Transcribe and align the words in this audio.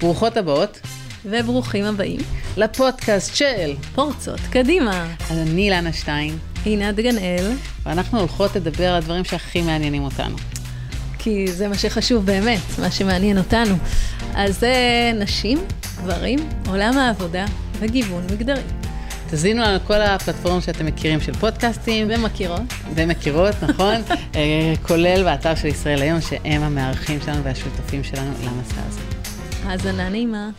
ברוכות 0.00 0.36
הבאות 0.36 0.80
וברוכים 1.24 1.84
הבאים 1.84 2.20
לפודקאסט 2.56 3.34
של 3.36 3.74
פורצות 3.94 4.40
קדימה. 4.50 5.06
אז 5.30 5.38
אני 5.38 5.62
אילנה 5.62 5.92
שטיין, 5.92 6.38
עינת 6.64 6.96
גנאל, 6.96 7.52
ואנחנו 7.86 8.18
הולכות 8.18 8.56
לדבר 8.56 8.88
על 8.88 8.94
הדברים 8.94 9.24
שהכי 9.24 9.62
מעניינים 9.62 10.04
אותנו. 10.04 10.36
כי 11.18 11.46
זה 11.46 11.68
מה 11.68 11.74
שחשוב 11.74 12.26
באמת, 12.26 12.60
מה 12.78 12.90
שמעניין 12.90 13.38
אותנו. 13.38 13.74
אז 14.34 14.60
זה 14.60 14.74
נשים, 15.14 15.58
גברים, 15.96 16.38
עולם 16.68 16.98
העבודה 16.98 17.44
וגיוון 17.78 18.26
מגדרי. 18.32 18.62
תזינו 19.30 19.62
לנו 19.62 19.78
כל 19.86 20.00
הפלטפורמות 20.00 20.62
שאתם 20.62 20.86
מכירים 20.86 21.20
של 21.20 21.32
פודקאסטים. 21.32 22.08
ומכירות. 22.10 22.60
ומכירות, 22.94 23.54
נכון? 23.62 23.94
אה, 24.36 24.74
כולל 24.82 25.24
באתר 25.24 25.54
של 25.54 25.66
ישראל 25.66 26.02
היום, 26.02 26.20
שהם 26.20 26.62
המארחים 26.62 27.18
שלנו 27.24 27.44
והשותפים 27.44 28.04
שלנו 28.04 28.30
למסע 28.44 28.80
הזה. 28.88 29.09
האזנה 29.64 30.08
נעימה. 30.08 30.50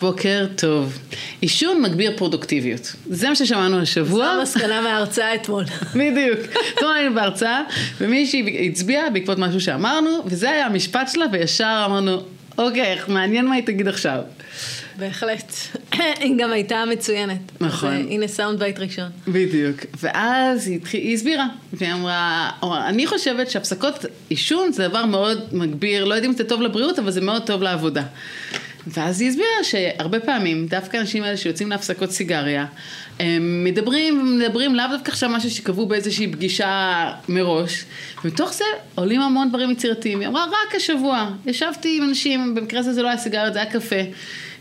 בוקר 0.00 0.46
טוב. 0.56 0.98
עישון 1.40 1.82
מגביר 1.82 2.16
פרודוקטיביות. 2.16 2.92
זה 3.06 3.28
מה 3.28 3.34
ששמענו 3.34 3.80
השבוע. 3.80 4.24
זו 4.24 4.40
המסקנה 4.40 4.80
מההרצאה 4.80 5.34
אתמול. 5.34 5.64
בדיוק. 6.00 6.38
אתמול 6.74 6.92
היינו 6.96 7.14
בהרצאה, 7.14 7.62
ומישהי 8.00 8.68
הצביעה 8.68 9.10
בעקבות 9.10 9.38
משהו 9.38 9.60
שאמרנו, 9.60 10.10
וזה 10.26 10.50
היה 10.50 10.66
המשפט 10.66 11.08
שלה, 11.08 11.24
וישר 11.32 11.82
אמרנו, 11.86 12.22
אוקיי, 12.58 12.98
מעניין 13.08 13.46
מה 13.46 13.54
היא 13.54 13.66
תגיד 13.66 13.88
עכשיו. 13.88 14.20
בהחלט. 14.98 15.52
היא 16.20 16.34
גם 16.38 16.52
הייתה 16.52 16.84
מצוינת. 16.90 17.38
נכון. 17.60 17.92
אז, 17.94 18.00
הנה 18.10 18.28
sound 18.28 18.58
bite 18.58 18.78
ראשון. 18.78 19.08
בדיוק. 19.28 19.76
ואז 20.00 20.68
היא, 20.68 20.76
התחיל, 20.76 21.00
היא 21.00 21.14
הסבירה, 21.14 21.46
והיא 21.72 21.92
אמרה, 21.92 22.50
אני 22.88 23.06
חושבת 23.06 23.50
שהפסקות 23.50 24.04
עישון 24.28 24.72
זה 24.72 24.88
דבר 24.88 25.06
מאוד 25.06 25.48
מגביר, 25.52 26.04
לא 26.04 26.14
יודעים 26.14 26.32
אם 26.32 26.36
זה 26.36 26.44
טוב 26.44 26.62
לבריאות, 26.62 26.98
אבל 26.98 27.10
זה 27.10 27.20
מאוד 27.20 27.42
טוב 27.46 27.62
לעבודה. 27.62 28.02
ואז 28.86 29.20
היא 29.20 29.28
הסבירה 29.28 29.48
שהרבה 29.62 30.20
פעמים, 30.20 30.66
דווקא 30.66 30.96
האנשים 30.96 31.22
האלה 31.22 31.36
שיוצאים 31.36 31.70
להפסקות 31.70 32.10
סיגריה, 32.10 32.66
הם 33.20 33.64
מדברים 33.64 34.20
ומדברים 34.20 34.74
לאו 34.74 34.84
דווקא 34.92 35.10
עכשיו 35.10 35.30
משהו 35.30 35.50
שקבעו 35.50 35.86
באיזושהי 35.86 36.32
פגישה 36.32 37.12
מראש, 37.28 37.84
ומתוך 38.24 38.52
זה 38.52 38.64
עולים 38.94 39.20
המון 39.20 39.48
דברים 39.48 39.70
יצירתיים. 39.70 40.20
היא 40.20 40.28
אמרה, 40.28 40.44
רק 40.44 40.74
השבוע, 40.74 41.30
ישבתי 41.46 41.96
עם 41.96 42.08
אנשים, 42.08 42.54
במקרה 42.54 42.80
הזה 42.80 42.92
זה 42.92 43.02
לא 43.02 43.08
היה 43.08 43.18
סיגריות, 43.18 43.52
זה 43.52 43.58
היה 43.62 43.70
קפה. 43.70 43.96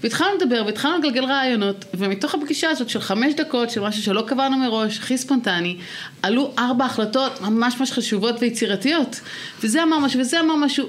והתחלנו 0.03 0.31
לדבר 0.41 0.63
והתחלנו 0.65 0.97
לגלגל 0.97 1.25
רעיונות, 1.25 1.85
ומתוך 1.93 2.35
הפגישה 2.35 2.69
הזאת 2.69 2.89
של 2.89 3.01
חמש 3.01 3.33
דקות, 3.33 3.69
של 3.69 3.81
משהו 3.81 4.03
שלא 4.03 4.23
קבענו 4.27 4.57
מראש, 4.57 4.97
הכי 4.97 5.17
ספונטני, 5.17 5.77
עלו 6.23 6.53
ארבע 6.57 6.85
החלטות 6.85 7.41
ממש 7.41 7.79
ממש 7.79 7.91
חשובות 7.91 8.35
ויצירתיות. 8.39 9.21
וזה 9.63 9.83
אמר 9.83 9.99
משהו 9.99 10.19
וזה 10.19 10.39
אמר 10.39 10.55
משהו. 10.55 10.87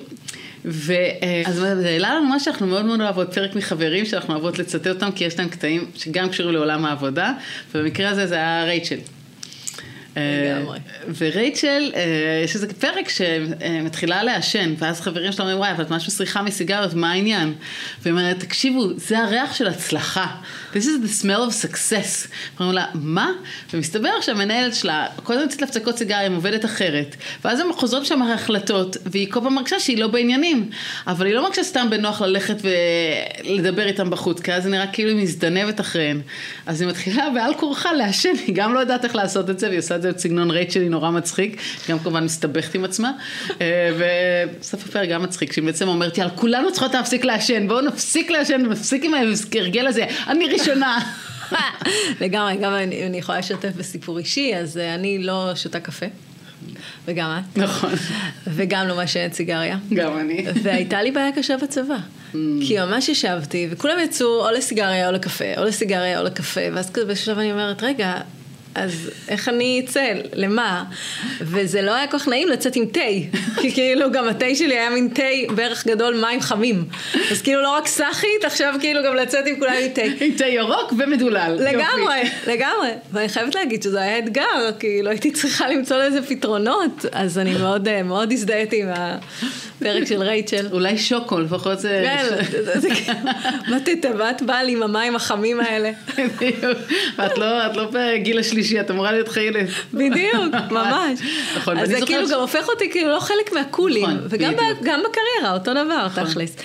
ואז 0.65 1.55
זה 1.55 1.89
העלה 1.89 2.15
לנו 2.15 2.27
מה 2.27 2.41
שאנחנו 2.41 2.67
מאוד 2.67 2.85
מאוד 2.85 3.01
אוהבות, 3.01 3.35
פרק 3.35 3.57
מחברים 3.57 4.05
שאנחנו 4.05 4.35
אוהבות 4.35 4.59
לצטט 4.59 4.87
אותם, 4.87 5.11
כי 5.13 5.25
יש 5.25 5.39
להם 5.39 5.49
קטעים 5.49 5.91
שגם 5.95 6.29
קשורים 6.29 6.55
לעולם 6.55 6.85
העבודה, 6.85 7.33
ובמקרה 7.75 8.11
הזה 8.11 8.27
זה 8.27 8.35
היה 8.35 8.65
רייצ'ל. 8.65 9.18
לגמרי. 10.19 10.79
ורייצ'ל, 11.19 11.93
יש 12.45 12.55
איזה 12.55 12.75
פרק 12.75 13.09
שמתחילה 13.09 14.23
לעשן, 14.23 14.75
ואז 14.79 15.01
חברים 15.01 15.33
שלה 15.33 15.45
אומרים, 15.45 15.59
וואי, 15.59 15.71
אבל 15.71 15.85
את 15.85 15.91
משהו 15.91 16.11
סריחה 16.13 16.43
מסיגריות, 16.43 16.95
מה 16.95 17.11
העניין? 17.13 17.55
והיא 18.03 18.13
אומרת, 18.13 18.41
תקשיבו, 18.41 18.89
זה 18.97 19.19
הריח 19.19 19.55
של 19.55 19.69
הצלחה. 19.69 20.27
This 20.75 20.77
is 20.77 21.05
the 21.05 21.25
smell 21.25 21.51
of 21.51 21.67
success. 21.67 22.29
אומרים 22.61 22.75
לה, 22.75 22.85
מה? 22.95 23.31
ומסתבר 23.75 24.21
שהמנהלת 24.21 24.75
שלה, 24.75 25.07
קודם 25.23 25.41
יוצאת 25.41 25.61
להפסקות 25.61 25.99
סיגריה, 25.99 26.21
היא 26.21 26.37
עובדת 26.37 26.65
אחרת, 26.65 27.17
ואז 27.45 27.61
הם 27.61 27.73
חוזרות 27.73 28.07
שם 28.07 28.23
החלטות, 28.23 28.97
והיא 29.07 29.33
כל 29.33 29.41
פעם 29.41 29.55
מרגישה 29.55 29.81
שהיא 29.81 29.99
לא 29.99 30.07
בעניינים. 30.07 30.71
אבל 31.07 31.27
היא 31.27 31.35
לא 31.35 31.43
מרגישה 31.43 31.63
סתם 31.63 31.87
בנוח 31.91 32.23
ללכת 32.23 32.57
ולדבר 33.45 33.87
איתם 33.87 34.11
בחוץ, 34.11 34.41
כי 34.41 34.53
אז 34.53 34.63
זה 34.63 34.69
נראה 34.69 34.87
כאילו 34.87 35.11
היא 35.11 35.23
מזדנבת 35.23 35.81
אחריהן. 35.81 36.21
אז 36.67 36.81
היא 36.81 36.89
מתחילה 36.89 37.31
בעל 37.35 37.55
כורחה 37.55 37.93
לעשן, 37.93 38.33
היא 38.47 38.55
גם 38.55 38.75
לא 38.75 38.81
יודעת 38.81 39.05
איך 39.05 39.17
לעשות 39.17 39.51
את 39.51 39.59
זה, 39.59 39.67
והיא 39.67 39.79
עושה 39.79 39.97
את 39.97 40.03
זה 40.03 40.08
בסגנון 40.13 40.51
רייצ'לי 40.51 40.89
נורא 40.89 41.11
מצחיק, 41.11 41.61
גם 41.89 41.99
כמובן 41.99 42.25
מסתבכת 42.25 42.75
עם 42.75 42.85
עצמה, 42.85 43.13
ובסוף 43.97 44.85
הפרק 44.85 45.09
גם 45.09 45.23
מצחיק, 45.23 45.53
שהיא 45.53 45.65
בעצם 45.65 45.89
אומרת, 45.89 46.19
יאללה, 46.19 46.31
כולנו 46.31 46.73
צריכות 46.73 46.95
להפסיק 46.95 47.25
לעשן, 47.25 47.69
בואו 47.69 47.81
נפסיק 47.81 48.31
לעשן, 48.31 48.61
נפסיק 48.61 49.05
עם 49.05 49.15
ההרגל 49.15 49.87
הזה, 49.87 50.05
אני 50.27 50.45
ראשונה. 50.47 50.99
לגמרי, 52.21 52.57
גם 52.57 52.75
אני, 52.75 53.07
אני 53.07 53.19
יכולה 53.19 53.39
לשתף 53.39 53.71
בסיפור 53.77 54.19
אישי, 54.19 54.53
אז 54.57 54.77
אני 54.77 55.19
לא 55.19 55.53
שותה 55.55 55.81
קפה. 55.81 56.07
וגם 57.05 57.39
את. 57.39 57.59
נכון. 57.59 57.91
וגם 58.47 58.89
לא 58.89 58.97
מעשנת 58.97 59.33
סיגריה. 59.33 59.79
גם 59.95 60.19
אני. 60.19 60.47
והייתה 60.63 61.03
לי 61.03 61.11
בעיה 61.11 61.33
קשה 61.33 61.57
בצבא. 61.57 61.97
Mm. 61.97 62.37
כי 62.67 62.79
ממש 62.79 63.09
ישבתי, 63.09 63.69
וכולם 63.71 63.99
יצאו 64.05 64.47
או 64.47 64.51
לסיגריה 64.51 65.09
או 65.09 65.13
לקפה, 65.13 65.45
או 65.57 65.65
לסיגריה 65.65 66.21
או 66.21 66.25
לקפה, 66.25 66.61
ואז 66.73 66.91
כזה 66.91 67.07
בשלב 67.07 67.39
אני 67.39 67.53
אומרת, 67.53 67.83
רגע, 67.83 68.15
אז 68.85 69.11
איך 69.29 69.49
אני 69.49 69.83
אצא? 69.85 70.13
למה? 70.33 70.85
וזה 71.41 71.83
לא 71.83 71.95
היה 71.95 72.07
כל 72.07 72.19
כך 72.19 72.29
נעים 72.29 72.49
לצאת 72.49 72.77
עם 72.77 72.87
תה, 72.87 73.01
כי 73.61 73.73
כאילו 73.73 74.13
גם 74.13 74.29
התה 74.29 74.55
שלי 74.55 74.79
היה 74.79 74.91
מין 74.91 75.09
תה 75.15 75.23
בערך 75.55 75.87
גדול 75.87 76.21
מים 76.21 76.41
חמים. 76.41 76.85
אז 77.31 77.43
כאילו 77.43 77.63
לא 77.63 77.77
רק 77.77 77.87
סאחית, 77.87 78.45
עכשיו 78.45 78.75
כאילו 78.81 79.03
גם 79.05 79.15
לצאת 79.15 79.47
עם 79.47 79.59
כולם 79.59 79.73
עם 79.83 79.89
תה. 79.89 80.03
עם 80.25 80.33
תה 80.33 80.47
ירוק 80.47 80.93
ומדולל. 80.99 81.57
לגמרי, 81.61 82.21
לגמרי. 82.47 82.91
ואני 83.13 83.29
חייבת 83.29 83.55
להגיד 83.55 83.83
שזה 83.83 84.01
היה 84.01 84.19
אתגר, 84.19 84.71
כי 84.79 85.03
לא 85.03 85.11
הייתי 85.11 85.31
צריכה 85.31 85.69
למצוא 85.69 85.97
לזה 85.97 86.23
פתרונות, 86.23 87.05
אז 87.13 87.39
אני 87.39 87.55
מאוד 87.55 88.03
מאוד 88.03 88.33
הזדהיתי 88.33 88.83
עם 88.83 88.89
הפרק 88.93 90.05
של 90.07 90.23
רייצ'ל. 90.23 90.67
אולי 90.73 90.99
שוקו, 90.99 91.41
לפחות 91.41 91.81
זה... 91.81 92.05
כן, 92.95 93.15
מה 93.69 93.81
תתבת 93.81 94.43
באה 94.43 94.63
לי 94.63 94.73
עם 94.73 94.83
המים 94.83 95.17
החמים 95.17 95.61
האלה. 95.61 95.91
ואת 97.19 97.39
לא 97.77 97.91
בגיל 97.93 98.39
השלישי. 98.39 98.68
שלישי, 98.69 98.81
את 98.81 98.91
אמורה 98.91 99.13
להיות 99.13 99.29
חיילת. 99.29 99.69
בדיוק, 99.95 100.55
ממש. 100.71 101.21
נכון, 101.57 101.79
אז 101.79 101.89
זה 101.89 101.99
כאילו 102.07 102.29
גם 102.29 102.41
הופך 102.41 102.69
אותי 102.69 102.91
כאילו 102.91 103.09
לא 103.09 103.21
חלק 103.21 103.53
מהקולים, 103.53 104.05
נכון, 104.05 104.27
וגם 104.29 104.53
בקריירה, 104.83 105.55
אותו 105.55 105.71
דבר, 105.71 106.07
נכון. 106.07 106.25
תכלס. 106.25 106.57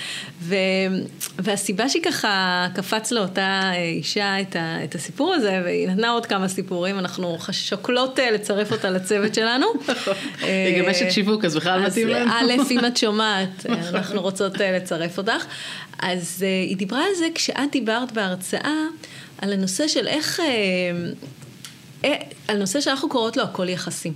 והסיבה 1.40 1.90
שהיא 1.90 2.04
ככה 2.04 2.68
קפץ 2.76 3.12
לאותה 3.12 3.72
אישה 3.76 4.36
את 4.84 4.96
הסיפור 4.96 5.34
הזה, 5.34 5.62
והיא 5.64 5.88
נתנה 5.88 6.10
עוד 6.10 6.26
כמה 6.26 6.48
סיפורים, 6.48 7.00
אנחנו 7.00 7.38
שוקלות 7.52 8.20
לצרף 8.34 8.72
אותה 8.72 8.90
לצוות 8.90 9.36
שלנו. 9.36 9.66
נכון. 9.88 10.14
היא 10.42 10.84
גם 10.84 10.90
אשת 10.90 11.12
שיווק, 11.12 11.46
אז 11.46 11.56
בכלל 11.56 11.88
מתאים 11.88 12.08
לנו. 12.08 12.32
א', 12.32 12.52
אם 12.72 12.86
את 12.86 12.98
שומעת, 12.98 13.66
אנחנו 13.70 14.22
רוצות 14.22 14.58
לצרף 14.60 15.18
אותך. 15.18 15.46
אז 16.00 16.42
היא 16.42 16.78
דיברה 16.78 17.00
על 17.00 17.16
זה 17.18 17.26
כשאת 17.36 17.72
דיברת 17.72 18.12
בהרצאה, 18.12 18.86
על 19.42 19.54
הנושא 19.54 19.88
של 19.88 20.08
איך... 20.08 20.40
על 22.48 22.58
נושא 22.58 22.82
שאנחנו 22.82 23.10
קוראות 23.10 23.38
לו 23.38 23.44
הכל 23.44 23.70
יחסים. 23.70 24.14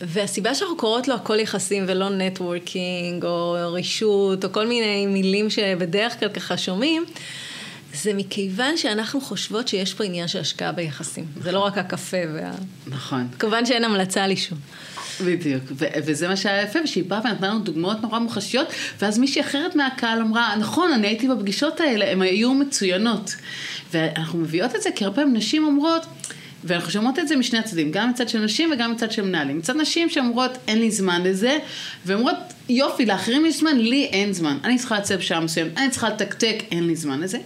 והסיבה 0.00 0.54
שאנחנו 0.54 0.76
קוראות 0.76 1.08
לו 1.08 1.14
הכל 1.14 1.38
יחסים 1.38 1.84
ולא 1.88 2.08
נטוורקינג 2.10 3.24
או 3.24 3.56
רישות 3.72 4.44
או 4.44 4.52
כל 4.52 4.66
מיני 4.66 5.06
מילים 5.06 5.50
שבדרך 5.50 6.20
כלל 6.20 6.28
ככה 6.28 6.56
שומעים, 6.56 7.04
זה 7.94 8.14
מכיוון 8.14 8.76
שאנחנו 8.76 9.20
חושבות 9.20 9.68
שיש 9.68 9.94
פה 9.94 10.04
עניין 10.04 10.28
של 10.28 10.38
השקעה 10.38 10.72
ביחסים. 10.72 11.24
זה 11.42 11.52
לא 11.52 11.58
רק 11.58 11.78
הקפה 11.78 12.16
וה... 12.34 12.52
נכון. 12.86 13.28
כמובן 13.38 13.66
שאין 13.66 13.84
המלצה 13.84 14.24
על 14.24 14.30
עישון. 14.30 14.58
בדיוק, 15.24 15.62
ו- 15.70 15.86
וזה 16.06 16.28
מה 16.28 16.36
שהיה 16.36 16.62
יפה, 16.62 16.78
ושהיא 16.84 17.04
באה 17.04 17.20
ונתנה 17.24 17.48
לנו 17.48 17.58
דוגמאות 17.58 18.02
נורא 18.02 18.18
מוחשיות, 18.18 18.66
ואז 19.00 19.18
מישהי 19.18 19.40
אחרת 19.40 19.76
מהקהל 19.76 20.20
אמרה, 20.20 20.56
נכון, 20.56 20.92
אני 20.92 21.06
הייתי 21.06 21.28
בפגישות 21.28 21.80
האלה, 21.80 22.12
הן 22.12 22.22
היו 22.22 22.54
מצוינות. 22.54 23.34
ואנחנו 23.92 24.38
מביאות 24.38 24.76
את 24.76 24.82
זה 24.82 24.90
כי 24.94 25.04
הרבה 25.04 25.16
פעמים 25.16 25.36
נשים 25.36 25.64
אומרות, 25.64 26.06
ואנחנו 26.64 26.90
שומעות 26.90 27.18
את 27.18 27.28
זה 27.28 27.36
משני 27.36 27.58
הצדדים, 27.58 27.90
גם 27.90 28.10
מצד 28.10 28.28
של 28.28 28.38
נשים 28.38 28.70
וגם 28.72 28.92
מצד 28.92 29.12
של 29.12 29.22
מנהלים. 29.22 29.58
מצד 29.58 29.76
נשים 29.76 30.10
שאומרות, 30.10 30.58
אין 30.68 30.78
לי 30.78 30.90
זמן 30.90 31.22
לזה, 31.22 31.58
ואומרות, 32.06 32.36
יופי, 32.68 33.06
לאחרים 33.06 33.46
יש 33.46 33.60
זמן, 33.60 33.78
לי 33.78 34.04
אין 34.04 34.32
זמן. 34.32 34.58
אני 34.64 34.78
צריכה 34.78 34.98
לצאת 34.98 35.18
בשעה 35.18 35.40
מסוימת, 35.40 35.78
אני 35.78 35.90
צריכה 35.90 36.08
לתקתק, 36.08 36.62
אין 36.70 36.86
לי 36.86 36.96
זמן 36.96 37.20
לזה. 37.20 37.38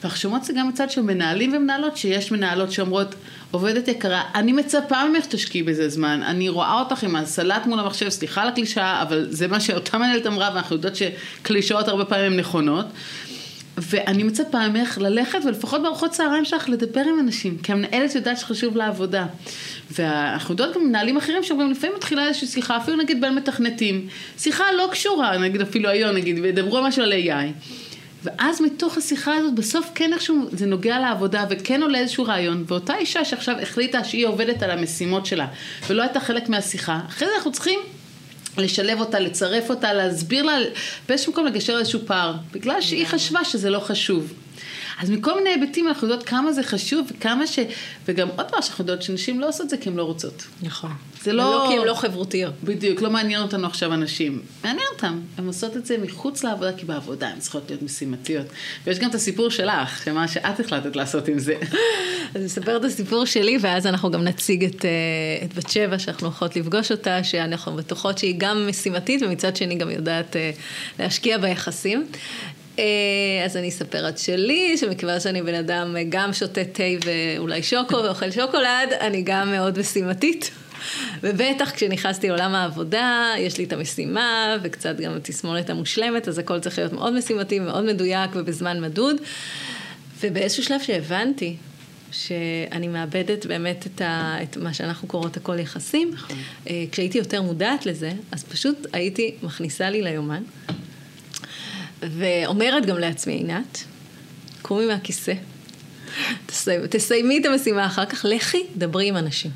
ואנחנו 0.00 0.18
שומעות 0.18 0.40
את 0.40 0.46
זה 0.46 0.52
גם 0.52 0.68
מצד 0.68 0.90
של 0.90 1.00
מנהלים 1.00 1.54
ומנהלות, 1.54 1.96
שיש 1.96 2.32
מנהלות 2.32 2.72
שאומרות, 2.72 3.14
עובדת 3.50 3.88
יקרה, 3.88 4.22
אני 4.34 4.52
מצפה 4.52 5.08
ממך 5.08 5.24
שתשקיעי 5.24 5.62
בזה 5.62 5.88
זמן, 5.88 6.22
אני 6.22 6.48
רואה 6.48 6.80
אותך 6.80 7.02
עם 7.02 7.16
הסלט 7.16 7.66
מול 7.66 7.80
המחשב, 7.80 8.08
סליחה 8.08 8.42
על 8.42 8.48
הקלישאה, 8.48 9.02
אבל 9.02 9.26
זה 9.30 9.48
מה 9.48 9.60
שאותה 9.60 9.98
מנהלת 9.98 10.26
אמרה, 10.26 10.50
ואנחנו 10.54 10.76
יודעות 10.76 10.94
שקלישאות 10.96 11.88
הרבה 11.88 12.04
פעמים 12.04 12.32
הן 12.32 12.38
נכונות. 12.38 12.86
ואני 13.78 14.22
מצפה 14.22 14.68
ממך 14.68 14.98
ללכת 14.98 15.38
ולפחות 15.44 15.82
בארוחות 15.82 16.10
צהריים 16.10 16.44
שלך 16.44 16.68
לדבר 16.68 17.00
עם 17.00 17.20
אנשים, 17.20 17.58
כי 17.58 17.72
המנהלת 17.72 18.14
יודעת 18.14 18.38
שחשוב 18.38 18.76
לעבודה. 18.76 19.26
ואנחנו 19.90 20.52
יודעות 20.52 20.74
גם 20.74 20.84
מנהלים 20.84 21.16
אחרים 21.16 21.42
שאומרים, 21.42 21.70
לפעמים 21.70 21.96
מתחילה 21.96 22.28
איזושהי 22.28 22.46
שיחה, 22.46 22.76
אפילו 22.76 22.96
נגיד 22.96 23.20
בין 23.20 23.34
מתכנתים, 23.34 24.08
שיחה 24.38 24.64
לא 24.76 24.88
קשורה, 24.92 25.38
נגיד 25.38 25.60
אפילו 25.60 25.88
היום, 25.88 26.10
נגיד, 26.10 26.38
וידברו 26.38 26.82
משהו 26.82 27.02
על 27.02 27.12
AI. 27.12 27.68
ואז 28.24 28.60
מתוך 28.60 28.98
השיחה 28.98 29.34
הזאת, 29.34 29.54
בסוף 29.54 29.90
כן 29.94 30.12
איכשהו 30.12 30.48
זה 30.52 30.66
נוגע 30.66 30.98
לעבודה, 30.98 31.44
וכן 31.50 31.82
עולה 31.82 31.98
איזשהו 31.98 32.24
רעיון, 32.24 32.64
ואותה 32.66 32.96
אישה 32.96 33.24
שעכשיו 33.24 33.58
החליטה 33.62 34.04
שהיא 34.04 34.26
עובדת 34.26 34.62
על 34.62 34.70
המשימות 34.70 35.26
שלה, 35.26 35.46
ולא 35.88 36.02
הייתה 36.02 36.20
חלק 36.20 36.48
מהשיחה, 36.48 37.00
אחרי 37.08 37.28
זה 37.28 37.34
אנחנו 37.36 37.52
צריכים 37.52 37.80
לשלב 38.58 39.00
אותה, 39.00 39.20
לצרף 39.20 39.70
אותה, 39.70 39.92
להסביר 39.92 40.42
לה, 40.42 40.58
באיזשהו 41.08 41.32
מקום 41.32 41.46
לגשר 41.46 41.78
איזשהו 41.78 42.00
פער, 42.06 42.34
בגלל 42.52 42.80
שהיא 42.80 43.06
חשבה 43.06 43.44
שזה 43.44 43.70
לא 43.70 43.78
חשוב. 43.78 44.32
אז 45.02 45.10
מכל 45.10 45.34
מיני 45.34 45.50
היבטים 45.50 45.88
אנחנו 45.88 46.08
יודעות 46.08 46.28
כמה 46.28 46.52
זה 46.52 46.62
חשוב 46.62 47.10
וכמה 47.10 47.46
ש... 47.46 47.58
וגם 48.06 48.28
עוד 48.36 48.46
פעם 48.50 48.62
שאנחנו 48.62 48.82
יודעות 48.82 49.02
שנשים 49.02 49.40
לא 49.40 49.48
עושות 49.48 49.70
זה 49.70 49.76
כי 49.76 49.88
הן 49.88 49.96
לא 49.96 50.02
רוצות. 50.02 50.44
נכון. 50.62 50.90
זה 51.22 51.32
לא... 51.32 51.44
לא 51.44 51.66
כי 51.68 51.78
הן 51.78 51.86
לא 51.86 51.94
חברותיות. 51.94 52.54
בדיוק, 52.64 53.02
לא 53.02 53.10
מעניין 53.10 53.42
אותנו 53.42 53.66
עכשיו 53.66 53.94
אנשים. 53.94 54.42
מעניין 54.64 54.86
אותם. 54.94 55.20
הן 55.38 55.46
עושות 55.46 55.76
את 55.76 55.86
זה 55.86 55.98
מחוץ 55.98 56.44
לעבודה, 56.44 56.72
כי 56.72 56.84
בעבודה 56.84 57.28
הן 57.28 57.38
צריכות 57.38 57.62
להיות 57.68 57.82
משימתיות. 57.82 58.46
ויש 58.86 58.98
גם 58.98 59.10
את 59.10 59.14
הסיפור 59.14 59.50
שלך, 59.50 60.04
שמה 60.04 60.28
שאת 60.28 60.60
החלטת 60.60 60.96
לעשות 60.96 61.28
עם 61.28 61.38
זה. 61.38 61.54
אז 62.34 62.36
אני 62.36 62.46
אספר 62.46 62.76
את 62.76 62.84
הסיפור 62.84 63.24
שלי, 63.24 63.58
ואז 63.60 63.86
אנחנו 63.86 64.10
גם 64.10 64.24
נציג 64.24 64.64
את, 64.64 64.84
אה, 64.84 64.90
את 65.44 65.54
בת 65.54 65.70
שבע, 65.70 65.98
שאנחנו 65.98 66.26
הולכות 66.26 66.56
לפגוש 66.56 66.90
אותה, 66.90 67.24
שאנחנו 67.24 67.76
בטוחות 67.76 68.18
שהיא 68.18 68.34
גם 68.38 68.68
משימתית, 68.68 69.22
ומצד 69.22 69.56
שני 69.56 69.74
גם 69.74 69.90
יודעת 69.90 70.36
אה, 70.36 70.50
להשקיע 70.98 71.38
ביחסים. 71.38 72.06
אה, 72.78 72.84
אז 73.44 73.56
אני 73.56 73.68
אספר 73.68 74.08
את 74.08 74.18
שלי, 74.18 74.76
שמכיוון 74.78 75.20
שאני 75.20 75.42
בן 75.42 75.54
אדם 75.54 75.96
גם 76.08 76.32
שותה 76.32 76.64
תה 76.64 76.82
ואולי 77.04 77.62
שוקו 77.62 77.96
ואוכל 77.96 78.30
שוקולד, 78.30 78.92
אני 79.00 79.22
גם 79.22 79.50
מאוד 79.50 79.78
משימתית. 79.78 80.50
ובטח 81.22 81.70
כשנכנסתי 81.70 82.28
לעולם 82.28 82.54
העבודה, 82.54 83.34
יש 83.38 83.58
לי 83.58 83.64
את 83.64 83.72
המשימה 83.72 84.56
וקצת 84.62 85.00
גם 85.00 85.16
התסמונת 85.16 85.70
המושלמת, 85.70 86.28
אז 86.28 86.38
הכל 86.38 86.60
צריך 86.60 86.78
להיות 86.78 86.92
מאוד 86.92 87.12
משימתי, 87.18 87.58
מאוד 87.58 87.84
מדויק 87.84 88.30
ובזמן 88.34 88.80
מדוד. 88.80 89.16
ובאיזשהו 90.20 90.64
שלב 90.64 90.80
שהבנתי 90.80 91.56
שאני 92.12 92.88
מאבדת 92.88 93.46
באמת 93.46 93.86
את, 93.86 94.00
ה, 94.00 94.36
את 94.42 94.56
מה 94.56 94.74
שאנחנו 94.74 95.08
קוראות 95.08 95.36
הכל 95.36 95.58
יחסים, 95.58 96.10
נכון. 96.12 96.36
אה, 96.70 96.84
כשהייתי 96.92 97.18
יותר 97.18 97.42
מודעת 97.42 97.86
לזה, 97.86 98.12
אז 98.32 98.44
פשוט 98.44 98.86
הייתי 98.92 99.34
מכניסה 99.42 99.90
לי 99.90 100.02
ליומן, 100.02 100.42
ואומרת 102.10 102.86
גם 102.86 102.98
לעצמי, 102.98 103.32
עינת, 103.32 103.84
קומי 104.62 104.86
מהכיסא, 104.86 105.32
תסיימי, 106.90 107.38
את 107.38 107.46
המשימה 107.46 107.86
אחר 107.86 108.06
כך, 108.06 108.24
לכי, 108.28 108.62
דברי 108.76 109.08
עם 109.08 109.16
אנשים. 109.16 109.50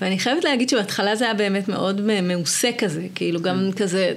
ואני 0.00 0.18
חייבת 0.18 0.44
להגיד 0.44 0.68
שבהתחלה 0.68 1.16
זה 1.16 1.24
היה 1.24 1.34
באמת 1.34 1.68
מאוד 1.68 2.00
מעושה 2.22 2.70
כזה, 2.78 3.06
כאילו 3.14 3.40
גם 3.40 3.70
כזה, 3.76 4.12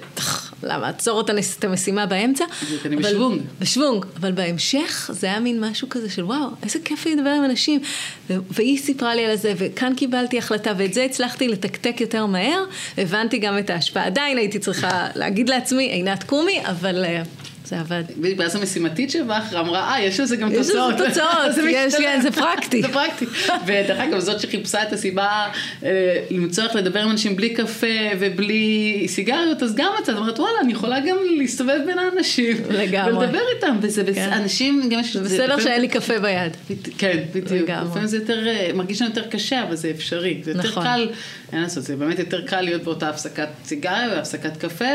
למה, 0.63 0.87
עצור 0.87 1.21
את 1.21 1.63
המשימה 1.63 2.05
באמצע. 2.05 2.45
אני 2.85 2.95
בשוונג. 2.95 3.41
בשוונג, 3.59 4.05
אבל 4.19 4.31
בהמשך 4.31 5.09
זה 5.13 5.27
היה 5.27 5.39
מין 5.39 5.63
משהו 5.63 5.89
כזה 5.89 6.09
של 6.09 6.23
וואו, 6.23 6.47
איזה 6.63 6.79
כיף 6.85 7.05
לדבר 7.05 7.29
עם 7.29 7.43
אנשים. 7.43 7.81
והיא 8.29 8.79
סיפרה 8.79 9.15
לי 9.15 9.25
על 9.25 9.35
זה, 9.35 9.53
וכאן 9.57 9.93
קיבלתי 9.97 10.37
החלטה, 10.37 10.71
ואת 10.77 10.93
זה 10.93 11.03
הצלחתי 11.03 11.47
לתקתק 11.47 12.01
יותר 12.01 12.25
מהר, 12.25 12.63
הבנתי 12.97 13.37
גם 13.37 13.57
את 13.59 13.69
ההשפעה. 13.69 14.05
עדיין 14.05 14.37
הייתי 14.37 14.59
צריכה 14.59 15.07
להגיד 15.15 15.49
לעצמי, 15.49 15.83
עינת 15.83 16.23
קומי, 16.23 16.61
אבל 16.65 17.05
אה, 17.05 17.21
זה 17.69 17.79
עבד. 17.79 18.03
ואז 18.37 18.55
המשימתית 18.55 19.11
שבך 19.11 19.53
אמרה, 19.59 19.93
אה, 19.93 20.01
יש 20.01 20.19
לזה 20.19 20.35
גם 20.35 20.55
תוצאות. 20.55 20.93
יש 20.93 21.01
לזה 21.01 21.07
תוצאות, 21.09 21.65
יש, 21.69 21.95
כן, 21.95 22.19
זה 22.21 22.31
פרקטי. 22.31 22.81
זה 22.81 22.87
פרקטי. 22.87 23.25
ודרך 23.65 23.99
אגב, 23.99 24.19
זאת 24.19 24.39
שחיפשה 24.39 24.83
את 24.83 24.93
הסיבה 24.93 25.47
אה, 25.83 25.89
למצוא 26.29 26.63
איך 26.63 26.75
לדבר 26.75 26.99
עם 26.99 27.11
אנשים 27.11 27.35
בלי 27.35 27.49
קפה 27.49 27.87
ובלי 28.19 29.05
סיגריות, 29.07 29.63
אז 29.63 29.75
גם 29.75 29.91
מצאת, 30.01 30.17
אומרת, 30.17 30.39
וואלה, 30.39 30.59
אני 30.63 30.71
יכולה 30.71 30.99
גם 30.99 31.17
להסתובב 31.37 31.79
בין 31.85 31.99
האנשים. 31.99 32.57
לגמרי. 32.69 33.17
ולדבר 33.17 33.41
איתם, 33.55 33.77
וזה 33.81 34.03
כן. 34.13 34.29
אנשים, 34.33 34.89
גם 34.89 34.99
יש... 34.99 35.17
זה 35.17 35.23
בסדר 35.23 35.59
שאין 35.59 35.81
לי 35.81 35.87
קפה 35.87 36.19
ביד. 36.19 36.57
כן, 36.97 37.17
בדיוק. 37.33 37.69
לפעמים 37.69 38.07
זה 38.07 38.17
יותר, 38.17 38.47
אה, 38.47 38.71
מרגיש 38.73 39.01
לנו 39.01 39.11
יותר 39.11 39.27
קשה, 39.27 39.63
אבל 39.63 39.75
זה 39.75 39.91
אפשרי. 39.95 40.41
זה 40.43 40.51
יותר 40.51 40.69
נכון. 40.69 40.83
קל, 40.83 41.09
אין 41.53 41.61
לעשות, 41.61 41.83
זה 41.83 41.95
באמת 41.95 42.19
יותר 42.19 42.41
קל 42.45 42.61
להיות 42.61 42.83
באותה 42.83 43.09
הפסקת 43.09 43.47
סיגריה 43.65 44.07
והפסקת 44.11 44.57
קפה, 44.57 44.85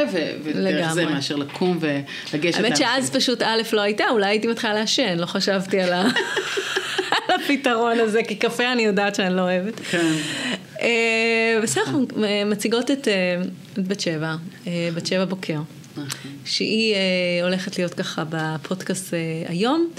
ודרך 0.45 0.93
זה 0.93 1.05
מאשר 1.05 1.37
לקום 1.37 1.79
ולגשת 1.81 2.64
האמת 2.65 2.77
שאז 2.77 3.11
פשוט 3.11 3.43
א' 3.43 3.63
לא 3.73 3.81
הייתה, 3.81 4.05
אולי 4.11 4.27
הייתי 4.27 4.47
מתחילה 4.47 4.75
לעשן, 4.75 5.19
לא 5.19 5.27
חשבתי 5.27 5.81
על, 5.83 5.93
הפתרון 7.35 8.01
הזה, 8.01 8.21
כי 8.29 8.35
קפה 8.35 8.73
אני 8.73 8.83
יודעת 8.83 9.15
שאני 9.15 9.37
לא 9.37 9.41
אוהבת. 9.41 9.81
כן. 9.81 10.13
אה, 10.81 11.59
בסדר, 11.63 11.83
אנחנו 11.83 12.07
מציגות 12.47 12.91
את 12.91 13.09
בת 13.79 14.01
שבע, 14.01 14.35
בת 14.95 15.07
שבע 15.07 15.25
בוקר. 15.25 15.61
נכון. 15.97 16.31
שהיא 16.45 16.95
הולכת 17.43 17.79
להיות 17.79 17.95
ככה 17.95 18.25
בפודקאסט 18.29 19.15
היום, 19.49 19.91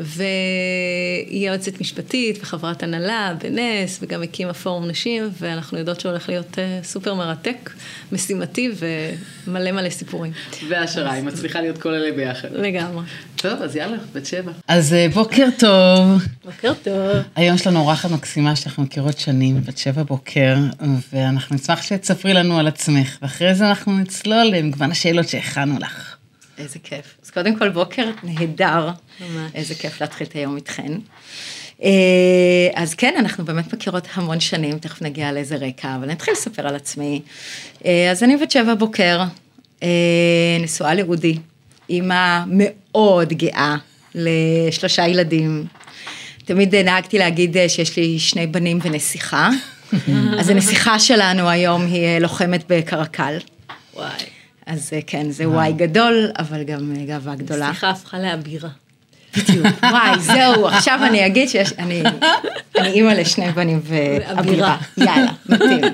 והיא 0.00 1.48
יועצת 1.48 1.80
משפטית 1.80 2.38
וחברת 2.42 2.82
הנהלה 2.82 3.34
בנס, 3.42 3.98
וגם 4.02 4.22
הקימה 4.22 4.54
פורום 4.54 4.88
נשים, 4.88 5.30
ואנחנו 5.40 5.78
יודעות 5.78 6.00
שהולך 6.00 6.28
להיות 6.28 6.58
אה, 6.58 6.80
סופר 6.82 7.14
מרתק, 7.14 7.70
משימתי 8.12 8.70
ומלא 9.46 9.72
מלא 9.72 9.90
סיפורים. 9.90 10.32
והשראה, 10.68 11.12
היא 11.12 11.24
מצליחה 11.24 11.60
להיות 11.60 11.78
כל 11.78 11.94
אלה 11.94 12.12
ביחד. 12.16 12.48
לגמרי. 12.52 13.04
טוב, 13.36 13.62
אז 13.62 13.76
יאללה, 13.76 13.96
בת 14.14 14.26
שבע. 14.26 14.52
אז 14.68 14.94
אה, 14.94 15.06
בוקר 15.14 15.46
טוב. 15.58 16.22
בוקר 16.44 16.72
טוב. 16.82 17.16
היום 17.36 17.54
יש 17.54 17.66
לנו 17.66 17.80
אורחת 17.80 18.10
מקסימה 18.10 18.56
שאנחנו 18.56 18.82
מכירות 18.82 19.18
שנים, 19.18 19.62
בת 19.64 19.78
שבע 19.78 20.02
בוקר, 20.02 20.56
ואנחנו 21.12 21.56
נשמח 21.56 21.82
שתספרי 21.82 22.34
לנו 22.34 22.58
על 22.58 22.66
עצמך, 22.66 23.18
ואחרי 23.22 23.54
זה 23.54 23.68
אנחנו 23.68 23.98
נצלול 23.98 24.44
למגוון 24.44 24.90
השאלות 24.90 25.28
שהכנו 25.28 25.78
לך. 25.78 26.09
איזה 26.60 26.78
כיף. 26.78 27.14
אז 27.24 27.30
קודם 27.30 27.58
כל 27.58 27.68
בוקר 27.68 28.10
נהדר. 28.22 28.90
ממש. 29.20 29.50
איזה 29.54 29.74
כיף 29.74 30.00
להתחיל 30.00 30.26
את 30.26 30.32
היום 30.32 30.56
איתכן. 30.56 30.92
אה, 31.82 32.68
אז 32.74 32.94
כן, 32.94 33.14
אנחנו 33.18 33.44
באמת 33.44 33.72
מכירות 33.72 34.08
המון 34.14 34.40
שנים, 34.40 34.78
תכף 34.78 35.02
נגיע 35.02 35.32
לאיזה 35.32 35.56
רקע, 35.56 35.94
אבל 35.96 36.06
נתחיל 36.06 36.34
לספר 36.34 36.68
על 36.68 36.74
עצמי. 36.74 37.22
אה, 37.84 38.10
אז 38.10 38.22
אני 38.22 38.36
בת 38.36 38.50
שבע 38.50 38.74
בוקר, 38.74 39.22
אה, 39.82 39.88
נשואה 40.60 40.94
לאודי, 40.94 41.38
אימא 41.90 42.44
מאוד 42.46 43.32
גאה 43.32 43.76
לשלושה 44.14 45.06
ילדים. 45.08 45.66
תמיד 46.44 46.74
נהגתי 46.74 47.18
להגיד 47.18 47.56
שיש 47.68 47.96
לי 47.96 48.18
שני 48.18 48.46
בנים 48.46 48.78
ונסיכה, 48.82 49.50
אז 50.38 50.48
הנסיכה 50.48 50.98
שלנו 50.98 51.48
היום 51.48 51.86
היא 51.86 52.18
לוחמת 52.18 52.64
בקרקל. 52.68 53.38
וואי. 53.94 54.39
אז 54.70 54.90
כן, 55.06 55.30
זה 55.30 55.48
וואי 55.48 55.72
גדול, 55.72 56.30
אבל 56.38 56.62
גם 56.62 56.94
גאווה 57.06 57.34
גדולה. 57.34 57.66
הנסיכה 57.66 57.90
הפכה 57.90 58.18
לאבירה. 58.18 58.68
בדיוק, 59.36 59.66
וואי, 59.82 60.20
זהו, 60.20 60.68
עכשיו 60.68 61.00
אני 61.02 61.26
אגיד 61.26 61.48
שיש, 61.48 61.72
אני, 61.78 62.02
אני 62.78 62.88
אימא 62.88 63.10
לשני 63.10 63.52
בנים 63.52 63.80
ואבירה, 63.84 64.78
יאללה, 64.96 65.32
מתאים. 65.48 65.84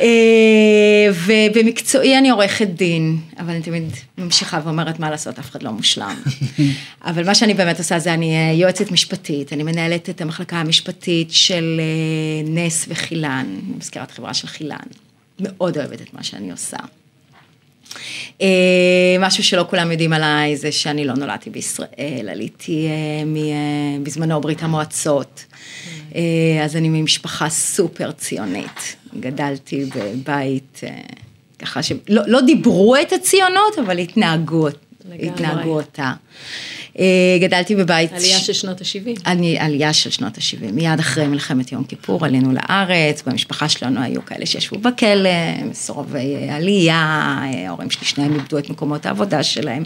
אה, 0.00 1.08
ובמקצועי 1.24 2.18
אני 2.18 2.30
עורכת 2.30 2.68
דין, 2.68 3.18
אבל 3.38 3.50
אני 3.50 3.62
תמיד 3.62 3.84
ממשיכה 4.18 4.60
ואומרת 4.64 4.98
מה 4.98 5.10
לעשות, 5.10 5.38
אף 5.38 5.50
אחד 5.50 5.62
לא 5.62 5.70
מושלם. 5.70 6.16
אבל 7.04 7.26
מה 7.26 7.34
שאני 7.34 7.54
באמת 7.54 7.78
עושה 7.78 7.98
זה 7.98 8.14
אני 8.14 8.36
אה, 8.36 8.52
יועצת 8.52 8.90
משפטית, 8.90 9.52
אני 9.52 9.62
מנהלת 9.62 10.10
את 10.10 10.20
המחלקה 10.20 10.56
המשפטית 10.56 11.32
של 11.32 11.80
אה, 11.80 12.50
נס 12.50 12.84
וחילן, 12.88 13.46
מזכירת 13.78 14.10
חברה 14.10 14.34
של 14.34 14.46
חילן. 14.46 14.86
מאוד 15.40 15.78
אוהבת 15.78 16.00
את 16.00 16.14
מה 16.14 16.22
שאני 16.22 16.50
עושה. 16.50 16.76
אה, 18.42 18.46
משהו 19.20 19.44
שלא 19.44 19.64
כולם 19.70 19.90
יודעים 19.90 20.12
עליי 20.12 20.56
זה 20.56 20.72
שאני 20.72 21.04
לא 21.04 21.14
נולדתי 21.14 21.50
בישראל, 21.50 22.28
עליתי 22.30 22.86
אה, 22.86 23.50
בזמנו 24.02 24.40
ברית 24.40 24.62
המועצות, 24.62 25.44
אה, 26.14 26.20
אז 26.64 26.76
אני 26.76 26.88
ממשפחה 26.88 27.48
סופר 27.48 28.12
ציונית, 28.12 28.96
גדלתי 29.20 29.84
בבית 29.96 30.80
ככה 31.58 31.82
שלא 31.82 32.22
לא 32.26 32.40
דיברו 32.40 32.96
את 32.96 33.12
הציונות, 33.12 33.78
אבל 33.86 33.98
התנהגו, 33.98 34.68
התנהגו 35.22 35.70
אותה. 35.70 36.12
אה, 36.98 37.04
גדלתי 37.40 37.76
בבית... 37.76 38.12
עלייה 38.12 38.38
של 38.38 38.52
שנות 38.52 38.80
ה-70. 38.80 39.20
אני, 39.26 39.58
עלייה 39.58 39.92
של 39.92 40.10
שנות 40.10 40.38
ה-70. 40.38 40.72
מיד 40.72 40.98
אחרי 40.98 41.26
מלחמת 41.26 41.72
יום 41.72 41.84
כיפור 41.84 42.24
עלינו 42.24 42.52
לארץ, 42.52 43.22
במשפחה 43.26 43.68
שלנו 43.68 44.02
היו 44.02 44.24
כאלה 44.24 44.46
שישבו 44.46 44.78
בכלא, 44.78 45.30
מסורבי 45.70 46.50
עלייה, 46.50 46.96
ההורים 47.66 47.90
שלי 47.90 48.06
שניהם 48.06 48.34
איבדו 48.34 48.58
את 48.58 48.70
מקומות 48.70 49.06
העבודה 49.06 49.42
שלהם, 49.42 49.82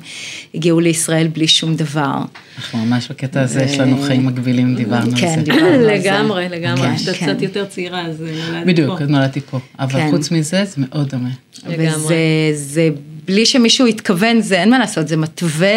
הגיעו 0.55 0.81
לישראל 0.81 1.29
בלי 1.29 1.49
שום 1.49 1.77
דבר. 1.77 2.19
אנחנו 2.59 2.79
ממש 2.79 3.09
בקטע 3.11 3.41
הזה, 3.41 3.63
יש 3.63 3.79
לנו 3.79 4.03
חיים 4.03 4.27
מקבילים, 4.27 4.77
דיברנו 4.77 5.11
על 5.13 5.21
כן, 5.21 5.29
זה. 5.29 5.35
כן, 5.35 5.43
דיברנו 5.43 5.67
על 5.67 5.79
זה. 5.79 5.93
לגמרי, 5.95 6.49
לגמרי. 6.49 6.97
כשאתה 6.97 7.13
כן. 7.19 7.33
קצת 7.33 7.43
יותר 7.43 7.65
צעירה, 7.65 8.07
אז 8.07 8.21
נולדתי 8.21 8.61
פה. 8.61 8.65
בדיוק, 8.65 9.03
אז 9.03 9.09
נולדתי 9.09 9.41
פה. 9.41 9.59
אבל 9.79 10.11
חוץ 10.11 10.31
מזה, 10.31 10.65
זה 10.65 10.75
מאוד 10.77 11.09
דומה. 11.09 11.31
לגמרי. 11.67 12.15
וזה... 12.53 12.91
בלי 13.29 13.47
שמישהו 13.47 13.87
יתכוון, 13.87 14.41
זה 14.41 14.61
אין 14.61 14.71
מה 14.71 14.79
לעשות, 14.79 15.09
זה 15.09 15.17
מתווה 15.17 15.69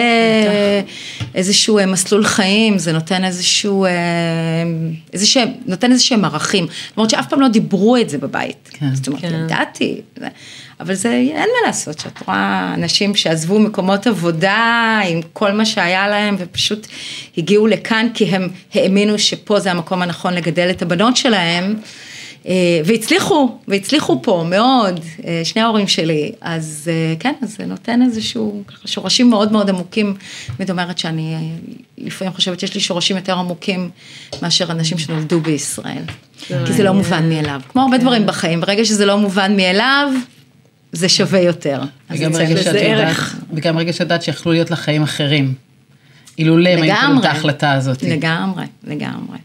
איזשהו 1.35 1.77
אה, 1.77 1.85
מסלול 1.85 2.23
חיים, 2.23 2.77
זה 2.79 2.91
נותן 2.91 3.23
איזשהו, 3.23 3.85
אה, 3.85 3.91
איזשהו, 5.13 5.41
נותן 5.65 5.91
איזה 5.91 6.03
שהם 6.03 6.25
ערכים. 6.25 6.67
למרות 6.97 7.09
שאף 7.09 7.29
פעם 7.29 7.41
לא 7.41 7.47
דיברו 7.47 7.97
את 7.97 8.09
זה 8.09 8.17
בבית. 8.17 8.69
כן. 8.73 8.95
זאת 8.95 9.07
אומרת, 9.07 9.21
כן. 9.21 9.41
ידעתי, 9.45 10.01
אבל 10.79 10.93
זה, 10.93 11.09
אין 11.11 11.49
מה 11.61 11.67
לעשות, 11.67 11.99
שאת 11.99 12.27
רואה 12.27 12.73
אנשים 12.77 13.15
שעזבו 13.15 13.59
מקומות 13.59 14.07
עבודה 14.07 14.99
עם 15.07 15.21
כל 15.33 15.51
מה 15.51 15.65
שהיה 15.65 16.07
להם, 16.07 16.35
ופשוט 16.39 16.87
הגיעו 17.37 17.67
לכאן 17.67 18.07
כי 18.13 18.25
הם 18.25 18.47
האמינו 18.73 19.19
שפה 19.19 19.59
זה 19.59 19.71
המקום 19.71 20.01
הנכון 20.01 20.33
לגדל 20.33 20.69
את 20.69 20.81
הבנות 20.81 21.17
שלהם. 21.17 21.75
אה, 22.47 22.81
והצליחו, 22.85 23.57
והצליחו 23.67 24.21
פה 24.21 24.45
מאוד, 24.49 24.99
אה, 25.27 25.41
שני 25.43 25.61
ההורים 25.61 25.87
שלי, 25.87 26.31
אז 26.41 26.89
אה, 26.91 27.15
כן, 27.19 27.33
אז 27.41 27.55
זה 27.57 27.65
נותן 27.65 28.01
איזשהו 28.01 28.63
שורשים 28.85 29.29
מאוד 29.29 29.51
מאוד 29.51 29.69
עמוקים, 29.69 30.13
זאת 30.59 30.69
אומרת 30.69 30.97
שאני 30.97 31.51
לפעמים 31.97 32.33
חושבת 32.33 32.59
שיש 32.59 32.73
לי 32.73 32.81
שורשים 32.81 33.15
יותר 33.15 33.37
עמוקים 33.37 33.89
מאשר 34.41 34.71
אנשים 34.71 34.97
שנולדו 34.97 35.39
בישראל, 35.39 36.03
כי 36.47 36.73
זה 36.73 36.83
לא 36.83 36.91
מובן 36.91 37.29
מאליו, 37.29 37.61
כמו 37.69 37.81
הרבה 37.81 37.97
דברים 37.97 38.25
בחיים, 38.25 38.61
ברגע 38.61 38.85
שזה 38.85 39.05
לא 39.05 39.17
מובן 39.17 39.55
מאליו, 39.55 40.13
זה 40.91 41.09
שווה 41.09 41.39
יותר. 41.39 41.81
וגם 42.09 42.35
רגע 42.35 42.57
שאת 42.57 42.65
יודעת, 42.65 42.83
ערך. 42.83 43.35
וגם 43.53 43.77
רגע 43.77 43.93
שאת 43.93 44.01
יודעת 44.01 44.23
שיכלו 44.23 44.51
להיות 44.51 44.71
לך 44.71 44.79
חיים 44.79 45.03
אחרים. 45.03 45.53
אילולא 46.37 46.69
הם 46.69 46.81
היו 46.83 47.19
את 47.19 47.25
ההחלטה 47.25 47.71
הזאת. 47.71 48.03
לגמרי, 48.03 48.65
לגמרי. 48.83 49.37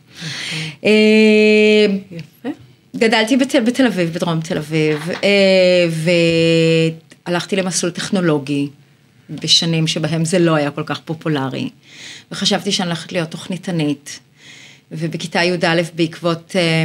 גדלתי 2.97 3.37
בתל, 3.37 3.61
בתל 3.61 3.87
אביב, 3.87 4.15
בדרום 4.15 4.41
תל 4.41 4.59
אביב, 4.59 5.11
אה, 5.25 5.89
והלכתי 7.27 7.57
למסלול 7.57 7.93
טכנולוגי 7.93 8.69
בשנים 9.31 9.87
שבהם 9.87 10.25
זה 10.25 10.39
לא 10.39 10.55
היה 10.55 10.71
כל 10.71 10.83
כך 10.87 11.01
פופולרי, 11.05 11.71
וחשבתי 12.33 12.73
שאני 12.73 12.89
הולכת 12.89 13.13
להיות 13.13 13.31
תוכניתנית, 13.31 14.21
ובכיתה 14.91 15.45
י"א 15.45 15.83
בעקבות 15.95 16.57
אה, 16.57 16.85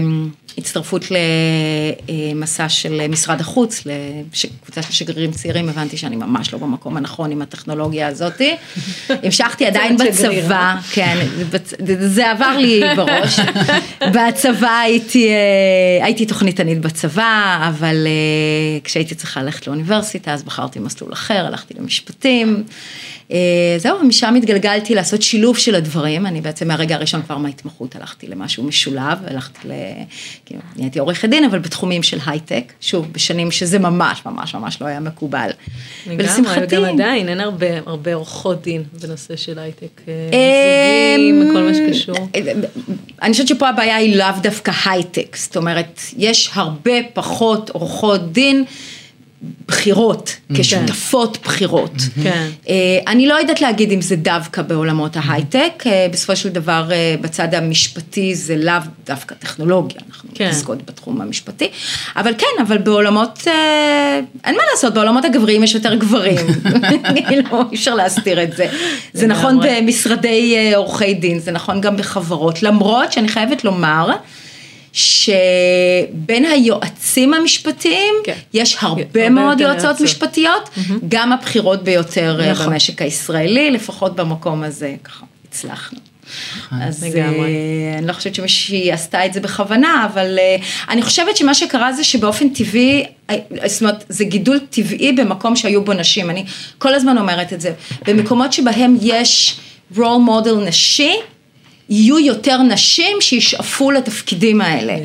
הצטרפות 0.58 1.05
למסע 1.12 2.70
של 2.70 3.08
משרד 3.08 3.41
החוץ, 3.41 3.84
לקבוצה 3.86 4.81
של 4.81 4.91
שגרירים 4.91 5.31
צעירים, 5.31 5.70
הבנתי 5.70 5.98
שאני 5.98 6.15
ממש 6.15 6.53
לא 6.53 6.60
במקום 6.60 6.98
הנכון 6.98 7.31
עם 7.31 7.41
הטכנולוגיה 7.41 8.08
הזאתי. 8.08 8.55
המשכתי 9.24 9.65
עדיין 9.65 9.98
בצבא, 9.98 10.75
כן, 10.91 11.27
זה 12.00 12.31
עבר 12.31 12.58
לי 12.58 12.81
בראש. 12.96 13.39
בצבא 14.15 14.79
הייתי, 14.79 15.27
אה, 15.29 16.05
הייתי 16.05 16.25
תוכניתנית 16.25 16.81
בצבא, 16.81 17.70
אבל 17.70 18.08
אה, 18.08 18.79
כשהייתי 18.84 19.15
צריכה 19.15 19.43
ללכת 19.43 19.67
לאוניברסיטה, 19.67 20.34
אז 20.34 20.43
בחרתי 20.43 20.79
מסלול 20.79 21.13
אחר, 21.13 21.46
הלכתי 21.46 21.74
למשפטים. 21.79 22.63
אה, 23.32 23.38
זהו, 23.78 24.00
ומשם 24.00 24.36
התגלגלתי 24.36 24.96
לעשות 24.96 25.22
שילוב 25.22 25.58
של 25.58 25.76
הדברים, 25.76 26.26
אני 26.26 26.42
בעצם 26.42 26.68
מהרגע 26.68 26.96
הראשון 26.96 27.22
כבר 27.22 27.38
מההתמחות 27.38 27.96
הלכתי 27.96 28.28
למשהו 28.28 28.64
משולב, 28.64 29.18
הלכתי 29.28 29.68
ל... 29.68 29.72
כאילו, 30.46 30.62
נהייתי 30.76 31.00
עורכת 31.00 31.30
דין, 31.30 31.44
אבל 31.44 31.60
בתחומים 31.60 32.04
של 32.04 32.18
הייטק, 32.26 32.74
שוב, 32.82 33.08
בשנים 33.12 33.52
שזה 33.52 33.80
ממש 33.80 34.22
ממש 34.26 34.56
ממש 34.56 34.82
לא 34.82 34.88
היה 34.88 35.00
מקובל. 35.00 35.50
לגמרי, 36.08 36.52
וגם 36.64 36.86
עדיין 36.86 37.30
אין 37.30 37.40
הרבה, 37.40 37.68
הרבה 37.86 38.14
עורכות 38.14 38.62
דין 38.62 38.84
בנושא 39.02 39.36
של 39.36 39.60
הייטק, 39.60 40.02
אה, 40.08 40.14
אמ, 40.34 41.22
זוגים 41.22 41.50
וכל 41.50 41.62
מה 41.62 41.74
שקשור. 41.74 42.28
אני 43.22 43.32
חושבת 43.32 43.48
שפה 43.48 43.70
הבעיה 43.70 43.96
היא 43.96 44.16
לאו 44.16 44.28
דווקא 44.44 44.72
הייטק, 44.86 45.36
זאת 45.36 45.58
אומרת, 45.58 46.02
יש 46.18 46.50
הרבה 46.54 46.94
פחות 47.14 47.70
עורכות 47.70 48.32
דין 48.32 48.66
בכירות, 49.67 50.36
כשותפות 50.53 51.38
בכירות. 51.45 51.91
כן. 52.24 52.48
אה, 52.69 52.75
אני 53.07 53.27
לא 53.27 53.33
יודעת 53.33 53.62
להגיד 53.62 53.91
אם 53.91 54.01
זה 54.01 54.15
דווקא 54.15 54.62
בעולמות 54.62 55.12
ההייטק, 55.15 55.83
אה, 55.86 56.07
בסופו 56.12 56.36
של 56.36 56.50
דבר 56.50 56.91
אה, 56.91 57.15
בצד 57.21 57.53
המשפטי 57.53 58.36
זה 58.36 58.57
לאו 58.57 58.74
דווקא 59.05 59.36
טכנולוגיה, 59.36 60.01
אנחנו 60.10 60.29
כן. 60.36 60.45
מתעסקות 60.45 60.86
בתחום 60.86 61.21
המשפטי, 61.21 61.69
אבל 62.15 62.33
כן, 62.38 62.62
אבל 62.62 62.77
בעולמות, 62.77 63.48
אין 64.43 64.55
מה 64.55 64.63
לעשות, 64.71 64.93
בעולמות 64.93 65.25
הגבריים 65.25 65.63
יש 65.63 65.75
יותר 65.75 65.95
גברים, 65.95 66.48
כאילו 67.27 67.62
אי 67.71 67.75
אפשר 67.75 67.95
להסתיר 67.95 68.43
את 68.43 68.55
זה. 68.55 68.67
זה 69.13 69.27
נכון. 69.27 69.60
במשרדי 69.63 70.74
עורכי 70.75 71.13
דין, 71.13 71.39
זה 71.39 71.51
נכון 71.51 71.81
גם 71.81 71.98
בחברות, 71.98 72.63
למרות 72.63 73.12
שאני 73.12 73.27
חייבת 73.27 73.63
לומר, 73.63 74.10
שבין 74.93 76.45
היועצים 76.45 77.33
המשפטים, 77.33 78.13
כן. 78.24 78.33
יש 78.53 78.77
הרבה 78.79 79.01
הרבה 79.01 79.29
מאוד 79.29 79.60
יועצות 79.60 79.83
יועצות. 79.83 80.01
משפטיות, 80.01 80.69
גם 81.07 81.31
הבכירות 81.33 81.83
ביותר 81.83 82.39
אה, 82.41 82.51
נכון. 82.51 82.65
במשק 82.65 83.01
הישראלי, 83.01 83.71
לפחות 83.71 84.15
במקום 84.15 84.63
הזה, 84.63 84.95
ככה, 85.03 85.25
הצלחנו. 85.48 86.00
אז 86.71 87.03
לגמרי. 87.03 87.50
אה, 87.50 87.98
אני 87.98 88.07
לא 88.07 88.13
חושבת 88.13 88.36
שמישהי 88.36 88.91
עשתה 88.91 89.25
את 89.25 89.33
זה 89.33 89.39
בכוונה, 89.39 90.07
אבל 90.13 90.39
אה, 90.39 90.55
אני 90.89 91.01
חושבת 91.01 91.38
שמה 91.38 91.53
שקרה 91.53 91.93
זה 91.93 92.03
שבאופן 92.03 92.50
טבעי, 92.50 93.05
זאת 93.65 93.81
אומרת, 93.81 94.03
זה 94.10 94.24
גידול 94.24 94.60
טבעי 94.69 95.12
במקום 95.12 95.55
שהיו 95.55 95.83
בו 95.83 95.93
נשים, 95.93 96.29
אני 96.29 96.45
כל 96.77 96.93
הזמן 96.93 97.17
אומרת 97.17 97.53
את 97.53 97.62
זה, 97.62 97.74
במקומות 98.07 98.53
שבהם 98.53 98.98
יש 99.01 99.60
role 99.95 100.27
model 100.27 100.55
נשי, 100.67 101.13
יהיו 101.91 102.19
יותר 102.19 102.62
נשים 102.62 103.17
שישאפו 103.21 103.91
לתפקידים 103.91 104.62
האלה. 104.62 104.95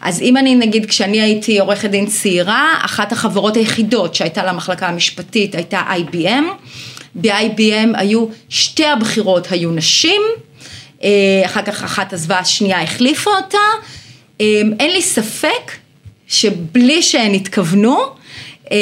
אז 0.00 0.22
אם 0.22 0.36
אני 0.36 0.54
נגיד, 0.54 0.86
כשאני 0.86 1.20
הייתי 1.20 1.58
עורכת 1.58 1.90
דין 1.90 2.06
צעירה, 2.06 2.74
אחת 2.84 3.12
החברות 3.12 3.56
היחידות 3.56 4.14
שהייתה 4.14 4.44
למחלקה 4.44 4.88
המשפטית 4.88 5.54
הייתה 5.54 5.82
IBM. 5.96 6.44
ב-IBM 7.14 7.88
היו, 7.94 8.26
שתי 8.48 8.84
הבכירות 8.84 9.52
היו 9.52 9.70
נשים, 9.70 10.22
אה, 11.02 11.08
אחר 11.44 11.62
כך 11.62 11.84
אחת 11.84 12.12
עזבה, 12.12 12.38
השנייה 12.38 12.82
החליפה 12.82 13.30
אותה. 13.30 13.58
אה, 14.40 14.62
אין 14.80 14.90
לי 14.90 15.02
ספק 15.02 15.72
שבלי 16.28 17.02
שהן 17.02 17.34
התכוונו, 17.34 17.98
אה, 18.72 18.76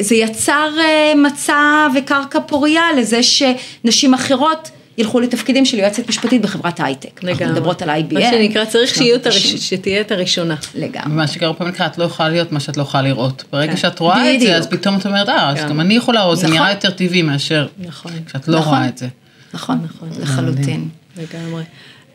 זה 0.00 0.14
יצר 0.14 0.68
מצע 1.16 1.86
וקרקע 1.94 2.40
פורייה 2.40 2.84
לזה 2.96 3.20
שנשים 3.22 4.14
אחרות 4.14 4.70
ילכו 4.98 5.20
לתפקידים 5.20 5.64
של 5.64 5.78
יועצת 5.78 6.08
משפטית 6.08 6.42
בחברת 6.42 6.80
הייטק. 6.80 7.08
אנחנו 7.14 7.28
לגמרי. 7.28 7.52
מדברות 7.52 7.82
על 7.82 7.90
IBM. 7.90 8.14
מה 8.14 8.20
שנקרא, 8.20 8.64
צריך 8.64 8.98
הראש- 8.98 9.54
שתהיה 9.54 10.00
את 10.00 10.12
הראשונה. 10.12 10.56
לגמרי. 10.74 11.12
ומה 11.12 11.26
שקרה 11.26 11.54
פעם 11.54 11.68
לקראת, 11.68 11.92
את 11.92 11.98
לא 11.98 12.04
יכולה 12.04 12.28
להיות 12.28 12.52
מה 12.52 12.60
שאת 12.60 12.76
לא 12.76 12.82
יכולה 12.82 13.02
לראות. 13.02 13.44
ברגע 13.52 13.70
כן. 13.72 13.76
שאת 13.76 13.98
רואה 13.98 14.34
את 14.34 14.40
זה, 14.40 14.56
אז 14.56 14.66
בדיוק. 14.66 14.80
פתאום 14.80 14.96
את 14.98 15.06
אומרת, 15.06 15.28
אה, 15.28 15.50
אז 15.50 15.58
כן. 15.58 15.68
גם 15.68 15.80
אני 15.80 15.94
יכולה, 15.94 16.24
או 16.24 16.36
זה 16.36 16.46
נכון. 16.46 16.56
נראה 16.58 16.70
יותר 16.70 16.90
טבעי 16.90 17.22
מאשר 17.22 17.66
נכון. 17.78 18.12
כשאת 18.26 18.48
לא 18.48 18.58
נכון. 18.58 18.74
רואה 18.78 18.88
את 18.88 18.98
זה. 18.98 19.08
נכון, 19.54 19.78
נכון. 19.84 20.08
לחלוטין. 20.22 20.88
לגמרי. 21.16 21.62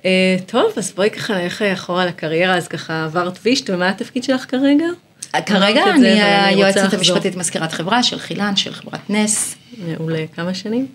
אה, 0.05 0.37
טוב, 0.45 0.63
אז 0.77 0.93
בואי 0.95 1.09
ככה 1.09 1.33
נלך 1.37 1.61
אחורה 1.61 2.05
לקריירה, 2.05 2.55
אז 2.57 2.67
ככה 2.67 3.03
עברת 3.05 3.39
וישט, 3.45 3.69
ומה 3.69 3.89
התפקיד 3.89 4.23
שלך 4.23 4.45
כרגע? 4.47 4.85
כרגע 5.45 5.81
את 5.95 5.99
זה, 5.99 6.11
אני 6.13 6.21
היועצת. 6.23 6.93
המשפטית 6.93 7.35
מזכירת 7.35 7.71
חברה 7.71 8.03
של 8.03 8.19
חילן, 8.19 8.55
של 8.55 8.73
חברת 8.73 9.09
נס. 9.09 9.55
מעולה. 9.87 10.23
כמה 10.35 10.53
שנים? 10.53 10.87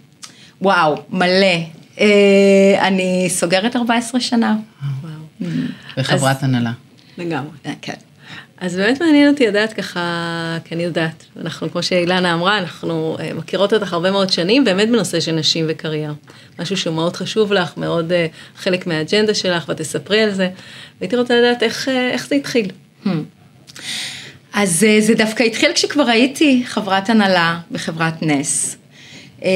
וואו, 0.62 1.02
מלא. 1.10 1.56
אה, 2.00 2.88
אני 2.88 3.26
סוגרת 3.28 3.76
14 3.76 4.20
שנה. 4.20 4.56
וואו. 5.02 5.50
וחברת 5.98 6.42
הנהלה. 6.42 6.72
לגמרי. 7.18 7.50
אה, 7.66 7.72
כן. 7.82 7.94
אז 8.60 8.76
באמת 8.76 9.02
מעניין 9.02 9.30
אותי 9.30 9.46
לדעת 9.46 9.72
ככה, 9.72 10.00
כי 10.64 10.74
אני 10.74 10.82
יודעת, 10.82 11.24
אנחנו, 11.40 11.70
כמו 11.72 11.82
שאילנה 11.82 12.34
אמרה, 12.34 12.58
אנחנו 12.58 13.16
אה, 13.20 13.34
מכירות 13.34 13.72
אותך 13.72 13.92
הרבה 13.92 14.10
מאוד 14.10 14.32
שנים, 14.32 14.64
באמת 14.64 14.88
בנושא 14.88 15.20
של 15.20 15.32
נשים 15.32 15.64
וקריירה. 15.68 16.12
משהו 16.58 16.76
שהוא 16.76 16.94
מאוד 16.94 17.16
חשוב 17.16 17.52
לך, 17.52 17.76
מאוד 17.76 18.12
חלק 18.56 18.86
מהאג'נדה 18.86 19.34
שלך, 19.34 19.68
ותספרי 19.68 20.20
על 20.20 20.30
זה. 20.30 20.48
והייתי 21.00 21.16
רוצה 21.16 21.40
לדעת 21.40 21.62
איך, 21.62 21.88
איך 21.88 22.26
זה 22.28 22.34
התחיל. 22.34 22.70
אז 24.52 24.84
אה, 24.84 25.00
זה 25.00 25.14
דווקא 25.14 25.42
התחיל 25.42 25.72
כשכבר 25.74 26.08
הייתי 26.08 26.62
חברת 26.66 27.10
הנהלה 27.10 27.60
בחברת 27.70 28.22
נס. 28.22 28.76
אה, 29.44 29.50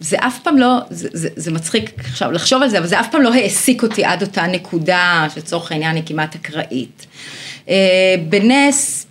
זה 0.00 0.16
אף 0.18 0.38
פעם 0.42 0.58
לא, 0.58 0.78
זה, 0.90 1.08
זה, 1.12 1.28
זה 1.36 1.50
מצחיק 1.50 1.90
עכשיו 1.98 2.32
לחשוב 2.32 2.62
על 2.62 2.68
זה, 2.68 2.78
אבל 2.78 2.86
זה 2.86 3.00
אף 3.00 3.10
פעם 3.10 3.22
לא 3.22 3.34
העסיק 3.34 3.82
אותי 3.82 4.04
עד 4.04 4.22
אותה 4.22 4.46
נקודה, 4.46 5.26
שלצורך 5.34 5.72
העניין 5.72 5.96
היא 5.96 6.02
כמעט 6.06 6.34
אקראית. 6.34 7.06
אה, 7.68 8.14
בנס, 8.28 9.06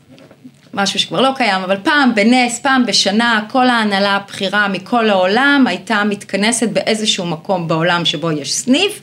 משהו 0.74 1.00
שכבר 1.00 1.22
לא 1.22 1.30
קיים, 1.36 1.62
אבל 1.62 1.78
פעם 1.84 2.16
בנס, 2.16 2.60
פעם 2.60 2.86
בשנה, 2.86 3.46
כל 3.52 3.70
ההנהלה 3.70 4.16
הבכירה 4.16 4.68
מכל 4.68 5.10
העולם 5.10 5.66
הייתה 5.68 6.04
מתכנסת 6.04 6.70
באיזשהו 6.70 7.26
מקום 7.26 7.68
בעולם 7.68 8.06
שבו 8.06 8.32
יש 8.32 8.54
סניף. 8.54 9.02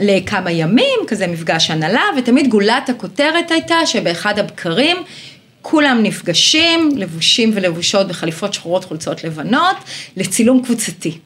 לכמה 0.00 0.50
ימים, 0.50 0.98
כזה 1.06 1.26
מפגש 1.26 1.70
הנהלה, 1.70 2.02
ותמיד 2.18 2.48
גולת 2.48 2.88
הכותרת 2.88 3.50
הייתה 3.50 3.86
שבאחד 3.86 4.38
הבקרים 4.38 4.96
כולם 5.66 6.02
נפגשים, 6.02 6.90
לבושים 6.96 7.50
ולבושות 7.54 8.08
בחליפות 8.08 8.54
שחורות, 8.54 8.84
חולצות 8.84 9.24
לבנות, 9.24 9.76
לצילום 10.16 10.62
קבוצתי. 10.62 11.18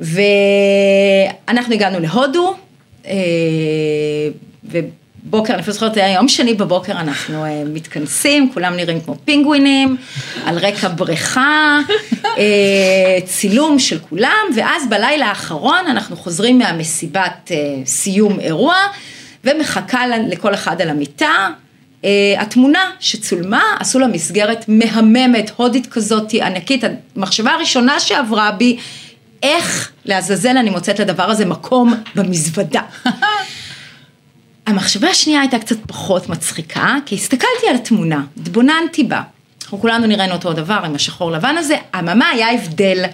ואנחנו 0.00 1.74
הגענו 1.74 2.00
להודו, 2.00 2.56
אה, 3.06 3.12
ובוקר, 4.64 5.52
אני 5.52 5.62
אפילו 5.62 5.72
זוכרת, 5.72 5.94
זה 5.94 6.04
היה 6.04 6.14
יום 6.14 6.28
שני 6.28 6.54
בבוקר, 6.54 6.92
אנחנו 6.92 7.44
אה, 7.44 7.62
מתכנסים, 7.64 8.52
כולם 8.54 8.76
נראים 8.76 9.00
כמו 9.00 9.16
פינגווינים, 9.24 9.96
על 10.44 10.58
רקע 10.58 10.88
בריכה, 10.88 11.78
אה, 12.38 13.18
צילום 13.24 13.78
של 13.78 13.98
כולם, 13.98 14.46
ואז 14.56 14.88
בלילה 14.88 15.26
האחרון 15.26 15.86
אנחנו 15.86 16.16
חוזרים 16.16 16.58
מהמסיבת 16.58 17.50
סיום 17.86 18.40
אירוע, 18.40 18.76
ומחכה 19.44 20.06
לכל 20.06 20.54
אחד 20.54 20.80
על 20.82 20.88
המיטה. 20.88 21.48
אה, 22.04 22.34
התמונה 22.38 22.90
שצולמה, 23.00 23.62
עשו 23.80 23.98
לה 23.98 24.06
מסגרת 24.06 24.64
מהממת, 24.68 25.50
הודית 25.56 25.86
כזאת, 25.86 26.34
ענקית. 26.34 26.84
המחשבה 27.16 27.50
הראשונה 27.52 28.00
שעברה 28.00 28.50
בי, 28.50 28.76
איך 29.42 29.92
לעזאזל 30.04 30.56
אני 30.56 30.70
מוצאת 30.70 30.98
לדבר 30.98 31.22
הזה 31.22 31.44
מקום 31.44 31.94
במזוודה. 32.14 32.82
המחשבה 34.66 35.08
השנייה 35.08 35.40
הייתה 35.40 35.58
קצת 35.58 35.76
פחות 35.86 36.28
מצחיקה, 36.28 36.94
כי 37.06 37.14
הסתכלתי 37.14 37.68
על 37.70 37.76
התמונה, 37.76 38.22
התבוננתי 38.36 39.04
בה. 39.04 39.22
אנחנו 39.62 39.80
כולנו 39.80 40.06
נראינו 40.06 40.32
אותו 40.32 40.52
דבר 40.52 40.80
עם 40.84 40.94
השחור 40.94 41.32
לבן 41.32 41.56
הזה, 41.58 41.76
אממה 41.98 42.28
היה 42.28 42.52
הבדל. 42.52 43.04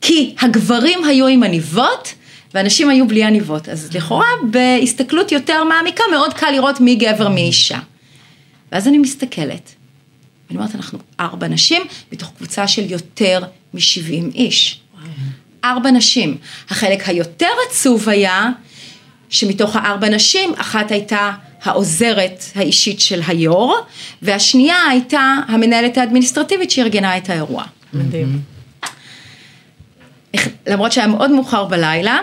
כי 0.00 0.34
הגברים 0.40 1.04
היו 1.04 1.26
עם 1.26 1.42
עניבות, 1.42 2.14
ואנשים 2.54 2.90
היו 2.90 3.08
בלי 3.08 3.24
עניבות. 3.24 3.68
אז 3.68 3.94
לכאורה, 3.94 4.26
בהסתכלות 4.50 5.32
יותר 5.32 5.64
מעמיקה, 5.64 6.04
מאוד 6.10 6.34
קל 6.34 6.50
לראות 6.50 6.80
מי 6.80 6.94
גבר 6.94 7.28
מי 7.28 7.40
אישה. 7.40 7.78
ואז 8.72 8.88
אני 8.88 8.98
מסתכלת, 8.98 9.74
ואני 10.48 10.58
אומרת, 10.58 10.74
אנחנו 10.74 10.98
ארבע 11.20 11.48
נשים, 11.48 11.82
מתוך 12.12 12.32
קבוצה 12.36 12.68
של 12.68 12.90
יותר 12.90 13.40
מ-70 13.74 14.34
איש. 14.34 14.80
ארבע 15.64 15.90
נשים. 15.90 16.36
החלק 16.70 17.08
היותר 17.08 17.48
עצוב 17.68 18.08
היה, 18.08 18.48
שמתוך 19.28 19.76
הארבע 19.76 20.08
נשים, 20.08 20.52
אחת 20.56 20.90
הייתה 20.90 21.32
העוזרת 21.62 22.44
האישית 22.54 23.00
של 23.00 23.20
היו"ר, 23.26 23.76
והשנייה 24.22 24.84
הייתה 24.90 25.34
המנהלת 25.48 25.98
האדמיניסטרטיבית 25.98 26.70
שארגנה 26.70 27.16
את 27.16 27.30
האירוע. 27.30 27.64
מדהים. 27.92 28.40
למרות 30.66 30.92
שהיה 30.92 31.06
מאוד 31.06 31.30
מאוחר 31.30 31.64
בלילה, 31.64 32.18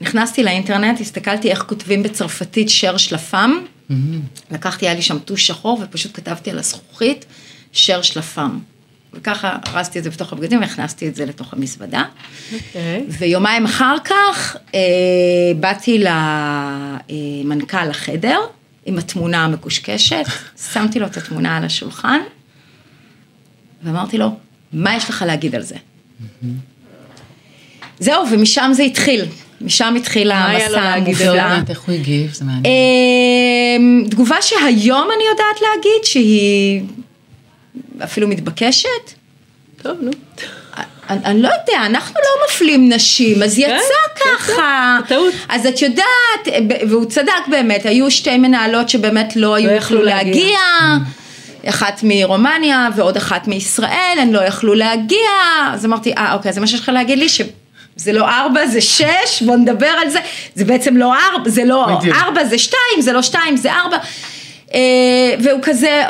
נכנסתי 0.00 0.42
לאינטרנט, 0.42 1.00
הסתכלתי 1.00 1.50
איך 1.50 1.62
כותבים 1.62 2.02
בצרפתית 2.02 2.68
שר 2.68 2.96
שלפם, 2.96 3.60
לקחתי, 4.50 4.86
היה 4.86 4.94
לי 4.94 5.02
שם 5.02 5.18
טוש 5.18 5.46
שחור 5.46 5.82
ופשוט 5.82 6.10
כתבתי 6.14 6.50
על 6.50 6.58
הזכוכית 6.58 7.24
שר 7.72 8.02
שלפם. 8.02 8.58
וככה 9.14 9.56
ארזתי 9.66 9.98
את 9.98 10.04
זה 10.04 10.10
בתוך 10.10 10.32
הבגדים 10.32 10.60
והכנסתי 10.60 11.08
את 11.08 11.14
זה 11.14 11.24
לתוך 11.26 11.52
המזוודה. 11.52 12.04
אוקיי. 12.52 13.04
ויומיים 13.08 13.64
אחר 13.64 13.96
כך 14.04 14.56
אה, 14.74 14.80
באתי 15.60 16.04
למנכ"ל 17.08 17.84
לחדר 17.84 18.38
עם 18.86 18.98
התמונה 18.98 19.44
המקושקשת, 19.44 20.24
שמתי 20.72 20.98
לו 20.98 21.06
את 21.06 21.16
התמונה 21.16 21.56
על 21.56 21.64
השולחן 21.64 22.18
ואמרתי 23.82 24.18
לו, 24.18 24.36
מה 24.72 24.96
יש 24.96 25.10
לך 25.10 25.24
להגיד 25.26 25.54
על 25.54 25.62
זה? 25.62 25.76
זהו, 27.98 28.24
ומשם 28.30 28.70
זה 28.74 28.82
התחיל, 28.82 29.24
משם 29.64 29.94
התחיל 29.98 30.28
מה 30.28 30.48
היה 30.50 30.68
לו 30.68 30.76
המסע 30.76 30.80
להגיד 30.90 31.22
על 31.22 31.26
לא 31.26 31.30
המופלא. 31.32 31.52
יודעת 31.52 31.70
איך 31.70 31.80
הוא 31.80 31.94
הגיב, 31.94 32.32
זה 32.34 32.44
מעניין. 32.44 32.64
אמ, 32.64 34.04
תגובה 34.10 34.36
שהיום 34.42 35.08
אני 35.16 35.24
יודעת 35.30 35.60
להגיד 35.62 36.04
שהיא 36.04 36.82
אפילו 38.04 38.28
מתבקשת. 38.28 38.88
טוב, 39.82 39.96
נו. 40.00 40.10
אני, 41.10 41.24
אני 41.24 41.42
לא 41.42 41.48
יודע, 41.48 41.86
אנחנו 41.86 42.14
לא 42.14 42.46
מפלים 42.48 42.92
נשים, 42.92 43.42
אז 43.42 43.58
יצא 43.58 43.68
כן, 44.14 44.24
ככה. 44.38 44.52
יצא, 44.52 45.08
טעות. 45.08 45.34
אז 45.48 45.66
את 45.66 45.82
יודעת, 45.82 46.64
והוא 46.88 47.04
צדק 47.04 47.48
באמת, 47.50 47.86
היו 47.86 48.10
שתי 48.10 48.38
מנהלות 48.38 48.88
שבאמת 48.88 49.36
לא 49.36 49.54
היו 49.54 49.70
יכלו. 49.70 50.02
להגיע. 50.02 50.58
אחת 51.68 52.00
מרומניה 52.02 52.88
ועוד 52.96 53.16
אחת 53.16 53.48
מישראל, 53.48 54.18
הן 54.20 54.32
לא 54.32 54.40
יכלו 54.40 54.74
להגיע, 54.74 55.28
אז 55.72 55.84
אמרתי, 55.84 56.12
אה, 56.12 56.34
אוקיי, 56.34 56.52
זה 56.52 56.60
מה 56.60 56.66
שיש 56.66 56.80
לך 56.80 56.88
להגיד 56.88 57.18
לי, 57.18 57.28
שזה 57.96 58.12
לא 58.12 58.28
ארבע, 58.28 58.66
זה 58.66 58.80
שש, 58.80 59.42
בוא 59.46 59.56
נדבר 59.56 59.86
על 59.86 60.10
זה, 60.10 60.18
זה 60.54 60.64
בעצם 60.64 60.96
לא 60.96 61.14
ארבע, 61.14 61.50
זה 61.50 61.64
לא. 61.64 61.86
ארבע, 62.14 62.44
זה 62.44 62.58
שתיים, 62.58 63.00
זה 63.00 63.12
לא 63.12 63.22
שתיים, 63.22 63.56
זה 63.56 63.72
ארבע. 63.72 63.96
אה, 64.74 64.80
והוא 65.42 65.60
כזה, 65.62 66.02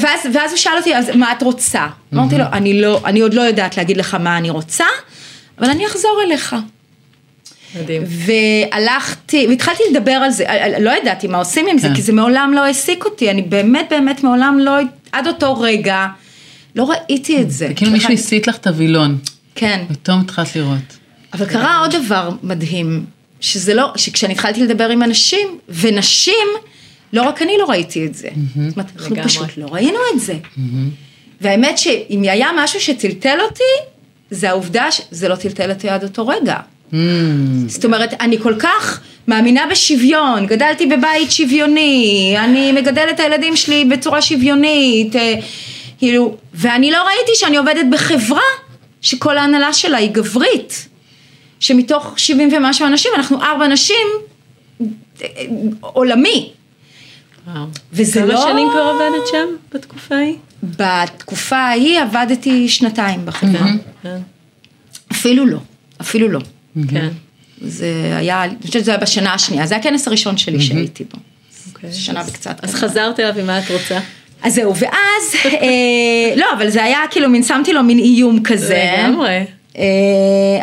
ואז, 0.00 0.20
ואז 0.32 0.50
הוא 0.50 0.58
שאל 0.58 0.72
אותי, 0.78 0.96
אז 0.96 1.10
מה 1.14 1.32
את 1.32 1.42
רוצה? 1.42 1.86
אמרתי 2.14 2.38
לו, 2.38 2.44
אני 2.52 2.80
לא, 2.80 3.00
אני 3.04 3.20
עוד 3.20 3.34
לא 3.34 3.42
יודעת 3.42 3.76
להגיד 3.76 3.96
לך 3.96 4.14
מה 4.14 4.38
אני 4.38 4.50
רוצה, 4.50 4.84
אבל 5.58 5.70
אני 5.70 5.86
אחזור 5.86 6.20
אליך. 6.26 6.56
מדהים. 7.80 8.02
והלכתי, 8.06 9.46
והתחלתי 9.48 9.82
לדבר 9.90 10.12
על 10.12 10.30
זה, 10.30 10.44
לא 10.80 10.90
ידעתי 11.02 11.26
מה 11.26 11.38
עושים 11.38 11.66
עם 11.70 11.78
זה, 11.78 11.88
כן. 11.88 11.94
כי 11.94 12.02
זה 12.02 12.12
מעולם 12.12 12.52
לא 12.54 12.64
העסיק 12.64 13.04
אותי, 13.04 13.30
אני 13.30 13.42
באמת 13.42 13.86
באמת 13.90 14.24
מעולם 14.24 14.58
לא, 14.58 14.72
עד 15.12 15.26
אותו 15.26 15.60
רגע, 15.60 16.06
לא 16.76 16.90
ראיתי 16.90 17.40
את 17.40 17.50
זה. 17.50 17.68
זה 17.68 17.74
כאילו 17.74 17.92
מישהו 17.92 18.12
הסיט 18.12 18.46
לך 18.46 18.56
את 18.56 18.66
הווילון, 18.66 19.18
כן, 19.54 19.84
פתאום 19.88 20.20
התחלת 20.20 20.56
לראות. 20.56 21.03
אבל 21.34 21.46
קרה 21.46 21.78
עוד 21.78 21.94
דבר 22.04 22.30
מדהים, 22.42 23.04
שזה 23.40 23.74
לא, 23.74 23.92
שכשאני 23.96 24.32
התחלתי 24.32 24.62
לדבר 24.62 24.88
עם 24.88 25.02
אנשים, 25.02 25.58
ונשים, 25.68 26.46
לא 27.12 27.22
רק 27.22 27.42
אני 27.42 27.52
לא 27.58 27.64
ראיתי 27.64 28.06
את 28.06 28.14
זה. 28.14 28.28
זאת 28.68 28.76
אומרת, 28.76 28.90
אנחנו 28.96 29.14
לגמרי. 29.14 29.28
פשוט 29.28 29.56
לא 29.56 29.66
ראינו 29.66 29.98
את 30.14 30.20
זה. 30.20 30.34
והאמת 31.40 31.78
שאם 31.78 32.22
היה 32.22 32.48
משהו 32.56 32.80
שטלטל 32.80 33.38
אותי, 33.40 33.62
זה 34.30 34.50
העובדה 34.50 34.90
שזה 34.90 35.28
לא 35.28 35.34
טלטל 35.34 35.70
אותי 35.70 35.88
עד 35.88 36.02
אותו 36.02 36.26
רגע. 36.26 36.56
זאת 37.66 37.84
אומרת, 37.84 38.14
אני 38.20 38.38
כל 38.38 38.54
כך 38.58 39.00
מאמינה 39.28 39.66
בשוויון, 39.70 40.46
גדלתי 40.46 40.86
בבית 40.86 41.30
שוויוני, 41.30 42.34
אני 42.38 42.72
מגדלת 42.72 43.14
את 43.14 43.20
הילדים 43.20 43.56
שלי 43.56 43.84
בצורה 43.84 44.22
שוויונית, 44.22 45.16
אה, 45.16 45.34
כאילו, 45.98 46.36
ואני 46.54 46.90
לא 46.90 47.02
ראיתי 47.06 47.32
שאני 47.34 47.56
עובדת 47.56 47.86
בחברה 47.92 48.40
שכל 49.00 49.38
ההנהלה 49.38 49.72
שלה 49.72 49.96
היא 49.98 50.10
גברית, 50.10 50.88
שמתוך 51.64 52.14
70 52.18 52.48
ומשהו 52.52 52.86
אנשים, 52.86 53.10
אנחנו 53.16 53.42
ארבע 53.42 53.66
נשים, 53.66 54.06
עולמי. 55.80 56.50
וואו. 57.46 57.64
וזה 57.92 58.20
כמה 58.20 58.32
לא- 58.32 58.46
שנים 58.50 58.68
כבר 58.70 58.80
עבדת 58.82 59.26
שם 59.30 59.46
בתקופה 59.74 60.14
ההיא? 60.16 60.34
בתקופה 60.62 61.56
ההיא 61.56 62.00
עבדתי 62.00 62.68
שנתיים 62.68 63.26
בחברה, 63.26 63.66
כן. 64.02 64.18
אפילו 65.12 65.46
לא, 65.46 65.58
אפילו 66.00 66.28
לא. 66.28 66.40
כן. 66.90 67.08
זה 67.60 68.12
היה, 68.16 68.44
אני 68.44 68.54
חושבת 68.60 68.72
שזה 68.72 68.90
היה 68.90 69.00
בשנה 69.00 69.34
השנייה, 69.34 69.66
זה 69.66 69.76
הכנס 69.76 70.08
הראשון 70.08 70.36
שלי 70.36 70.60
שהייתי 70.60 71.04
בו. 71.04 71.18
אוקיי. 71.72 71.92
שנה 71.92 72.20
אז- 72.20 72.28
וקצת. 72.28 72.60
אז 72.64 72.74
כזה. 72.74 72.78
חזרת 72.88 73.20
אליו 73.20 73.38
עם 73.38 73.46
מה 73.46 73.58
את 73.58 73.70
רוצה? 73.70 73.98
אז 74.42 74.54
זהו, 74.54 74.76
ואז, 74.76 75.34
אה, 75.44 76.36
לא, 76.36 76.46
אבל 76.56 76.70
זה 76.70 76.84
היה 76.84 77.00
כאילו, 77.10 77.28
מין 77.28 77.42
שמתי 77.42 77.72
לו 77.72 77.82
מין 77.82 77.98
איום 77.98 78.42
כזה. 78.42 78.92
לגמרי. 78.98 79.44
אה, 79.78 79.84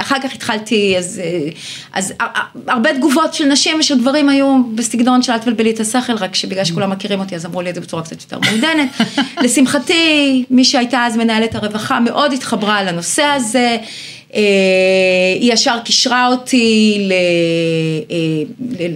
אחר 0.02 0.16
כך 0.24 0.34
התחלתי, 0.34 0.96
אז, 0.98 1.22
אה, 1.24 1.50
אז 1.94 2.14
הר- 2.20 2.28
הרבה 2.68 2.94
תגובות 2.94 3.34
של 3.34 3.46
נשים 3.46 3.80
ושל 3.80 4.00
גברים 4.00 4.30
היו 4.30 4.62
בסגנון 4.76 5.22
של 5.22 5.32
אל 5.32 5.38
תבלבלי 5.38 5.72
את 5.72 5.80
השכל, 5.80 6.14
רק 6.14 6.36
שבגלל 6.36 6.66
שכולם 6.66 6.90
מכירים 6.90 7.20
אותי 7.20 7.36
אז 7.36 7.46
אמרו 7.46 7.62
לי 7.62 7.70
את 7.70 7.76
זה 7.76 7.82
בצורה 7.82 8.04
קצת 8.04 8.22
יותר 8.22 8.40
מעודנת. 8.40 8.90
לשמחתי, 9.44 10.44
מי 10.50 10.64
שהייתה 10.66 11.06
אז 11.06 11.18
מנהלת 11.18 11.56
הרווחה 11.56 12.00
מאוד 12.00 12.34
התחברה 12.34 12.84
לנושא 12.84 13.24
הזה. 13.24 13.78
אה, 14.36 14.42
היא 15.40 15.54
ישר 15.54 15.80
קישרה 15.86 16.28
אותי 16.28 16.98
אה, 17.12 18.16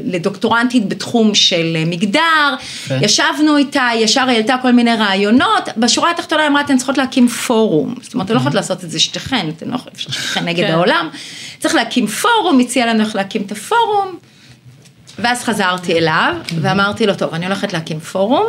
לדוקטורנטית 0.06 0.90
בתחום 0.90 1.36
של 1.36 1.78
מגדר, 1.86 2.56
יפה. 2.60 2.96
ישבנו 3.02 3.58
איתה, 3.58 3.90
ישר 3.96 4.22
העלתה 4.22 4.56
כל 4.62 4.72
מיני 4.72 4.96
רעיונות, 4.96 5.70
בשורה 5.78 6.12
התחתונה 6.12 6.42
היא 6.42 6.50
אמרה, 6.50 6.62
אתן 6.62 6.78
צריכות 6.78 6.98
להקים 6.98 7.28
פורום, 7.28 7.96
זאת 8.02 8.14
אומרת, 8.14 8.26
אתן 8.26 8.34
לא 8.34 8.40
יכולות 8.40 8.56
לעשות 8.56 8.84
את 8.84 8.92
זה 8.92 9.00
שתיכן, 9.00 9.50
אתן 9.58 9.70
לא 9.70 9.76
יכולות 9.76 10.00
שתיכן 10.00 10.46
נגד 10.46 10.68
כן. 10.68 10.74
העולם, 10.74 11.10
צריך 11.60 11.76
להקים 11.76 12.08
פורום, 12.08 12.60
הציע 12.60 12.86
לנו 12.86 13.04
איך 13.04 13.16
להקים 13.16 13.42
את 13.42 13.52
הפורום, 13.52 14.18
ואז 15.20 15.44
חזרתי 15.44 15.98
אליו, 15.98 16.36
ואמרתי 16.62 17.06
לו, 17.06 17.16
טוב, 17.16 17.34
אני 17.34 17.46
הולכת 17.46 17.74
להקים 17.74 18.00
פורום, 18.00 18.46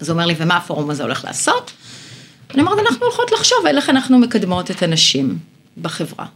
אז 0.00 0.08
הוא 0.08 0.14
אומר 0.14 0.26
לי, 0.26 0.34
ומה 0.38 0.56
הפורום 0.56 0.90
הזה 0.90 1.02
הולך 1.02 1.24
לעשות? 1.24 1.72
אני 2.54 2.62
אומרת, 2.62 2.78
אנחנו 2.78 3.06
הולכות 3.06 3.32
לחשוב 3.32 3.66
על 3.66 3.76
איך 3.76 3.90
אנחנו 3.90 4.18
מקדמות 4.18 4.70
את 4.70 4.82
הנשים 4.82 5.38
בחברה. 5.82 6.26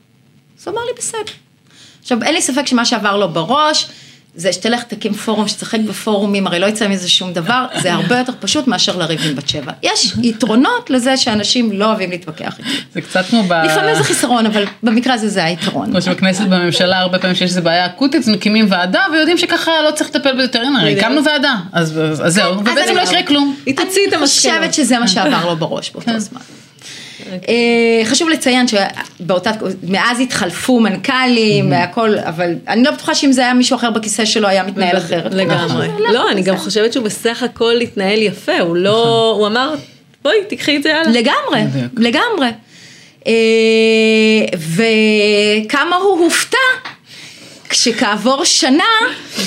אז 0.60 0.68
הוא 0.68 0.74
אמר 0.74 0.84
לי, 0.84 0.92
בסדר. 0.96 1.32
עכשיו, 2.02 2.22
אין 2.22 2.34
לי 2.34 2.42
ספק 2.42 2.66
שמה 2.66 2.84
שעבר 2.84 3.16
לו 3.16 3.28
בראש, 3.28 3.88
זה 4.38 4.52
שתלך 4.52 4.82
תקים 4.82 5.14
פורום, 5.14 5.48
שתשחק 5.48 5.78
בפורומים, 5.80 6.46
הרי 6.46 6.58
לא 6.58 6.66
יצא 6.66 6.88
מזה 6.88 7.08
שום 7.08 7.32
דבר, 7.32 7.66
זה 7.82 7.92
הרבה 7.92 8.18
יותר 8.18 8.32
פשוט 8.40 8.66
מאשר 8.66 8.96
לריב 8.96 9.20
עם 9.24 9.36
בת 9.36 9.48
שבע. 9.48 9.72
יש 9.82 10.12
יתרונות 10.22 10.90
לזה 10.90 11.16
שאנשים 11.16 11.72
לא 11.72 11.84
אוהבים 11.84 12.10
להתווכח 12.10 12.58
איתי. 12.58 12.70
זה 12.94 13.00
קצת 13.00 13.24
כמו 13.30 13.42
ב... 13.42 13.52
לפעמים 13.52 13.94
זה 13.94 14.04
חיסרון, 14.04 14.46
אבל 14.46 14.64
במקרה 14.82 15.14
הזה 15.14 15.28
זה 15.28 15.44
היתרון. 15.44 15.90
כמו 15.90 16.02
שבכנסת 16.02 16.44
בממשלה 16.44 16.98
הרבה 16.98 17.18
פעמים 17.18 17.36
שיש 17.36 17.50
איזו 17.50 17.62
בעיה 17.62 17.86
אקוטית, 17.86 18.22
אז 18.22 18.28
מקימים 18.28 18.66
ועדה 18.68 19.00
ויודעים 19.12 19.38
שככה 19.38 19.70
לא 19.84 19.90
צריך 19.90 20.10
לטפל 20.10 20.32
בזה 20.32 20.42
יותר, 20.42 20.60
הנה, 20.60 20.80
הרי. 20.80 21.00
הקמנו 21.00 21.24
ועדה, 21.24 21.54
אז 21.72 22.00
אז 22.22 22.34
זהו, 22.34 22.58
ובעצם 22.58 22.96
לא 22.96 23.00
יקרה 23.00 23.22
כלום. 23.22 23.56
היא 23.66 23.76
תוציא 23.76 24.02
את 24.08 24.12
אני 24.12 24.22
המסקנות. 24.22 24.54
חושבת 24.54 24.74
שזה 24.74 24.98
מה 24.98 25.08
שעבר 25.08 25.46
לו 25.46 25.56
בראש 25.56 25.90
באותו 25.90 26.18
זמן. 26.18 26.40
אה, 27.48 28.04
חשוב 28.04 28.28
לציין 28.28 28.66
שבאותה, 28.68 29.50
מאז 29.82 30.20
התחלפו 30.20 30.80
מנכ"לים 30.80 31.70
והכל, 31.70 32.18
אבל 32.18 32.54
אני 32.68 32.82
לא 32.82 32.90
בטוחה 32.90 33.14
שאם 33.14 33.32
זה 33.32 33.40
היה 33.40 33.54
מישהו 33.54 33.76
אחר 33.76 33.90
בכיסא 33.90 34.24
שלו 34.24 34.48
היה 34.48 34.62
מתנהל 34.62 34.96
אחרת. 34.96 35.34
לגמרי. 35.34 35.86
אנחנו 35.86 36.12
לא, 36.12 36.30
אני 36.30 36.42
גם. 36.42 36.56
חושבת 36.56 36.92
שהוא 36.92 37.04
בסך 37.04 37.42
הכל 37.42 37.80
התנהל 37.82 38.22
יפה, 38.22 38.60
הוא 38.60 38.76
לא, 38.76 39.34
הוא 39.38 39.46
אמר, 39.46 39.74
בואי, 40.22 40.36
תיקחי 40.48 40.76
את 40.76 40.82
זה 40.82 40.96
הלאה. 40.96 41.10
לגמרי, 41.10 41.64
בדיוק. 41.70 41.92
לגמרי. 41.96 42.48
אה, 43.26 44.58
וכמה 44.58 45.96
הוא 45.96 46.24
הופתע 46.24 46.56
כשכעבור 47.68 48.44
שנה 48.44 48.84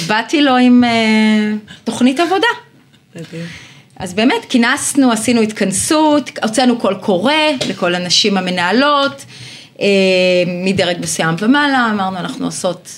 באתי 0.08 0.42
לו 0.42 0.58
עם 0.58 0.84
אה, 0.84 1.54
תוכנית 1.84 2.20
עבודה. 2.20 2.48
אז 4.02 4.14
באמת 4.14 4.46
כינסנו, 4.50 5.12
עשינו 5.12 5.42
התכנסות, 5.42 6.30
הוצאנו 6.44 6.80
קול 6.80 6.96
קורא 6.96 7.34
לכל 7.70 7.96
הנשים 7.96 8.38
המנהלות, 8.38 9.26
אה, 9.82 9.86
מדרג 10.48 10.98
מסוים 11.00 11.36
ומעלה, 11.40 11.90
אמרנו 11.94 12.18
אנחנו 12.18 12.46
עושות 12.46 12.90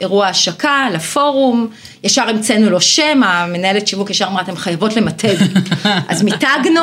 אירוע 0.00 0.26
השקה 0.26 0.86
לפורום, 0.92 1.70
ישר 2.04 2.28
המצאנו 2.28 2.70
לו 2.70 2.80
שם, 2.80 3.20
המנהלת 3.24 3.88
שיווק 3.88 4.10
ישר 4.10 4.26
אמרה, 4.26 4.42
אתם 4.42 4.56
חייבות 4.56 4.96
למתג. 4.96 5.34
אז 6.08 6.22
מיתגנו, 6.22 6.80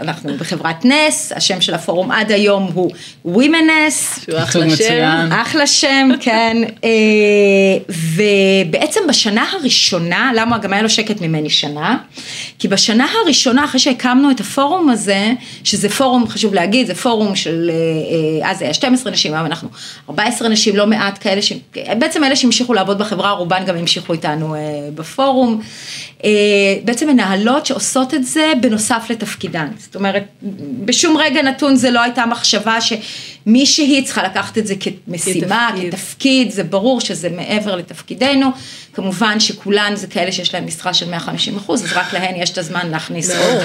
אנחנו 0.00 0.36
בחברת 0.38 0.84
נס, 0.84 1.32
השם 1.36 1.60
של 1.60 1.74
הפורום 1.74 2.10
עד 2.10 2.32
היום 2.32 2.70
הוא 2.74 2.90
ווימנס. 3.24 4.20
שהוא 4.24 4.38
אחלה 4.38 4.76
שם. 4.76 5.28
אחלה 5.32 5.66
שם, 5.66 6.08
כן. 6.20 6.56
אה, 6.84 6.90
ובעצם 7.88 9.00
בשנה 9.08 9.44
הראשונה, 9.52 10.30
למה 10.34 10.58
גם 10.58 10.72
היה 10.72 10.82
לו 10.82 10.90
שקט 10.90 11.20
ממני 11.20 11.50
שנה? 11.50 11.96
כי 12.58 12.68
בשנה 12.68 13.06
הראשונה, 13.22 13.64
אחרי 13.64 13.80
שהקמנו 13.80 14.30
את 14.30 14.40
הפורום 14.40 14.88
הזה, 14.88 15.32
שזה 15.64 15.88
פורום, 15.88 16.28
חשוב 16.28 16.54
להגיד, 16.54 16.86
זה 16.86 16.94
פורום 16.94 17.36
של, 17.36 17.70
אה, 18.42 18.50
אז 18.50 18.58
זה 18.58 18.64
היה 18.64 18.74
12 18.74 19.12
נשים, 19.12 19.34
היום 19.34 19.46
אנחנו 19.46 19.68
14 20.08 20.48
נשים, 20.48 20.76
לא 20.76 20.86
מעט 20.86 21.18
כאלה, 21.20 21.42
ש... 21.42 21.52
בעצם 21.98 22.24
אלה 22.24 22.36
שהמשיכו 22.36 22.74
לעבוד 22.74 22.98
בחברה, 22.98 23.30
רובן 23.30 23.61
גם 23.62 23.76
המשיכו 23.76 24.12
איתנו 24.12 24.54
אה, 24.54 24.60
בפורום. 24.94 25.60
בעצם 26.84 27.08
מנהלות 27.08 27.66
שעושות 27.66 28.14
את 28.14 28.26
זה 28.26 28.52
בנוסף 28.60 29.06
לתפקידן. 29.10 29.68
זאת 29.78 29.96
אומרת, 29.96 30.24
בשום 30.84 31.16
רגע 31.16 31.42
נתון 31.42 31.76
זה 31.76 31.90
לא 31.90 32.00
הייתה 32.00 32.26
מחשבה 32.26 32.78
שמישהי 32.80 34.02
צריכה 34.04 34.22
לקחת 34.22 34.58
את 34.58 34.66
זה 34.66 34.74
כמשימה, 34.80 35.70
כתפקיד. 35.72 35.94
כתפקיד, 35.94 36.50
זה 36.50 36.64
ברור 36.64 37.00
שזה 37.00 37.28
מעבר 37.28 37.76
לתפקידנו. 37.76 38.50
כמובן 38.94 39.40
שכולן 39.40 39.92
זה 39.96 40.06
כאלה 40.06 40.32
שיש 40.32 40.54
להן 40.54 40.64
משרה 40.64 40.94
של 40.94 41.10
150 41.10 41.56
אחוז, 41.56 41.84
אז 41.84 41.92
רק 41.92 42.12
להן 42.12 42.34
יש 42.36 42.50
את 42.50 42.58
הזמן 42.58 42.90
להכניס 42.90 43.30
עוד 43.30 43.62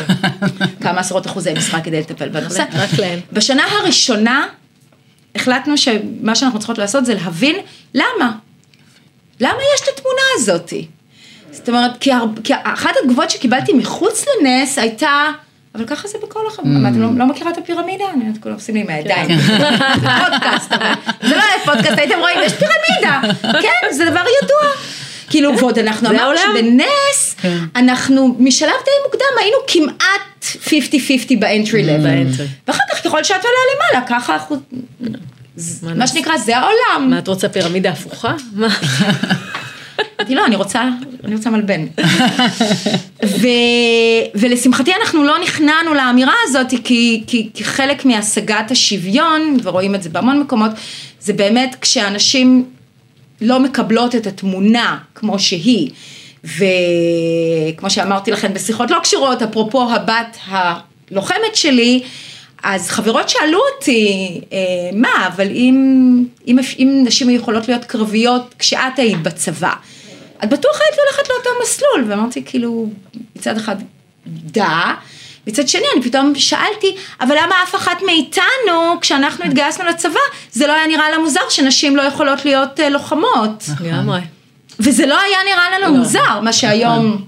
כמה 0.81 0.99
עשרות 0.99 1.27
אחוזי 1.27 1.53
משרה 1.53 1.81
כדי 1.81 1.99
לטפל 1.99 2.29
בנושא. 2.29 2.63
רק 2.73 2.99
להן. 2.99 3.19
בשנה 3.33 3.63
הראשונה 3.79 4.47
החלטנו 5.35 5.77
שמה 5.77 6.35
שאנחנו 6.35 6.59
צריכות 6.59 6.77
לעשות 6.77 7.05
זה 7.05 7.13
להבין 7.13 7.55
למה. 7.93 8.46
למה 9.39 9.59
יש 9.75 9.81
את 9.83 9.87
התמונה 9.97 10.21
הזאתי? 10.35 10.87
זאת 11.51 11.69
אומרת, 11.69 11.91
כי, 11.99 12.11
הר... 12.11 12.25
כי 12.43 12.53
אחת 12.63 12.91
התגובות 13.01 13.29
שקיבלתי 13.29 13.73
מחוץ 13.73 14.25
לנס 14.27 14.77
הייתה, 14.77 15.31
אבל 15.75 15.85
ככה 15.85 16.07
זה 16.07 16.17
בכל 16.23 16.47
החברה, 16.47 16.71
mm. 16.71 16.89
אתם 16.89 17.01
לא, 17.01 17.07
לא 17.17 17.25
מכירה 17.25 17.51
את 17.51 17.57
הפירמידה? 17.57 18.05
אני 18.13 18.25
יודעת, 18.25 18.43
כולם 18.43 18.55
עושים 18.55 18.75
לי 18.75 18.81
עם 18.81 18.89
הידיים. 18.89 19.27
כן. 19.27 19.37
זה 20.01 20.07
פודקאסט, 20.25 20.71
אבל 20.71 20.93
זה 21.29 21.35
לא 21.35 21.41
היה 21.41 21.65
פודקאסט, 21.65 21.97
הייתם 21.97 22.19
רואים, 22.19 22.37
יש 22.43 22.53
פירמידה. 22.53 23.35
כן, 23.61 23.91
זה 23.91 24.05
דבר 24.05 24.23
ידוע. 24.43 24.71
כאילו, 25.29 25.57
ועוד 25.57 25.79
אנחנו 25.79 26.09
אמרנו 26.09 26.37
שבנס, 26.37 27.35
כן. 27.41 27.57
אנחנו 27.75 28.35
משלב 28.39 28.71
די 28.85 28.91
מוקדם 29.05 29.25
היינו 29.39 29.57
כמעט 29.67 30.45
50-50 30.67 31.39
באנטרי 31.39 31.83
לבל. 31.83 32.23
ואחר 32.67 32.83
כך 32.91 33.03
ככל 33.03 33.23
שאת 33.23 33.45
עולה 33.45 33.57
למעלה, 33.75 34.07
ככה 34.07 34.33
אנחנו... 34.33 34.57
מה 35.95 36.07
שנקרא, 36.07 36.37
זה 36.37 36.57
העולם. 36.57 37.09
מה, 37.09 37.19
את 37.19 37.27
רוצה 37.27 37.49
פירמידה 37.49 37.89
הפוכה? 37.89 38.35
מה? 38.53 38.67
אמרתי, 40.19 40.35
לא, 40.35 40.45
אני 40.45 40.55
רוצה, 40.55 40.89
אני 41.23 41.35
רוצה 41.35 41.49
מלבן. 41.49 41.85
ו, 43.25 43.47
ולשמחתי 44.35 44.91
אנחנו 45.01 45.23
לא 45.23 45.35
נכנענו 45.43 45.93
לאמירה 45.93 46.33
הזאת, 46.43 46.67
כי, 46.83 47.23
כי, 47.27 47.49
כי 47.53 47.63
חלק 47.63 48.05
מהשגת 48.05 48.71
השוויון, 48.71 49.57
ורואים 49.63 49.95
את 49.95 50.03
זה 50.03 50.09
בהמון 50.09 50.39
מקומות, 50.39 50.71
זה 51.19 51.33
באמת 51.33 51.75
כשאנשים 51.81 52.65
לא 53.41 53.59
מקבלות 53.59 54.15
את 54.15 54.27
התמונה 54.27 54.97
כמו 55.15 55.39
שהיא, 55.39 55.89
וכמו 56.43 57.89
שאמרתי 57.89 58.31
לכם 58.31 58.53
בשיחות 58.53 58.91
לא 58.91 58.99
קשורות, 59.03 59.41
אפרופו 59.41 59.91
הבת 59.91 60.37
הלוחמת 60.47 61.55
שלי, 61.55 62.03
אז 62.63 62.89
חברות 62.89 63.29
שאלו 63.29 63.59
אותי, 63.73 64.41
אה, 64.53 64.57
מה, 64.93 65.27
אבל 65.27 65.47
אם, 65.47 66.25
אם, 66.47 66.57
אם 66.79 67.01
נשים 67.05 67.29
יכולות 67.29 67.67
להיות 67.67 67.85
קרביות 67.85 68.55
כשאת 68.59 68.99
היית 68.99 69.21
בצבא, 69.23 69.73
את 70.43 70.49
בטוח 70.49 70.79
היית 70.81 70.99
ללכת 71.05 71.29
לאותו 71.29 71.49
מסלול, 71.63 72.11
ואמרתי 72.11 72.43
כאילו, 72.45 72.89
מצד 73.35 73.57
אחד, 73.57 73.75
דה, 74.27 74.93
מצד 75.47 75.67
שני 75.67 75.85
אני 75.95 76.03
פתאום 76.03 76.35
שאלתי, 76.35 76.95
אבל 77.21 77.35
למה 77.35 77.55
אף 77.63 77.75
אחת 77.75 78.01
מאיתנו, 78.05 78.99
כשאנחנו 79.01 79.45
התגייסנו 79.45 79.85
לצבא, 79.85 80.19
זה 80.51 80.67
לא 80.67 80.73
היה 80.73 80.87
נראה 80.87 81.09
לה 81.09 81.17
מוזר 81.17 81.49
שנשים 81.49 81.95
לא 81.95 82.01
יכולות 82.01 82.45
להיות 82.45 82.79
אה, 82.79 82.89
לוחמות. 82.89 83.63
לגמרי. 83.79 84.19
וזה 84.79 85.05
לא 85.05 85.19
היה 85.19 85.37
נראה 85.45 85.79
לנו 85.79 85.93
לא. 85.93 85.99
מוזר, 85.99 86.39
מה 86.41 86.53
שהיום... 86.53 87.27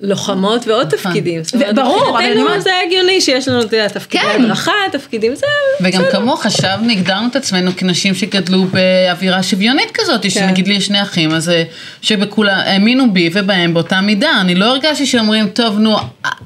לוחמות 0.00 0.66
ועוד 0.66 0.86
נכון. 0.86 0.98
תפקידים. 0.98 1.42
ברור, 1.74 2.10
אבל 2.10 2.24
אני 2.24 2.42
אומרת... 2.42 2.62
זה 2.62 2.70
הגיוני 2.86 3.20
שיש 3.20 3.48
לנו, 3.48 3.62
אתה 3.62 3.76
יודע, 3.76 3.88
תפקידי 3.88 4.24
כן. 4.24 4.44
הדרכה, 4.44 4.72
תפקידים, 4.92 5.34
זה... 5.34 5.46
וגם 5.80 6.02
כמוך, 6.12 6.42
חשבנו, 6.42 6.92
הגדרנו 6.92 7.28
את 7.28 7.36
עצמנו 7.36 7.70
כנשים 7.76 8.14
שגדלו 8.14 8.64
באווירה 8.64 9.42
שוויונית 9.42 9.90
כזאת, 9.94 10.22
כן. 10.22 10.30
שנגיד 10.30 10.68
לי 10.68 10.74
יש 10.74 10.86
שני 10.86 11.02
אחים, 11.02 11.30
אז 11.34 11.48
אה, 11.48 11.62
שבכולה 12.02 12.56
האמינו 12.56 13.12
בי 13.12 13.30
ובהם 13.32 13.74
באותה 13.74 14.00
מידה. 14.00 14.40
אני 14.40 14.54
לא 14.54 14.64
הרגשתי 14.64 15.06
שאומרים, 15.06 15.48
טוב, 15.48 15.78
נו, 15.78 15.96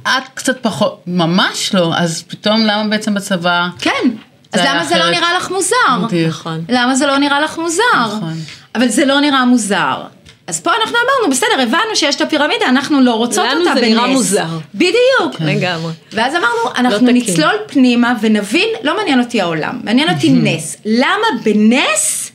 את 0.03 0.23
קצת 0.35 0.63
פחות, 0.63 1.03
ממש 1.07 1.75
לא, 1.75 1.93
אז 1.97 2.23
פתאום 2.29 2.67
למה 2.67 2.85
בעצם 2.89 3.15
בצבא... 3.15 3.69
כן. 3.79 4.11
אז 4.53 4.61
למה 4.61 4.85
זה 4.85 4.99
לא 4.99 5.11
נראה 5.11 5.35
לך 5.37 5.51
מוזר? 5.51 6.27
נכון. 6.29 6.65
למה 6.69 6.95
זה 6.95 7.07
לא 7.07 7.19
נראה 7.19 7.41
לך 7.41 7.59
מוזר? 7.59 7.83
נכון. 8.07 8.35
אבל 8.75 8.89
זה 8.89 9.05
לא 9.05 9.21
נראה 9.21 9.45
מוזר. 9.45 10.03
אז 10.51 10.61
פה 10.61 10.71
אנחנו 10.83 10.97
אמרנו, 10.97 11.31
בסדר, 11.31 11.63
הבנו 11.63 11.97
שיש 11.97 12.17
את 12.17 12.21
הפירמידה, 12.21 12.67
אנחנו 12.69 13.01
לא 13.01 13.15
רוצות 13.15 13.45
אותה 13.45 13.55
בנס. 13.55 13.67
לנו 13.67 13.81
זה 13.81 13.87
נראה 13.87 14.07
מוזר. 14.07 14.59
בדיוק. 14.75 15.37
כן. 15.39 15.47
לגמרי. 15.47 15.93
ואז 16.13 16.33
אמרנו, 16.35 16.77
אנחנו 16.77 17.07
לא 17.07 17.13
נצלול 17.13 17.55
פנימה 17.67 18.15
ונבין, 18.21 18.69
לא 18.83 18.97
מעניין 18.97 19.21
אותי 19.21 19.41
העולם, 19.41 19.81
מעניין 19.85 20.11
אותי 20.11 20.31
נס. 20.33 20.77
למה 20.85 21.27
בנס 21.45 22.33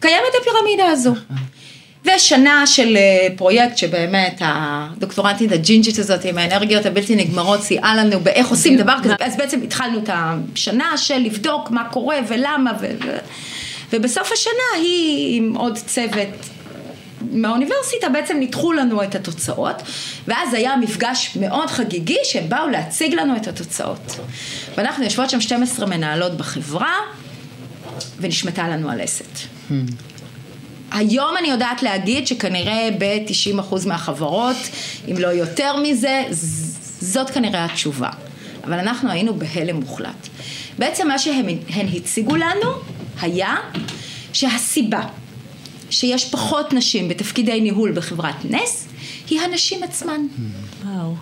קיימת 0.00 0.32
הפירמידה 0.40 0.86
הזו? 0.86 1.14
ושנה 2.04 2.66
של 2.66 2.96
אה, 2.96 3.28
פרויקט 3.36 3.76
שבאמת 3.76 4.36
הדוקטורנטית 4.40 5.52
הג'ינג'ית 5.52 5.98
הזאת 5.98 6.24
עם 6.24 6.38
האנרגיות 6.38 6.86
הבלתי 6.86 7.16
נגמרות 7.16 7.62
סייעה 7.62 7.96
לנו 7.96 8.20
באיך 8.20 8.48
עושים 8.48 8.76
דבר 8.76 8.94
כזה, 9.02 9.14
אז 9.20 9.36
בעצם 9.36 9.62
התחלנו 9.62 9.98
את 9.98 10.10
השנה 10.12 10.96
של 10.96 11.18
לבדוק 11.18 11.70
מה 11.70 11.84
קורה 11.84 12.16
ולמה 12.28 12.72
ו... 12.80 12.86
ובסוף 13.92 14.32
השנה 14.32 14.82
היא 14.82 15.36
עם 15.36 15.54
עוד 15.56 15.78
צוות 15.86 16.28
מהאוניברסיטה 17.30 18.08
בעצם 18.08 18.36
ניתחו 18.36 18.72
לנו 18.72 19.02
את 19.02 19.14
התוצאות, 19.14 19.82
ואז 20.28 20.54
היה 20.54 20.76
מפגש 20.76 21.36
מאוד 21.40 21.70
חגיגי 21.70 22.18
שהם 22.24 22.48
באו 22.48 22.68
להציג 22.68 23.14
לנו 23.14 23.36
את 23.36 23.46
התוצאות. 23.46 24.18
ואנחנו 24.76 25.04
יושבות 25.04 25.30
שם 25.30 25.40
12 25.40 25.86
מנהלות 25.86 26.36
בחברה, 26.36 26.94
ונשמטה 28.18 28.68
לנו 28.68 28.90
הלסת. 28.90 29.38
היום 30.90 31.36
אני 31.38 31.48
יודעת 31.48 31.82
להגיד 31.82 32.26
שכנראה 32.26 32.88
ב-90% 32.98 33.86
מהחברות, 33.86 34.56
אם 35.10 35.18
לא 35.18 35.28
יותר 35.28 35.76
מזה, 35.76 36.24
זאת 37.00 37.30
כנראה 37.30 37.64
התשובה. 37.64 38.10
אבל 38.64 38.78
אנחנו 38.78 39.10
היינו 39.10 39.34
בהלם 39.34 39.76
מוחלט. 39.76 40.28
בעצם 40.78 41.08
מה 41.08 41.18
שהן 41.18 41.88
הציגו 41.96 42.36
לנו 42.36 42.68
היה 43.20 43.56
שהסיבה 44.32 45.02
שיש 45.92 46.30
פחות 46.30 46.72
נשים 46.72 47.08
בתפקידי 47.08 47.60
ניהול 47.60 47.92
בחברת 47.92 48.44
נס, 48.44 48.88
היא 49.30 49.40
הנשים 49.40 49.82
עצמן. 49.82 50.20
וואו. 50.84 51.14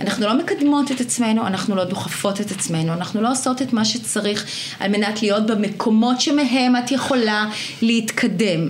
אנחנו 0.00 0.26
לא 0.26 0.38
מקדמות 0.38 0.92
את 0.92 1.00
עצמנו, 1.00 1.46
אנחנו 1.46 1.76
לא 1.76 1.84
דוחפות 1.84 2.40
את 2.40 2.50
עצמנו, 2.50 2.92
אנחנו 2.92 3.22
לא 3.22 3.32
עושות 3.32 3.62
את 3.62 3.72
מה 3.72 3.84
שצריך 3.84 4.46
על 4.80 4.90
מנת 4.90 5.22
להיות 5.22 5.46
במקומות 5.46 6.20
שמהם 6.20 6.76
את 6.76 6.90
יכולה 6.90 7.46
להתקדם. 7.82 8.68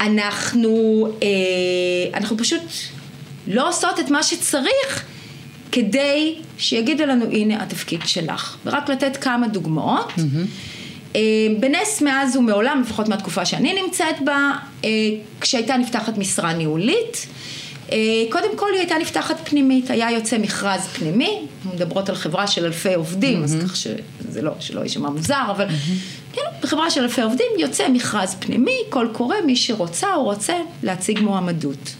אנחנו, 0.00 1.06
אה, 1.22 2.18
אנחנו 2.18 2.36
פשוט 2.36 2.60
לא 3.46 3.68
עושות 3.68 4.00
את 4.00 4.10
מה 4.10 4.22
שצריך 4.22 5.04
כדי 5.72 6.34
שיגידו 6.58 7.06
לנו 7.06 7.24
הנה 7.24 7.62
התפקיד 7.62 8.00
שלך. 8.04 8.56
ורק 8.66 8.88
לתת 8.88 9.16
כמה 9.16 9.48
דוגמאות. 9.48 10.12
Mm-hmm. 10.16 10.73
אה, 11.16 11.20
בנס 11.60 12.02
מאז 12.02 12.36
ומעולם, 12.36 12.82
לפחות 12.86 13.08
מהתקופה 13.08 13.44
שאני 13.44 13.82
נמצאת 13.82 14.16
בה, 14.24 14.52
אה, 14.84 14.90
כשהייתה 15.40 15.76
נפתחת 15.76 16.18
משרה 16.18 16.52
ניהולית, 16.52 17.26
אה, 17.92 17.98
קודם 18.30 18.56
כל 18.56 18.66
היא 18.72 18.78
הייתה 18.78 18.94
נפתחת 19.00 19.48
פנימית, 19.48 19.90
היה 19.90 20.10
יוצא 20.10 20.38
מכרז 20.38 20.80
פנימי, 20.80 21.46
מדברות 21.74 22.08
על 22.08 22.14
חברה 22.14 22.46
של 22.46 22.64
אלפי 22.64 22.94
עובדים, 22.94 23.40
mm-hmm. 23.40 23.44
אז 23.44 23.56
כך 23.64 23.76
שזה 23.76 24.42
לא, 24.42 24.52
שלא 24.60 24.80
יישמע 24.80 25.10
מוזר, 25.10 25.42
אבל 25.50 25.68
mm-hmm. 25.68 26.32
כן, 26.34 26.42
בחברה 26.62 26.90
של 26.90 27.02
אלפי 27.02 27.22
עובדים 27.22 27.46
יוצא 27.58 27.88
מכרז 27.88 28.36
פנימי, 28.38 28.78
קול 28.90 29.10
קורא, 29.12 29.36
מי 29.46 29.56
שרוצה 29.56 30.14
או 30.14 30.24
רוצה 30.24 30.54
להציג 30.82 31.20
מועמדות. 31.20 31.94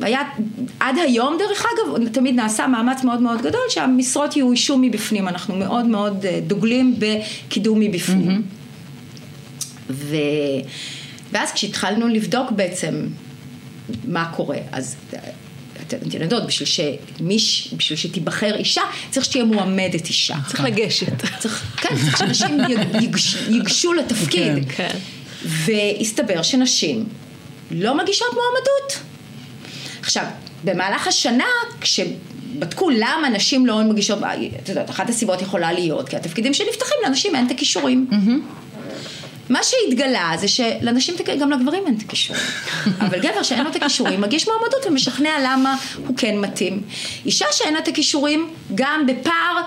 היה, 0.00 0.20
עד 0.80 0.98
היום 0.98 1.36
דרך 1.38 1.64
אגב, 1.66 2.08
תמיד 2.08 2.34
נעשה 2.34 2.66
מאמץ 2.66 3.04
מאוד 3.04 3.20
מאוד 3.20 3.42
גדול 3.42 3.60
שהמשרות 3.68 4.36
יאוישו 4.36 4.78
מבפנים, 4.78 5.28
אנחנו 5.28 5.56
מאוד 5.56 5.86
מאוד 5.86 6.26
אה, 6.26 6.40
דוגלים 6.46 6.96
בקידום 6.98 7.80
מבפנים. 7.80 8.30
Mm-hmm. 8.30 9.90
ו... 9.90 10.16
ואז 11.32 11.52
כשהתחלנו 11.52 12.08
לבדוק 12.08 12.50
בעצם 12.50 13.06
מה 14.04 14.32
קורה, 14.36 14.58
אז 14.72 14.96
אתן 15.86 16.22
יודעות, 16.22 16.46
בשביל, 16.46 16.68
שמיש, 16.68 17.74
בשביל 17.76 17.98
שתיבחר 17.98 18.56
אישה, 18.56 18.82
צריך 19.10 19.26
שתהיה 19.26 19.44
מועמדת 19.44 20.06
אישה. 20.06 20.36
צריך 20.46 20.60
לגשת. 20.60 21.12
צריך, 21.38 21.76
כן, 21.76 21.96
צריך 21.96 22.18
שאנשים 22.18 22.58
ייגשו 23.48 23.92
לתפקיד. 23.92 24.52
כן. 24.76 24.96
והסתבר 25.44 26.42
שנשים 26.42 27.04
לא 27.70 27.98
מגישות 27.98 28.28
מועמדות. 28.28 29.07
עכשיו, 30.08 30.24
במהלך 30.64 31.06
השנה, 31.06 31.44
כשבדקו 31.80 32.90
למה 32.90 33.28
נשים 33.32 33.66
לא 33.66 33.82
מגישות, 33.82 34.18
את 34.62 34.68
יודעת, 34.68 34.90
אחת 34.90 35.08
הסיבות 35.10 35.42
יכולה 35.42 35.72
להיות, 35.72 36.08
כי 36.08 36.16
התפקידים 36.16 36.54
שנפתחים 36.54 36.96
לנשים 37.06 37.34
אין 37.34 37.46
את 37.46 37.50
הכישורים. 37.50 38.06
מה 39.48 39.58
שהתגלה 39.62 40.32
זה 40.38 40.48
שלנשים, 40.48 41.14
גם 41.40 41.50
לגברים 41.50 41.86
אין 41.86 41.94
את 41.96 42.02
הכישורים. 42.02 42.42
אבל 43.00 43.18
גבר 43.18 43.42
שאין 43.42 43.64
לו 43.64 43.70
את 43.70 43.76
הכישורים 43.76 44.20
מגיש 44.20 44.48
מועמדות 44.48 44.86
ומשכנע 44.86 45.30
למה 45.44 45.76
הוא 46.06 46.16
כן 46.16 46.38
מתאים. 46.38 46.82
אישה 47.26 47.46
שאין 47.52 47.74
לה 47.74 47.80
את 47.80 47.88
הכישורים, 47.88 48.50
גם 48.74 49.06
בפער 49.06 49.62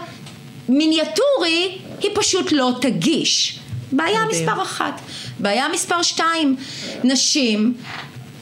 מיניאטורי, 0.70 1.78
היא 2.02 2.10
פשוט 2.14 2.52
לא 2.52 2.72
תגיש. 2.82 3.60
בעיה 3.92 4.20
מספר 4.32 4.62
אחת. 4.62 5.02
בעיה 5.40 5.68
מספר 5.74 6.02
שתיים, 6.02 6.56
נשים 7.04 7.74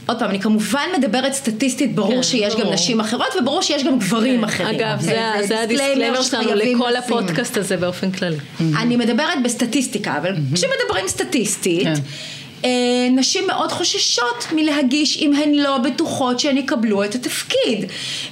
עוד 0.09 0.19
פעם, 0.19 0.29
אני 0.29 0.39
כמובן 0.39 0.87
מדברת 0.97 1.33
סטטיסטית, 1.33 1.95
ברור 1.95 2.15
כן, 2.15 2.23
שיש 2.23 2.53
ברור. 2.53 2.65
גם 2.67 2.73
נשים 2.73 2.99
אחרות 2.99 3.27
וברור 3.39 3.61
שיש 3.61 3.83
גם 3.83 3.99
גברים 3.99 4.39
כן. 4.39 4.43
אחרים. 4.43 4.75
אגב, 4.75 4.99
okay, 4.99 5.03
זה, 5.03 5.19
זה, 5.39 5.47
זה 5.47 5.61
הדיסקלמר 5.61 6.21
שלנו 6.21 6.55
לכל 6.55 6.95
הפודקאסט 6.95 7.57
הזה 7.57 7.77
באופן 7.77 8.11
כללי. 8.11 8.35
Mm-hmm. 8.37 8.63
אני 8.77 8.95
מדברת 8.95 9.43
בסטטיסטיקה, 9.43 10.17
אבל 10.17 10.33
mm-hmm. 10.33 10.55
כשמדברים 10.55 11.07
סטטיסטית, 11.07 11.83
כן. 11.83 11.93
אה, 12.65 12.69
נשים 13.11 13.47
מאוד 13.47 13.71
חוששות 13.71 14.47
מלהגיש 14.55 15.17
אם 15.17 15.33
הן 15.33 15.53
לא 15.53 15.77
בטוחות 15.77 16.39
שהן 16.39 16.57
יקבלו 16.57 17.03
את 17.03 17.15
התפקיד, 17.15 17.85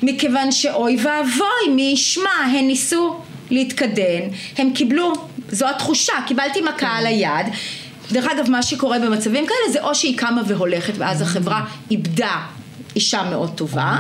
מכיוון 0.04 0.52
שאוי 0.52 0.98
ואבוי, 1.04 1.76
מי 1.76 1.92
ישמע, 1.94 2.30
הן 2.54 2.68
ניסו 2.68 3.16
להתקדם, 3.50 4.24
הם 4.58 4.72
קיבלו, 4.74 5.14
זו 5.52 5.70
התחושה, 5.70 6.14
קיבלתי 6.28 6.62
מכה 6.62 6.78
כן. 6.78 6.86
על 6.86 7.06
היד. 7.06 7.48
דרך 8.12 8.26
אגב, 8.26 8.50
מה 8.50 8.64
שקורה 8.64 9.00
במצבים 9.00 9.48
כאלה 9.48 9.74
זה 9.74 9.82
או 9.82 9.96
שהיא 9.96 10.18
קמה 10.18 10.42
והולכת 10.48 10.94
ואז 10.98 11.22
החברה 11.22 11.66
איבדה 11.92 12.46
אישה 12.96 13.24
מאוד 13.24 13.52
טובה, 13.56 13.98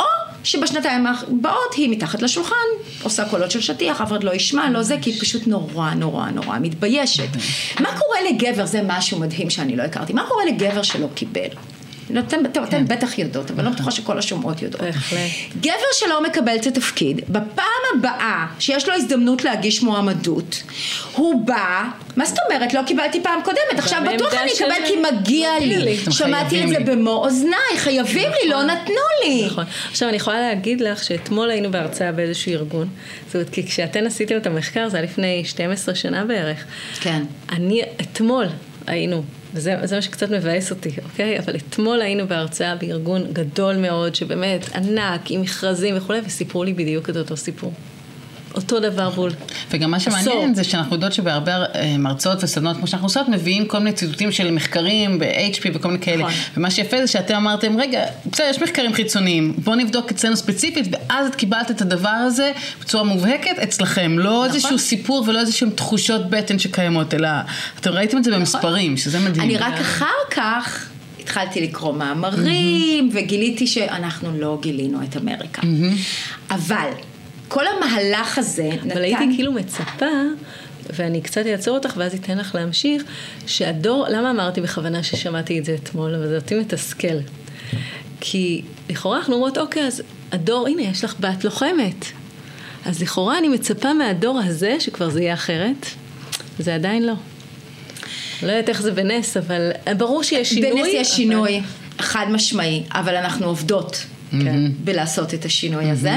או 0.00 0.04
שבשנתיים 0.44 1.06
הבאות 1.06 1.74
היא 1.76 1.90
מתחת 1.90 2.22
לשולחן, 2.22 2.54
עושה 3.02 3.28
קולות 3.28 3.50
של 3.50 3.60
שטיח, 3.60 4.00
אף 4.00 4.08
אחד 4.08 4.24
לא 4.24 4.34
ישמע, 4.34 4.70
לא 4.70 4.82
זה, 4.82 4.96
כי 5.02 5.10
היא 5.10 5.20
פשוט 5.20 5.46
נורא 5.46 5.90
נורא 5.94 6.30
נורא 6.30 6.58
מתביישת. 6.58 7.28
מה 7.80 7.88
קורה 7.88 8.18
לגבר, 8.30 8.66
זה 8.66 8.80
משהו 8.86 9.18
מדהים 9.18 9.50
שאני 9.50 9.76
לא 9.76 9.82
הכרתי, 9.82 10.12
מה 10.12 10.26
קורה 10.28 10.44
לגבר 10.44 10.82
שלא 10.82 11.08
קיבל? 11.14 11.48
לא, 12.10 12.20
אתן, 12.20 12.46
אתן 12.46 12.64
כן. 12.70 12.84
בטח 12.88 13.18
יודעות, 13.18 13.50
אבל 13.50 13.64
לא 13.64 13.70
בטוחה 13.70 13.90
שכל 13.90 14.18
השומעות 14.18 14.62
יודעות. 14.62 14.94
גבר 15.60 15.90
שלא 15.92 16.22
מקבל 16.22 16.56
את 16.56 16.66
התפקיד, 16.66 17.20
בפעם 17.28 17.77
הבאה 17.94 18.46
שיש 18.58 18.88
לו 18.88 18.94
הזדמנות 18.94 19.44
להגיש 19.44 19.82
מועמדות, 19.82 20.62
הוא 21.12 21.46
בא, 21.46 21.84
מה 22.16 22.24
זאת 22.24 22.38
אומרת? 22.46 22.74
לא 22.74 22.82
קיבלתי 22.86 23.22
פעם 23.22 23.40
קודמת, 23.44 23.78
עכשיו 23.78 24.02
בטוח 24.14 24.34
אני 24.34 24.52
אקבל 24.52 24.86
כי 24.86 24.94
מגיע 25.12 25.50
לי. 25.60 25.96
שמעתי 26.10 26.64
את 26.64 26.68
זה 26.68 26.80
במו 26.80 27.10
אוזניי, 27.10 27.76
חייבים 27.76 28.30
לי, 28.42 28.50
לא 28.50 28.56
נכון. 28.56 28.70
נתנו 28.70 28.94
לי. 29.24 29.46
נכון. 29.46 29.64
עכשיו, 29.90 30.08
אני 30.08 30.16
יכולה 30.16 30.40
להגיד 30.40 30.80
לך 30.80 31.04
שאתמול 31.04 31.50
היינו 31.50 31.70
בהרצאה 31.70 32.12
באיזשהו 32.12 32.52
ארגון, 32.52 32.88
זאת 33.26 33.34
אומרת, 33.34 33.50
כי 33.50 33.66
כשאתן 33.66 34.06
עשיתם 34.06 34.36
את 34.36 34.46
המחקר, 34.46 34.88
זה 34.88 34.96
היה 34.96 35.04
לפני 35.04 35.44
12 35.44 35.94
שנה 35.94 36.24
בערך. 36.24 36.64
כן. 37.00 37.22
אני, 37.52 37.82
אתמול 38.00 38.46
היינו 38.86 39.22
וזה 39.54 39.76
מה 39.92 40.02
שקצת 40.02 40.30
מבאס 40.30 40.70
אותי, 40.70 40.90
אוקיי? 41.04 41.38
אבל 41.38 41.56
אתמול 41.56 42.02
היינו 42.02 42.28
בהרצאה 42.28 42.76
בארגון 42.76 43.32
גדול 43.32 43.76
מאוד, 43.76 44.14
שבאמת 44.14 44.74
ענק, 44.74 45.30
עם 45.30 45.40
מכרזים 45.40 45.96
וכולי, 45.96 46.20
וסיפרו 46.26 46.64
לי 46.64 46.72
בדיוק 46.72 47.10
את 47.10 47.16
אותו 47.16 47.36
סיפור. 47.36 47.72
אותו 48.54 48.80
דבר 48.80 49.10
בול. 49.10 49.30
וגם 49.70 49.90
מה 49.90 50.00
שמעניין 50.00 50.54
זה 50.54 50.64
שאנחנו 50.64 50.94
יודעות 50.94 51.12
שבהרבה 51.12 51.52
אה, 51.52 51.96
מרצות 51.98 52.44
וסדנות 52.44 52.76
כמו 52.76 52.86
שאנחנו 52.86 53.06
עושות, 53.06 53.28
מביאים 53.28 53.66
כל 53.66 53.78
מיני 53.78 53.92
ציטוטים 53.92 54.32
של 54.32 54.50
מחקרים 54.50 55.18
ב-HP 55.18 55.70
וכל 55.74 55.88
מיני 55.88 56.00
כאלה. 56.02 56.22
נכון. 56.22 56.32
ומה 56.56 56.70
שיפה 56.70 56.96
זה 56.96 57.06
שאתם 57.06 57.34
אמרתם, 57.34 57.80
רגע, 57.80 58.04
בסדר, 58.32 58.46
יש 58.50 58.62
מחקרים 58.62 58.92
חיצוניים, 58.92 59.54
בואו 59.58 59.76
נבדוק 59.76 60.10
אצלנו 60.10 60.36
ספציפית, 60.36 60.86
ואז 60.90 61.26
את 61.26 61.34
קיבלת 61.34 61.70
את 61.70 61.82
הדבר 61.82 62.08
הזה 62.08 62.52
בצורה 62.80 63.04
מובהקת 63.04 63.58
אצלכם. 63.62 64.18
לא 64.18 64.30
נכון. 64.30 64.44
איזשהו 64.44 64.78
סיפור 64.78 65.24
ולא 65.26 65.40
איזשהם 65.40 65.70
תחושות 65.70 66.30
בטן 66.30 66.58
שקיימות, 66.58 67.14
אלא 67.14 67.28
אתם 67.80 67.90
ראיתם 67.90 68.18
את 68.18 68.24
זה 68.24 68.30
נכון. 68.30 68.40
במספרים, 68.40 68.96
שזה 68.96 69.20
מדהים. 69.20 69.44
אני 69.44 69.56
רק 69.56 69.80
אחר 69.80 70.06
כך... 70.30 70.88
התחלתי 71.28 71.60
לקרוא 71.60 71.94
מאמרים, 71.94 73.08
mm-hmm. 73.08 73.16
וגיליתי 73.16 73.66
שאנחנו 73.66 74.38
לא 74.38 74.58
גילינו 74.62 75.02
את 75.02 75.16
אמריקה. 75.16 75.62
Mm-hmm. 75.62 76.54
אבל 76.54 76.88
כל 77.48 77.64
המהלך 77.66 78.38
הזה 78.38 78.70
נתן... 78.72 78.90
אבל 78.90 79.02
הייתי 79.02 79.24
כאילו 79.34 79.52
מצפה, 79.52 80.06
ואני 80.92 81.20
קצת 81.20 81.46
אעצור 81.46 81.76
אותך 81.76 81.94
ואז 81.96 82.14
אתן 82.14 82.38
לך 82.38 82.54
להמשיך, 82.54 83.02
שהדור, 83.46 84.06
למה 84.08 84.30
אמרתי 84.30 84.60
בכוונה 84.60 85.02
ששמעתי 85.02 85.58
את 85.58 85.64
זה 85.64 85.74
אתמול, 85.74 86.14
אבל 86.14 86.28
זה 86.28 86.36
אותי 86.36 86.54
מתסכל. 86.54 87.18
כי 88.20 88.62
לכאורה 88.90 89.18
אנחנו 89.18 89.34
אומרות, 89.34 89.58
אוקיי, 89.58 89.86
אז 89.86 90.02
הדור, 90.32 90.68
הנה, 90.68 90.82
יש 90.82 91.04
לך 91.04 91.14
בת 91.20 91.44
לוחמת. 91.44 92.04
אז 92.84 93.02
לכאורה 93.02 93.38
אני 93.38 93.48
מצפה 93.48 93.92
מהדור 93.94 94.40
הזה, 94.44 94.76
שכבר 94.80 95.10
זה 95.10 95.20
יהיה 95.22 95.34
אחרת, 95.34 95.86
זה 96.58 96.74
עדיין 96.74 97.06
לא. 97.06 97.14
לא 98.42 98.52
יודעת 98.52 98.68
איך 98.68 98.82
זה 98.82 98.90
בנס, 98.90 99.36
אבל 99.36 99.70
ברור 99.96 100.22
שיש 100.22 100.48
שינוי. 100.48 100.82
בנס 100.82 100.88
יש 100.92 101.08
שינוי, 101.08 101.58
אבל... 101.58 101.66
חד 101.98 102.26
משמעי, 102.30 102.82
אבל 102.90 103.16
אנחנו 103.16 103.46
עובדות 103.46 104.04
כן. 104.30 104.70
בלעשות 104.84 105.34
את 105.34 105.44
השינוי 105.44 105.90
הזה. 105.90 106.14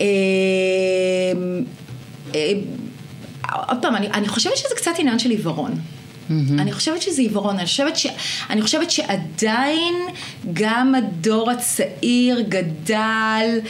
אמ, 0.00 0.04
אמ, 2.34 2.60
עוד 3.68 3.78
פעם, 3.82 3.96
אני, 3.96 4.08
אני 4.08 4.28
חושבת 4.28 4.56
שזה 4.56 4.74
קצת 4.76 4.92
עניין 4.98 5.18
של 5.18 5.30
עיוורון. 5.30 5.72
Mm-hmm. 5.72 6.32
אני 6.58 6.72
חושבת 6.72 7.02
שזה 7.02 7.22
עיוורון, 7.22 7.56
אני 7.56 7.66
חושבת, 7.66 7.96
ש, 7.96 8.06
אני 8.50 8.62
חושבת 8.62 8.90
שעדיין 8.90 9.94
גם 10.52 10.94
הדור 10.94 11.50
הצעיר 11.50 12.40
גדל 12.40 13.60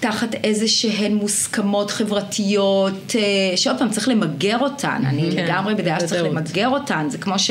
תחת 0.00 0.34
איזה 0.44 0.68
שהן 0.68 1.14
מוסכמות 1.14 1.90
חברתיות, 1.90 3.16
אה, 3.18 3.56
שעוד 3.56 3.78
פעם 3.78 3.90
צריך 3.90 4.08
למגר 4.08 4.58
אותן, 4.58 5.00
mm-hmm. 5.02 5.08
אני 5.08 5.30
כן, 5.32 5.44
לגמרי 5.44 5.74
בדעה 5.74 6.00
שצריך 6.00 6.22
למגר 6.24 6.68
אותן, 6.68 7.06
זה 7.10 7.18
כמו 7.18 7.38
ש... 7.38 7.50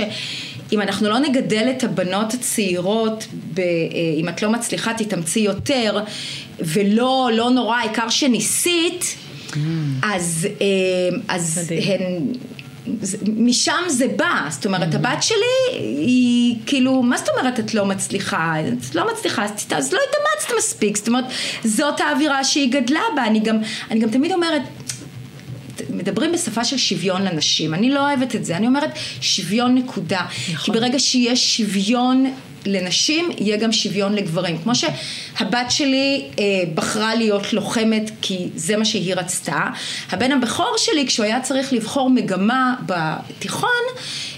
אם 0.72 0.82
אנחנו 0.82 1.10
לא 1.10 1.20
נגדל 1.20 1.68
את 1.78 1.84
הבנות 1.84 2.34
הצעירות, 2.34 3.28
ב, 3.54 3.60
אה, 3.60 3.66
אם 4.18 4.30
את 4.30 4.42
לא 4.42 4.50
מצליחה 4.50 4.94
תתאמצי 4.94 5.40
יותר, 5.40 6.04
ולא, 6.60 7.30
לא 7.34 7.50
נורא, 7.50 7.78
העיקר 7.78 8.10
שניסית. 8.10 9.16
אז, 10.04 10.48
אה, 10.62 11.18
אז 11.28 11.72
הן... 11.86 12.34
משם 13.38 13.82
זה 13.90 14.08
בא, 14.16 14.48
זאת 14.50 14.66
אומרת, 14.66 14.94
mm-hmm. 14.94 14.96
הבת 14.96 15.24
שלי 15.24 15.78
היא 15.80 16.56
כאילו, 16.66 17.04
מה 17.04 17.18
זאת 17.18 17.30
אומרת 17.30 17.60
את 17.60 17.74
לא 17.74 17.86
מצליחה? 17.86 18.56
את 18.90 18.96
לא 18.96 19.12
מצליחה, 19.14 19.46
אז, 19.46 19.52
אז 19.76 19.94
לא 19.94 20.00
התאמצת 20.10 20.54
מספיק, 20.58 20.98
זאת 20.98 21.08
אומרת, 21.08 21.26
זאת 21.64 22.00
האווירה 22.00 22.44
שהיא 22.44 22.72
גדלה 22.72 23.02
בה, 23.16 23.26
אני 23.26 23.40
גם, 23.40 23.58
אני 23.92 24.00
גם 24.00 24.10
תמיד 24.10 24.32
אומרת, 24.32 24.62
מדברים 25.90 26.32
בשפה 26.32 26.64
של 26.64 26.78
שוויון 26.78 27.22
לנשים, 27.22 27.74
אני 27.74 27.90
לא 27.90 28.00
אוהבת 28.00 28.36
את 28.36 28.46
זה, 28.46 28.58
אני 28.58 28.68
אומרת 28.68 28.90
שוויון 29.22 29.76
נקודה, 29.76 30.22
נכון. 30.54 30.66
כי 30.66 30.80
ברגע 30.80 31.00
שיש 31.00 31.58
שוויון 31.58 32.34
לנשים, 32.66 33.30
יהיה 33.38 33.58
גם 33.58 33.72
שוויון 33.72 34.14
לגברים. 34.14 34.58
כמו 34.64 34.74
שהבת 34.76 35.72
שלי 35.72 36.26
אה, 36.40 36.44
בחרה 36.74 37.16
להיות 37.16 37.54
לוחמת 37.54 38.12
כי 38.22 38.48
זה 38.56 38.78
מה 38.78 38.86
שהיא 38.86 39.16
רצתה, 39.16 39.60
הבן 40.12 40.32
הבכור 40.32 40.74
שלי, 40.78 41.08
כשהוא 41.08 41.26
היה 41.26 41.42
צריך 41.42 41.74
לבחור 41.74 42.10
מגמה 42.10 42.76
בתיכון, 42.86 43.70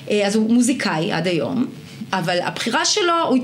אה, 0.10 0.27
אז 0.27 0.36
הוא 0.36 0.53
מוזיקאי 0.53 1.12
עד 1.12 1.27
היום. 1.27 1.65
אבל 2.13 2.39
הבחירה 2.41 2.86
שלו, 2.86 3.13
הוא, 3.27 3.38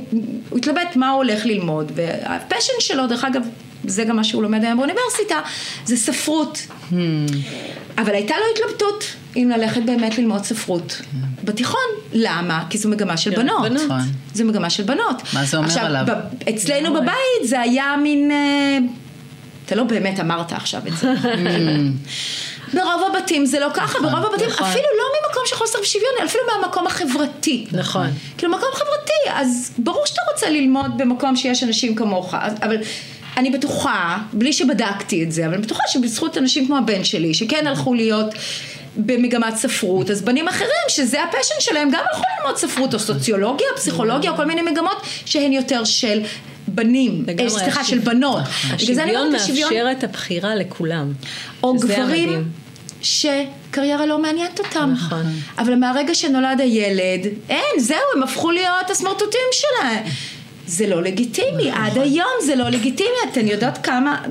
הוא 0.49 0.57
התלבט 0.57 0.95
מה 0.95 1.09
הוא 1.09 1.17
הולך 1.17 1.45
ללמוד, 1.45 1.91
והפשן 1.95 2.73
שלו, 2.79 3.07
דרך 3.07 3.23
אגב, 3.23 3.41
זה 3.87 4.03
גם 4.03 4.15
מה 4.15 4.23
שהוא 4.23 4.43
לומד 4.43 4.63
היום 4.63 4.77
באוניברסיטה, 4.77 5.39
זה 5.85 5.97
ספרות. 5.97 6.67
Hmm. 6.91 6.95
אבל 7.97 8.13
הייתה 8.13 8.33
לו 8.37 8.43
התלבטות 8.55 9.03
אם 9.35 9.51
ללכת 9.57 9.81
באמת 9.85 10.17
ללמוד 10.17 10.43
ספרות. 10.43 11.01
Hmm. 11.01 11.15
בתיכון. 11.43 11.81
למה? 12.13 12.63
כי 12.69 12.77
זו 12.77 12.89
מגמה 12.89 13.17
של 13.17 13.31
כן, 13.31 13.41
בנות. 13.41 13.61
בנות. 13.61 13.83
נכון. 13.85 14.01
זו 14.33 14.45
מגמה 14.45 14.69
של 14.69 14.83
בנות. 14.83 15.21
מה 15.33 15.45
זה 15.45 15.57
אומר 15.57 15.69
עכשיו, 15.69 15.85
עליו? 15.85 16.01
עכשיו, 16.01 16.17
אצלנו 16.49 16.93
בבית 16.93 17.43
זה 17.43 17.61
היה 17.61 17.95
מין... 18.03 18.31
אה, 18.31 18.77
אתה 19.65 19.75
לא 19.75 19.83
באמת 19.83 20.19
אמרת 20.19 20.51
עכשיו 20.51 20.81
את 20.87 20.97
זה. 20.97 21.13
Hmm. 21.13 21.27
ברוב 22.75 23.03
הבתים 23.13 23.45
זה 23.45 23.59
לא 23.59 23.67
ככה, 23.73 23.83
נכון, 23.83 24.11
ברוב 24.11 24.33
הבתים 24.33 24.49
נכון. 24.49 24.67
אפילו 24.67 24.85
לא 24.97 25.03
ממקום 25.27 25.43
של 25.45 25.55
חוסר 25.55 25.83
שוויון, 25.83 26.11
אפילו 26.25 26.43
מהמקום 26.53 26.87
החברתי. 26.87 27.65
נכון. 27.71 28.07
כאילו 28.37 28.51
מקום 28.51 28.69
חברתי, 28.73 29.41
אז 29.41 29.71
ברור 29.77 30.05
שאתה 30.05 30.21
רוצה 30.33 30.49
ללמוד 30.49 30.97
במקום 30.97 31.35
שיש 31.35 31.63
אנשים 31.63 31.95
כמוך, 31.95 32.33
אבל 32.33 32.77
אני 33.37 33.49
בטוחה, 33.49 34.17
בלי 34.33 34.53
שבדקתי 34.53 35.23
את 35.23 35.31
זה, 35.31 35.45
אבל 35.45 35.53
אני 35.53 35.63
בטוחה 35.63 35.83
שבזכות 35.87 36.37
אנשים 36.37 36.65
כמו 36.65 36.77
הבן 36.77 37.03
שלי, 37.03 37.33
שכן 37.33 37.67
הלכו 37.67 37.93
להיות 37.93 38.35
במגמת 38.97 39.55
ספרות, 39.55 40.09
אז 40.09 40.21
בנים 40.21 40.47
אחרים, 40.47 40.69
שזה 40.87 41.23
הפשן 41.23 41.55
שלהם, 41.59 41.89
גם 41.91 42.03
הלכו 42.11 42.23
ללמוד 42.39 42.57
ספרות, 42.57 42.93
או 42.93 42.99
סוציולוגיה, 42.99 43.67
או 43.71 43.77
פסיכולוגיה, 43.77 44.31
או 44.31 44.35
כל 44.35 44.45
מיני 44.45 44.61
מגמות 44.61 45.01
שהן 45.25 45.53
יותר 45.53 45.83
של 45.83 46.21
בנים, 46.67 47.25
אה, 47.39 47.49
סליחה, 47.49 47.83
של 47.83 47.99
בנות. 47.99 48.43
השוויון 48.73 49.31
מאפשר 49.31 49.87
את 49.91 50.03
הבחירה 50.03 50.55
לכולם. 50.55 51.13
או 51.63 51.73
גברים. 51.73 52.43
ש... 53.01 53.25
קריירה 53.71 54.05
לא 54.05 54.21
מעניינת 54.21 54.59
אותם. 54.59 54.93
נכון. 54.93 55.23
אבל 55.57 55.75
מהרגע 55.75 56.15
שנולד 56.15 56.61
הילד, 56.61 57.27
אין, 57.49 57.79
זהו, 57.79 57.97
הם 58.15 58.23
הפכו 58.23 58.51
להיות 58.51 58.89
הסמרטוטים 58.89 59.39
שלהם. 59.51 60.03
זה 60.67 60.87
לא 60.87 61.01
לגיטימי, 61.03 61.71
עד 61.71 61.97
היום 61.97 62.27
זה 62.45 62.55
לא 62.55 62.69
לגיטימי, 62.69 63.09
אתן 63.31 63.47
יודעות 63.47 63.77
כמה, 63.83 64.21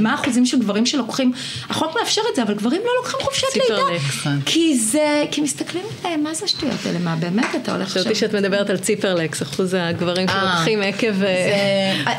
מה 0.00 0.10
האחוזים 0.12 0.46
של 0.46 0.58
גברים 0.58 0.86
שלוקחים, 0.86 1.32
החוק 1.70 1.96
מאפשר 2.00 2.20
את 2.30 2.36
זה, 2.36 2.42
אבל 2.42 2.54
גברים 2.54 2.80
לא 2.84 2.90
לוקחים 2.96 3.20
חופשת 3.22 3.46
לידה, 3.54 3.80
ציפרלקס. 3.82 4.42
כי 4.46 4.78
זה, 4.78 5.24
כי 5.30 5.40
מסתכלים 5.40 5.82
עליהם, 6.04 6.22
מה 6.22 6.34
זה 6.34 6.44
השטויות 6.44 6.76
האלה, 6.86 6.98
מה 6.98 7.16
באמת 7.16 7.46
אתה 7.62 7.72
הולך 7.72 7.86
עכשיו, 7.86 8.02
חשבתי 8.02 8.14
שאת 8.14 8.34
מדברת 8.34 8.70
על 8.70 8.76
ציפרלקס, 8.76 9.42
אחוז 9.42 9.74
הגברים 9.78 10.28
אה. 10.28 10.34
שלוקחים 10.34 10.82
עקב 10.82 11.12
זה- 11.18 11.52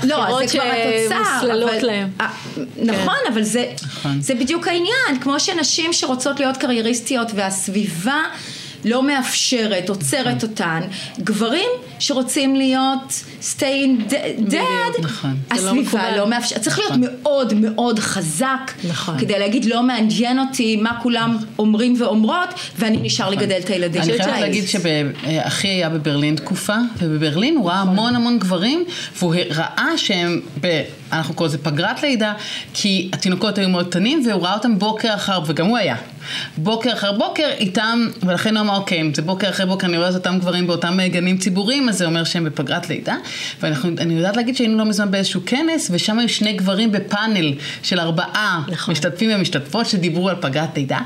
לא, 0.03 0.21
בחירות 0.21 0.47
זה 0.49 0.57
כבר 0.59 0.63
התוצר, 0.63 1.23
שמוסללות 1.39 1.69
אבל- 1.73 1.85
להם. 1.87 2.09
אה, 2.21 2.27
נכון, 2.77 3.15
אבל 3.33 3.43
זה, 3.43 3.65
נכון. 3.85 4.21
זה 4.21 4.35
בדיוק 4.35 4.67
העניין, 4.67 5.19
כמו 5.21 5.39
שנשים 5.39 5.93
שרוצות 5.93 6.39
להיות 6.39 6.57
קרייריסטיות 6.57 7.27
והסביבה 7.35 8.21
לא 8.85 9.03
מאפשרת, 9.03 9.89
עוצרת 9.89 10.43
אותן, 10.43 10.81
גברים 11.19 11.69
שרוצים 11.99 12.55
להיות 12.55 13.23
stay 13.41 13.61
in 13.61 14.11
dead, 14.51 15.01
נכון. 15.01 15.35
לא 15.51 15.55
הסביבה. 15.55 16.15
לא 16.17 16.27
מאפשרת, 16.27 16.61
צריך 16.61 16.79
להיות 16.79 16.93
מאוד 16.97 17.53
מאוד 17.53 17.99
חזק, 17.99 18.71
נכון. 18.89 19.19
כדי 19.19 19.39
להגיד 19.39 19.65
לא 19.65 19.83
מעניין 19.83 20.39
אותי 20.39 20.75
מה 20.75 20.99
כולם 21.03 21.37
אומרים 21.59 21.95
ואומרות, 21.99 22.49
ואני 22.77 22.97
נשאר 23.01 23.29
לגדל 23.29 23.57
את 23.59 23.69
הילדים 23.69 24.01
אני. 24.01 24.17
חייבת 24.17 24.41
להגיד 24.41 24.63
שאחי 24.67 25.67
היה 25.67 25.89
בברלין 25.89 26.35
תקופה, 26.35 26.75
ובברלין 26.99 27.57
הוא 27.57 27.69
ראה 27.69 27.79
המון 27.79 28.15
המון 28.15 28.39
גברים, 28.39 28.83
והוא 29.19 29.35
ראה 29.49 29.97
שהם, 29.97 30.41
ב, 30.61 30.81
אנחנו 31.11 31.33
קוראים 31.33 31.55
לזה 31.55 31.63
פגרת 31.63 32.03
לידה, 32.03 32.33
כי 32.73 33.09
התינוקות 33.13 33.57
היו 33.57 33.69
מאוד 33.69 33.87
קטנים, 33.87 34.23
והוא 34.27 34.43
ראה 34.43 34.53
אותם 34.53 34.79
בוקר 34.79 35.13
אחר, 35.15 35.39
וגם 35.45 35.65
הוא 35.65 35.77
היה. 35.77 35.95
בוקר 36.57 36.93
אחר 36.93 37.11
בוקר 37.11 37.49
איתם, 37.59 38.07
ולכן 38.23 38.57
הוא 38.57 38.65
אמר, 38.65 38.75
אוקיי, 38.75 39.01
אם 39.01 39.13
זה 39.13 39.21
בוקר 39.21 39.49
אחרי 39.49 39.65
בוקר, 39.65 39.87
אני 39.87 39.97
רואה 39.97 40.09
את 40.09 40.15
אותם 40.15 40.39
גברים 40.39 40.67
באותם 40.67 40.97
גנים 41.07 41.37
ציבוריים, 41.37 41.89
אז 41.89 41.97
זה 41.97 42.05
אומר 42.05 42.23
שהם 42.23 42.45
בפגרת 42.45 42.89
לידה. 42.89 43.15
ואני 43.61 44.13
יודעת 44.13 44.37
להגיד 44.37 44.55
שהיינו 44.55 44.77
לא 44.77 44.85
מזמן 44.85 45.11
באיזשהו 45.11 45.41
כנס, 45.45 45.89
ושם 45.91 46.19
היו 46.19 46.29
שני 46.29 46.53
גברים 46.53 46.91
בפאנל 46.91 47.53
של 47.83 47.99
ארבעה 47.99 48.61
נכון. 48.67 48.91
משתתפים 48.91 49.29
ומשתתפות 49.33 49.85
שדיברו 49.85 50.29
על 50.29 50.35
פגרת 50.41 50.77
לידה, 50.77 50.99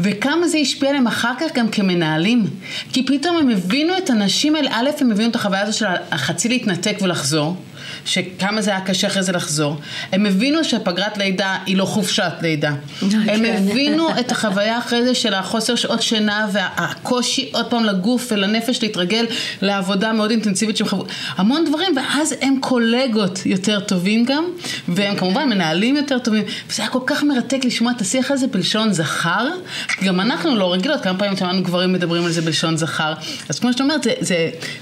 וכמה 0.00 0.48
זה 0.48 0.58
השפיע 0.58 0.88
עליהם 0.88 1.06
אחר 1.06 1.32
כך 1.40 1.46
גם 1.54 1.68
כמנהלים. 1.68 2.46
כי 2.92 3.06
פתאום 3.06 3.36
הם 3.36 3.50
הבינו 3.50 3.98
את 3.98 4.10
הנשים 4.10 4.56
האלה, 4.56 4.70
א', 4.72 4.90
הם 5.00 5.10
הבינו 5.10 5.30
את 5.30 5.34
החוויה 5.34 5.62
הזו 5.62 5.78
של 5.78 5.86
החצי 6.10 6.48
להתנתק 6.48 6.98
ולחזור. 7.02 7.56
שכמה 8.04 8.62
זה 8.62 8.70
היה 8.70 8.80
קשה 8.80 9.06
אחרי 9.06 9.22
זה 9.22 9.32
לחזור. 9.32 9.76
הם 10.12 10.26
הבינו 10.26 10.64
שפגרת 10.64 11.18
לידה 11.18 11.56
היא 11.66 11.76
לא 11.76 11.84
חופשת 11.84 12.32
לידה. 12.42 12.72
הם 13.02 13.44
הבינו 13.44 14.08
את 14.20 14.32
החוויה 14.32 14.78
אחרי 14.78 15.04
זה 15.04 15.14
של 15.14 15.34
החוסר 15.34 15.74
שעות 15.74 16.02
שינה 16.02 16.46
והקושי 16.52 17.50
עוד 17.52 17.66
פעם 17.70 17.84
לגוף 17.84 18.28
ולנפש 18.32 18.82
להתרגל 18.82 19.26
לעבודה 19.62 20.12
מאוד 20.12 20.30
אינטנסיבית 20.30 20.76
שהם 20.76 20.88
חוו. 20.88 21.04
המון 21.36 21.64
דברים, 21.68 21.96
ואז 21.96 22.34
הם 22.40 22.56
קולגות 22.60 23.46
יותר 23.46 23.80
טובים 23.80 24.24
גם, 24.24 24.44
והם 24.88 25.16
כמובן 25.16 25.48
מנהלים 25.48 25.96
יותר 25.96 26.18
טובים. 26.18 26.42
וזה 26.70 26.82
היה 26.82 26.90
כל 26.90 27.00
כך 27.06 27.22
מרתק 27.22 27.64
לשמוע 27.64 27.92
את 27.96 28.00
השיח 28.00 28.30
הזה 28.30 28.46
בלשון 28.46 28.92
זכר, 28.92 29.48
כי 29.88 30.06
גם 30.06 30.20
אנחנו 30.20 30.56
לא 30.56 30.72
רגילות, 30.72 31.00
כמה 31.02 31.18
פעמים 31.18 31.36
שמענו 31.36 31.62
גברים 31.62 31.92
מדברים 31.92 32.24
על 32.24 32.30
זה 32.32 32.42
בלשון 32.42 32.76
זכר. 32.76 33.12
אז 33.48 33.58
כמו 33.58 33.72
שאת 33.72 33.80
אומרת, 33.80 34.06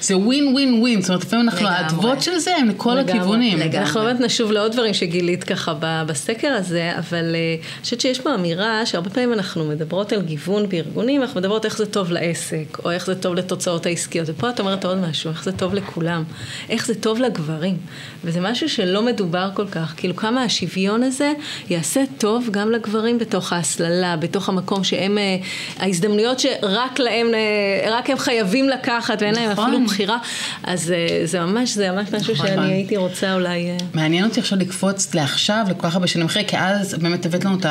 זה- 0.00 0.16
ווין 0.16 0.48
ווין 0.52 0.74
ווין, 0.80 1.00
זאת 1.00 1.10
אומרת, 1.10 1.24
לפעמים 1.24 1.48
אנחנו. 1.48 1.68
האדוות 1.68 2.22
של 2.22 2.38
זה 2.38 2.56
הם 2.56 2.68
לכל 2.68 2.98
לגמרי. 3.10 3.20
הכיוונים. 3.20 3.58
לגמרי. 3.58 3.78
אנחנו 3.78 4.00
באמת 4.00 4.20
נשוב 4.20 4.52
לעוד 4.52 4.72
דברים 4.72 4.94
שגילית 4.94 5.44
ככה 5.44 5.74
בסקר 6.06 6.48
הזה, 6.48 6.92
אבל 6.98 7.34
אה, 7.34 7.54
אני 7.60 7.82
חושבת 7.82 8.00
שיש 8.00 8.20
פה 8.20 8.34
אמירה 8.34 8.86
שהרבה 8.86 9.10
פעמים 9.10 9.32
אנחנו 9.32 9.64
מדברות 9.64 10.12
על 10.12 10.22
גיוון 10.22 10.68
בארגונים, 10.68 11.22
אנחנו 11.22 11.40
מדברות 11.40 11.64
איך 11.64 11.76
זה 11.76 11.86
טוב 11.86 12.12
לעסק, 12.12 12.78
או 12.84 12.90
איך 12.90 13.06
זה 13.06 13.14
טוב 13.14 13.34
לתוצאות 13.34 13.86
העסקיות, 13.86 14.28
ופה 14.28 14.50
את 14.50 14.60
אומרת 14.60 14.84
עוד 14.84 14.98
משהו, 14.98 15.30
איך 15.30 15.44
זה 15.44 15.52
טוב 15.52 15.74
לכולם, 15.74 16.24
איך 16.68 16.86
זה 16.86 16.94
טוב 16.94 17.20
לגברים, 17.20 17.76
וזה 18.24 18.40
משהו 18.40 18.68
שלא 18.68 19.02
מדובר 19.02 19.50
כל 19.54 19.66
כך, 19.66 19.94
כאילו 19.96 20.16
כמה 20.16 20.42
השוויון 20.42 21.02
הזה 21.02 21.32
יעשה 21.70 22.00
טוב 22.18 22.48
גם 22.50 22.70
לגברים 22.70 23.18
בתוך 23.18 23.52
ההסללה, 23.52 24.16
בתוך 24.16 24.48
המקום 24.48 24.84
שהם, 24.84 25.18
אה, 25.18 25.36
ההזדמנויות 25.78 26.40
שרק 26.40 26.98
להם, 26.98 27.26
אה, 27.34 27.90
רק 27.90 28.10
הם 28.10 28.18
חייבים 28.18 28.68
לקחת 28.68 29.22
ואין 29.22 29.34
להם 29.34 29.50
נכון. 29.50 29.64
אפילו 29.64 29.86
בחירה, 29.86 30.18
אז 30.64 30.94
זה 31.24 31.40
ממש, 31.40 31.70
זה 31.70 31.92
ממש 31.92 32.08
משהו 32.12 32.34
נכון. 32.34 32.46
שאני 32.46 32.72
הייתי 32.72 32.96
רוצה 33.00 33.34
אולי... 33.34 33.70
אה, 33.70 33.76
מעניין 33.94 34.24
אותי 34.24 34.40
עכשיו 34.40 34.58
לקפוץ 34.58 35.14
לעכשיו, 35.14 35.66
לכל 35.70 35.88
כך 35.88 35.94
הרבה 35.94 36.06
שנים 36.06 36.26
אחרי, 36.26 36.44
כי 36.46 36.58
אז 36.58 36.94
באמת 36.94 37.26
הבאת 37.26 37.44
לנו 37.44 37.58
את 37.58 37.66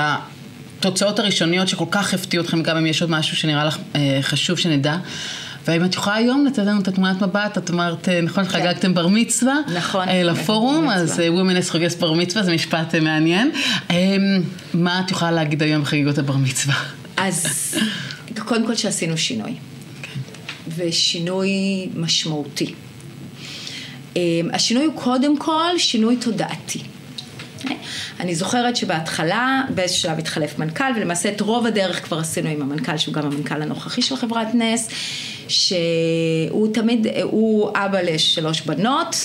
התוצאות 0.79 1.19
הראשוניות 1.19 1.67
שכל 1.67 1.85
כך 1.91 2.13
הפתיעו 2.13 2.43
אתכם, 2.43 2.63
גם 2.63 2.77
אם 2.77 2.85
יש 2.85 3.01
עוד 3.01 3.11
משהו 3.11 3.37
שנראה 3.37 3.65
לך 3.65 3.77
אה, 3.95 4.19
חשוב 4.21 4.57
שנדע. 4.57 4.97
והאם 5.67 5.85
את 5.85 5.93
יכולה 5.93 6.15
היום 6.15 6.45
לתת 6.45 6.59
לנו 6.59 6.81
את 6.81 6.87
התמונת 6.87 7.21
מבט, 7.21 7.57
את 7.57 7.69
אמרת, 7.69 8.09
אה, 8.09 8.21
נכון 8.21 8.45
שחגגתם 8.45 8.93
בר 8.93 9.07
מצווה? 9.07 9.55
נכון, 9.75 10.07
אה, 10.07 10.23
לפורום, 10.23 10.85
בר 10.87 10.93
אז. 10.93 11.19
אה, 11.19 11.27
Women 11.27 11.69
חוגס 11.69 11.95
בר 11.95 12.13
מצווה, 12.13 12.43
זה 12.43 12.53
משפט 12.53 12.95
אה, 12.95 12.99
מעניין. 12.99 13.51
אה, 13.91 14.15
מה 14.73 15.01
את 15.05 15.11
יכולה 15.11 15.31
להגיד 15.31 15.63
היום 15.63 15.81
בחגיגות 15.81 16.17
הבר 16.17 16.37
מצווה? 16.37 16.75
אז 17.17 17.75
קודם 18.39 18.67
כל 18.67 18.75
שעשינו 18.75 19.17
שינוי. 19.17 19.55
ושינוי 20.77 21.49
משמעותי. 21.95 22.73
אמ, 24.15 24.49
השינוי 24.53 24.85
הוא 24.85 24.93
קודם 24.95 25.37
כל 25.37 25.77
שינוי 25.77 26.15
תודעתי. 26.17 26.79
אני 28.19 28.35
זוכרת 28.35 28.75
שבהתחלה, 28.75 29.61
באיזשהו 29.75 30.01
שלב 30.01 30.19
התחלף 30.19 30.59
מנכ"ל, 30.59 30.91
ולמעשה 30.95 31.29
את 31.29 31.41
רוב 31.41 31.65
הדרך 31.65 32.03
כבר 32.03 32.19
עשינו 32.19 32.49
עם 32.49 32.61
המנכ"ל, 32.61 32.97
שהוא 32.97 33.13
גם 33.13 33.25
המנכ"ל 33.25 33.61
הנוכחי 33.61 34.01
של 34.01 34.15
חברת 34.15 34.47
נס, 34.53 34.89
שהוא 35.47 36.73
תמיד, 36.73 37.07
הוא 37.23 37.69
אבא 37.75 38.01
לשלוש 38.01 38.61
בנות, 38.61 39.15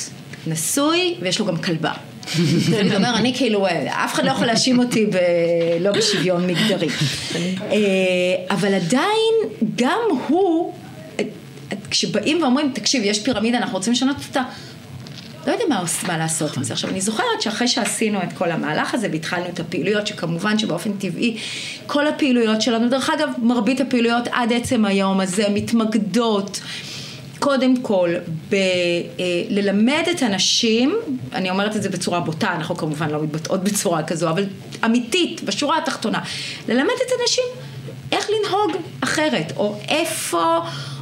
נשוי, 0.46 1.14
ויש 1.20 1.38
לו 1.38 1.46
גם 1.46 1.56
כלבה. 1.56 1.92
תמיד 2.78 2.94
אומר, 2.94 3.16
אני 3.16 3.34
כאילו, 3.34 3.66
אף 3.88 4.14
אחד 4.14 4.24
לא 4.24 4.30
יכול 4.30 4.46
להאשים 4.46 4.78
אותי 4.78 5.06
ב... 5.06 5.16
לא 5.80 5.92
בשוויון 5.92 6.46
מגדרי. 6.46 6.88
אה, 7.72 7.76
אבל 8.50 8.74
עדיין, 8.74 9.34
גם 9.76 10.00
הוא, 10.28 10.72
כשבאים 11.90 12.42
ואומרים, 12.42 12.70
תקשיב, 12.74 13.02
יש 13.04 13.22
פירמידה, 13.22 13.58
אנחנו 13.58 13.76
רוצים 13.76 13.92
לשנות 13.92 14.16
אותה, 14.28 14.42
לא 15.46 15.52
יודע 15.52 15.64
מה, 15.68 15.82
מה 16.06 16.18
לעשות 16.18 16.56
עם 16.56 16.62
זה. 16.62 16.72
עכשיו, 16.72 16.90
אני 16.90 17.00
זוכרת 17.00 17.40
שאחרי 17.40 17.68
שעשינו 17.68 18.22
את 18.22 18.32
כל 18.32 18.50
המהלך 18.50 18.94
הזה 18.94 19.08
והתחלנו 19.12 19.46
את 19.48 19.60
הפעילויות, 19.60 20.06
שכמובן 20.06 20.58
שבאופן 20.58 20.92
טבעי, 20.92 21.36
כל 21.86 22.06
הפעילויות 22.06 22.62
שלנו, 22.62 22.88
דרך 22.88 23.10
אגב, 23.10 23.28
מרבית 23.42 23.80
הפעילויות 23.80 24.28
עד 24.32 24.52
עצם 24.52 24.84
היום 24.84 25.20
הזה 25.20 25.44
מתמקדות. 25.50 26.60
קודם 27.38 27.76
כל, 27.76 28.10
בללמד 28.48 30.02
את 30.10 30.22
הנשים, 30.22 30.96
אני 31.32 31.50
אומרת 31.50 31.76
את 31.76 31.82
זה 31.82 31.88
בצורה 31.88 32.20
בוטה, 32.20 32.52
אנחנו 32.54 32.76
כמובן 32.76 33.10
לא 33.10 33.22
מתבטאות 33.22 33.64
בצורה 33.64 34.02
כזו, 34.02 34.30
אבל 34.30 34.44
אמיתית, 34.84 35.42
בשורה 35.44 35.78
התחתונה, 35.78 36.20
ללמד 36.68 36.94
את 37.06 37.12
הנשים 37.20 37.44
איך 38.12 38.30
לנהוג 38.30 38.82
אחרת, 39.00 39.52
או 39.56 39.78
איפה, 39.88 40.58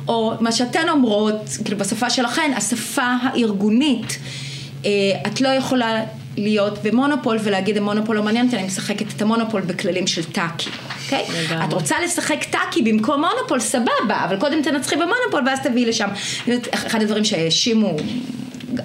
או 0.09 0.35
מה 0.41 0.53
שאתן 0.53 0.89
אומרות, 0.89 1.59
כאילו 1.65 1.79
בשפה 1.79 2.11
שלכן, 2.11 2.53
השפה 2.57 3.15
הארגונית, 3.23 4.19
אה, 4.85 4.91
את 5.27 5.41
לא 5.41 5.49
יכולה 5.49 6.05
להיות 6.37 6.79
במונופול 6.83 7.39
ולהגיד 7.43 7.77
המונופול 7.77 8.17
לא 8.17 8.23
מעניין 8.23 8.47
אותי, 8.47 8.57
אני 8.57 8.67
משחקת 8.67 9.07
את 9.17 9.23
המונופול 9.23 9.61
בכללים 9.61 10.07
של 10.07 10.25
טאקי, 10.25 10.71
אוקיי? 11.05 11.25
לגמרי. 11.45 11.65
את 11.65 11.73
רוצה 11.73 11.97
לשחק 12.05 12.45
טאקי 12.51 12.83
במקום 12.83 13.25
מונופול, 13.25 13.61
סבבה, 13.61 14.25
אבל 14.25 14.37
קודם 14.41 14.63
תנצחי 14.63 14.97
במונופול 14.97 15.43
ואז 15.47 15.61
תביאי 15.61 15.87
לשם. 15.87 16.09
אחד 16.73 17.03
הדברים 17.03 17.25
שהאשימו... 17.25 17.97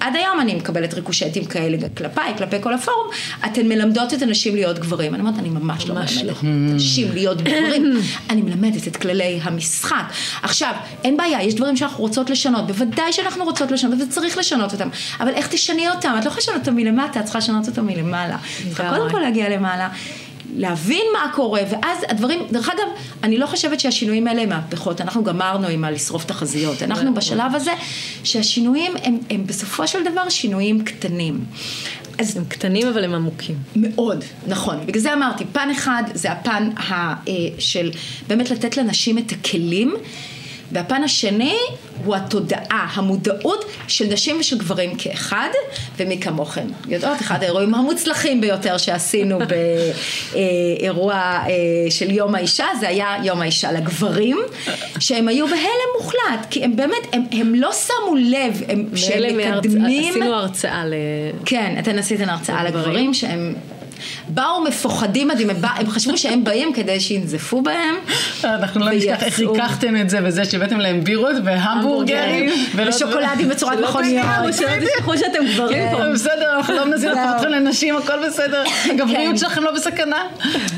עד 0.00 0.16
היום 0.16 0.40
אני 0.40 0.54
מקבלת 0.54 0.94
ריקושטים 0.94 1.44
כאלה 1.44 1.76
כלפיי, 1.96 2.32
כלפי 2.38 2.56
כל 2.60 2.74
הפורום, 2.74 3.06
אתן 3.46 3.68
מלמדות 3.68 4.14
את 4.14 4.22
הנשים 4.22 4.54
להיות 4.54 4.78
גברים. 4.78 5.14
אני 5.14 5.20
אומרת, 5.20 5.38
אני 5.38 5.48
ממש 5.48 5.86
לא 5.86 5.94
ממש 5.94 6.16
מלמדת 6.16 6.36
את 6.38 6.42
הנשים 6.42 7.12
להיות 7.12 7.42
גברים, 7.42 8.00
אני 8.30 8.42
מלמדת 8.42 8.88
את 8.88 8.96
כללי 8.96 9.40
המשחק. 9.42 10.12
עכשיו, 10.42 10.72
אין 11.04 11.16
בעיה, 11.16 11.42
יש 11.42 11.54
דברים 11.54 11.76
שאנחנו 11.76 12.04
רוצות 12.04 12.30
לשנות, 12.30 12.66
בוודאי 12.66 13.12
שאנחנו 13.12 13.44
רוצות 13.44 13.70
לשנות 13.70 13.98
וצריך 14.08 14.38
לשנות 14.38 14.72
אותם, 14.72 14.88
אבל 15.20 15.30
איך 15.34 15.48
תשני 15.48 15.88
אותם? 15.88 16.14
את 16.18 16.24
לא 16.24 16.28
יכולה 16.28 16.38
לשנות 16.38 16.60
אותם 16.60 16.76
מלמטה, 16.76 17.20
את 17.20 17.24
צריכה 17.24 17.38
לשנות 17.38 17.68
אותם 17.68 17.86
מלמעלה. 17.86 18.36
צריכה. 18.68 18.96
קודם 18.96 19.10
כל 19.10 19.20
להגיע 19.20 19.48
למעלה. 19.48 19.88
להבין 20.56 21.02
מה 21.12 21.32
קורה, 21.34 21.60
ואז 21.70 21.98
הדברים, 22.08 22.40
דרך 22.50 22.68
אגב, 22.68 22.88
אני 23.22 23.38
לא 23.38 23.46
חושבת 23.46 23.80
שהשינויים 23.80 24.26
האלה 24.26 24.42
הם 24.42 24.48
מהפכות, 24.48 25.00
אנחנו 25.00 25.24
גמרנו 25.24 25.66
עם 25.68 25.84
הלשרוף 25.84 26.24
תחזיות, 26.24 26.82
אנחנו 26.82 27.14
בשלב 27.14 27.54
הזה 27.54 27.72
שהשינויים 28.24 28.92
הם, 29.02 29.18
הם 29.30 29.46
בסופו 29.46 29.88
של 29.88 30.04
דבר 30.04 30.28
שינויים 30.28 30.84
קטנים. 30.84 31.44
אז 32.18 32.36
הם 32.36 32.44
קטנים 32.44 32.86
אבל 32.86 33.04
הם 33.04 33.14
עמוקים. 33.14 33.56
מאוד, 33.76 34.24
נכון. 34.46 34.76
בגלל 34.86 35.02
זה 35.02 35.12
אמרתי, 35.12 35.44
פן 35.52 35.68
אחד 35.70 36.02
זה 36.14 36.32
הפן 36.32 36.70
ה, 36.76 36.92
אה, 36.92 37.14
של 37.58 37.90
באמת 38.26 38.50
לתת 38.50 38.76
לנשים 38.76 39.18
את 39.18 39.32
הכלים 39.32 39.94
והפן 40.72 41.02
השני 41.02 41.56
הוא 42.04 42.16
התודעה, 42.16 42.88
המודעות 42.94 43.64
של 43.88 44.06
נשים 44.06 44.36
ושל 44.40 44.58
גברים 44.58 44.96
כאחד, 44.98 45.48
ומי 45.96 46.20
כמוכם. 46.20 46.66
יודעות, 46.88 47.20
אחד 47.20 47.42
האירועים 47.42 47.74
המוצלחים 47.74 48.40
ביותר 48.40 48.78
שעשינו 48.78 49.38
באירוע 50.32 51.14
אה, 51.14 51.46
של 51.90 52.10
יום 52.10 52.34
האישה, 52.34 52.66
זה 52.80 52.88
היה 52.88 53.16
יום 53.24 53.40
האישה 53.40 53.72
לגברים, 53.72 54.38
שהם 55.00 55.28
היו 55.28 55.46
בהלם 55.46 55.90
מוחלט, 56.00 56.46
כי 56.50 56.64
הם 56.64 56.76
באמת, 56.76 57.06
הם, 57.12 57.24
הם 57.32 57.54
לא 57.54 57.70
שמו 57.72 58.16
לב, 58.16 58.62
הם, 58.68 58.86
שהם 58.96 59.38
מקדמים... 59.38 60.10
עשינו 60.10 60.34
הרצאה 60.34 60.86
ל... 60.86 60.94
כן, 61.44 61.76
אתן 61.78 61.98
עשיתן 61.98 62.28
הרצאה 62.28 62.64
לגברים 62.64 63.14
שהם... 63.14 63.54
באו 64.28 64.64
מפוחדים 64.64 65.28
מדהים, 65.28 65.50
הם, 65.50 65.90
חשבו 65.90 66.18
שהם 66.18 66.44
באים 66.44 66.72
כדי 66.72 67.00
שינזפו 67.00 67.62
בהם. 67.62 67.94
אנחנו 68.44 68.80
לא 68.80 68.90
נשכח 68.90 69.22
איך 69.22 69.40
ריככתם 69.40 69.96
את 69.96 70.10
זה 70.10 70.20
בזה 70.20 70.44
שהבאתם 70.44 70.80
להם 70.80 71.04
בירות 71.04 71.36
והמבורגרים. 71.44 72.50
ושוקולדים 72.74 73.48
בצורת 73.48 73.78
מכוניות. 73.78 74.26
שלא 74.52 74.68
תשכחו 74.80 75.18
שאתם 75.18 75.46
גברים 75.54 75.82
פה. 75.90 76.12
בסדר, 76.12 76.56
אנחנו 76.56 76.74
לא 76.74 76.84
מנסים 76.84 77.08
להפוך 77.08 77.36
אתכם 77.36 77.48
לנשים, 77.48 77.96
הכל 77.96 78.26
בסדר. 78.26 78.64
הגבריות 78.90 79.38
שלכם 79.38 79.62
לא 79.62 79.74
בסכנה. 79.74 80.22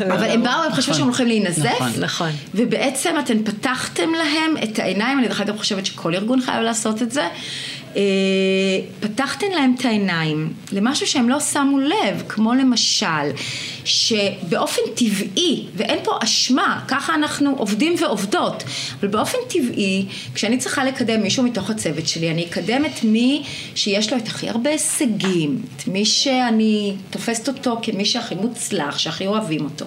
אבל 0.06 0.30
הם 0.30 0.42
באו, 0.42 0.62
הם 0.66 0.72
חשבו 0.72 0.94
שהם 0.94 1.04
הולכים 1.04 1.26
להינזף. 1.26 1.80
נכון. 1.98 2.30
ובעצם 2.54 3.14
אתן 3.18 3.42
פתחתם 3.44 4.08
להם 4.18 4.54
את 4.62 4.78
העיניים, 4.78 5.18
אני 5.18 5.28
דרך 5.28 5.40
אגב 5.40 5.58
חושבת 5.58 5.86
שכל 5.86 6.14
ארגון 6.14 6.40
חייב 6.40 6.62
לעשות 6.62 7.02
את 7.02 7.12
זה. 7.12 7.28
אה, 7.96 8.02
פתחתן 9.00 9.50
להם 9.54 9.74
את 9.78 9.84
העיניים 9.84 10.52
למשהו 10.72 11.06
שהם 11.06 11.28
לא 11.28 11.40
שמו 11.40 11.78
לב, 11.78 12.22
כמו 12.28 12.54
למשל, 12.54 13.06
שבאופן 13.84 14.82
טבעי, 14.94 15.66
ואין 15.76 15.98
פה 16.04 16.18
אשמה, 16.22 16.80
ככה 16.88 17.14
אנחנו 17.14 17.54
עובדים 17.56 17.94
ועובדות, 18.00 18.64
אבל 19.00 19.08
באופן 19.08 19.38
טבעי, 19.48 20.06
כשאני 20.34 20.58
צריכה 20.58 20.84
לקדם 20.84 21.22
מישהו 21.22 21.42
מתוך 21.42 21.70
הצוות 21.70 22.08
שלי, 22.08 22.30
אני 22.30 22.46
אקדם 22.46 22.84
את 22.84 23.04
מי 23.04 23.42
שיש 23.74 24.12
לו 24.12 24.18
את 24.18 24.28
הכי 24.28 24.48
הרבה 24.48 24.70
הישגים, 24.70 25.62
את 25.76 25.88
מי 25.88 26.04
שאני 26.04 26.94
תופסת 27.10 27.48
אותו 27.48 27.78
כמי 27.82 28.04
שהכי 28.04 28.34
מוצלח, 28.34 28.98
שהכי 28.98 29.26
אוהבים 29.26 29.64
אותו. 29.64 29.84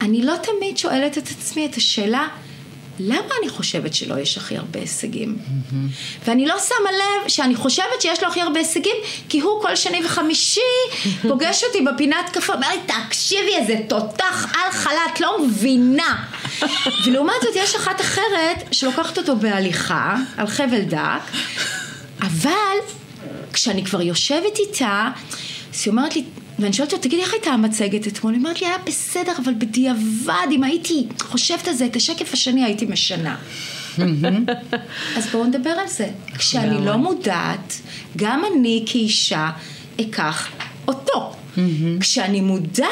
אני 0.00 0.22
לא 0.22 0.34
תמיד 0.42 0.78
שואלת 0.78 1.18
את 1.18 1.28
עצמי 1.28 1.66
את 1.66 1.74
השאלה, 1.74 2.28
למה 3.00 3.34
אני 3.40 3.48
חושבת 3.48 3.94
שלו 3.94 4.18
יש 4.18 4.38
הכי 4.38 4.56
הרבה 4.56 4.80
הישגים? 4.80 5.38
Mm-hmm. 5.38 6.26
ואני 6.26 6.46
לא 6.46 6.54
שמה 6.68 6.92
לב 6.92 7.28
שאני 7.28 7.54
חושבת 7.54 8.00
שיש 8.00 8.22
לו 8.22 8.28
הכי 8.28 8.40
הרבה 8.40 8.58
הישגים, 8.60 8.96
כי 9.28 9.40
הוא 9.40 9.62
כל 9.62 9.76
שני 9.76 10.06
וחמישי 10.06 10.60
פוגש 11.22 11.64
אותי 11.64 11.80
בפינת 11.80 12.30
קפה, 12.32 12.52
אומר 12.52 12.68
לי, 12.68 12.80
תקשיבי, 12.86 13.56
איזה 13.56 13.76
תותח 13.88 14.52
על 14.54 14.72
חל"ת, 14.72 15.20
לא 15.20 15.46
מבינה. 15.46 16.24
ולעומת 17.06 17.34
זאת 17.42 17.56
יש 17.56 17.74
אחת 17.74 18.00
אחרת 18.00 18.64
שלוקחת 18.72 19.18
אותו 19.18 19.36
בהליכה, 19.36 20.16
על 20.36 20.46
חבל 20.46 20.82
דק, 20.82 21.22
אבל 22.20 22.76
כשאני 23.52 23.84
כבר 23.84 24.02
יושבת 24.02 24.58
איתה, 24.58 25.08
אז 25.74 25.82
היא 25.84 25.90
אומרת 25.90 26.16
לי, 26.16 26.24
ואני 26.62 26.72
שואלת 26.72 26.92
אותה, 26.92 27.02
תגידי, 27.02 27.22
איך 27.22 27.32
הייתה 27.32 27.50
המצגת 27.50 28.06
אתמול? 28.06 28.32
היא 28.32 28.38
אומרת 28.38 28.60
לי, 28.60 28.66
היה 28.66 28.76
בסדר, 28.86 29.32
אבל 29.44 29.54
בדיעבד, 29.58 30.46
אם 30.50 30.64
הייתי 30.64 31.06
חושבת 31.20 31.68
על 31.68 31.74
זה, 31.74 31.86
את 31.86 31.96
השקף 31.96 32.32
השני 32.32 32.64
הייתי 32.64 32.86
משנה. 32.86 33.36
אז 35.16 35.26
בואו 35.32 35.44
נדבר 35.44 35.70
על 35.70 35.88
זה. 35.88 36.08
כשאני 36.38 36.86
לא 36.86 36.96
מודעת, 36.96 37.80
גם 38.16 38.42
אני 38.52 38.84
כאישה 38.86 39.50
אקח 40.00 40.48
אותו. 40.88 41.36
Mm-hmm. 41.56 42.00
כשאני 42.00 42.40
מודעת, 42.40 42.88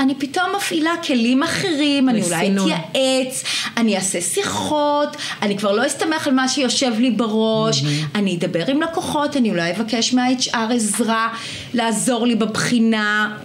אני 0.00 0.14
פתאום 0.14 0.46
מפעילה 0.56 0.90
כלים 1.06 1.42
אחרים, 1.42 2.08
אני 2.08 2.22
אולי 2.22 2.52
אתייעץ, 2.56 3.44
אני 3.76 3.96
אעשה 3.96 4.20
שיחות, 4.20 5.16
אני 5.42 5.58
כבר 5.58 5.72
לא 5.72 5.86
אסתמך 5.86 6.26
על 6.26 6.34
מה 6.34 6.48
שיושב 6.48 6.92
לי 6.98 7.10
בראש, 7.10 7.82
mm-hmm. 7.82 7.86
אני 8.14 8.36
אדבר 8.36 8.70
עם 8.70 8.82
לקוחות, 8.82 9.36
אני 9.36 9.50
אולי 9.50 9.70
אבקש 9.70 10.14
מה-HR 10.14 10.74
עזרה 10.74 11.28
לעזור 11.74 12.26
לי 12.26 12.34
בבחינה. 12.34 13.36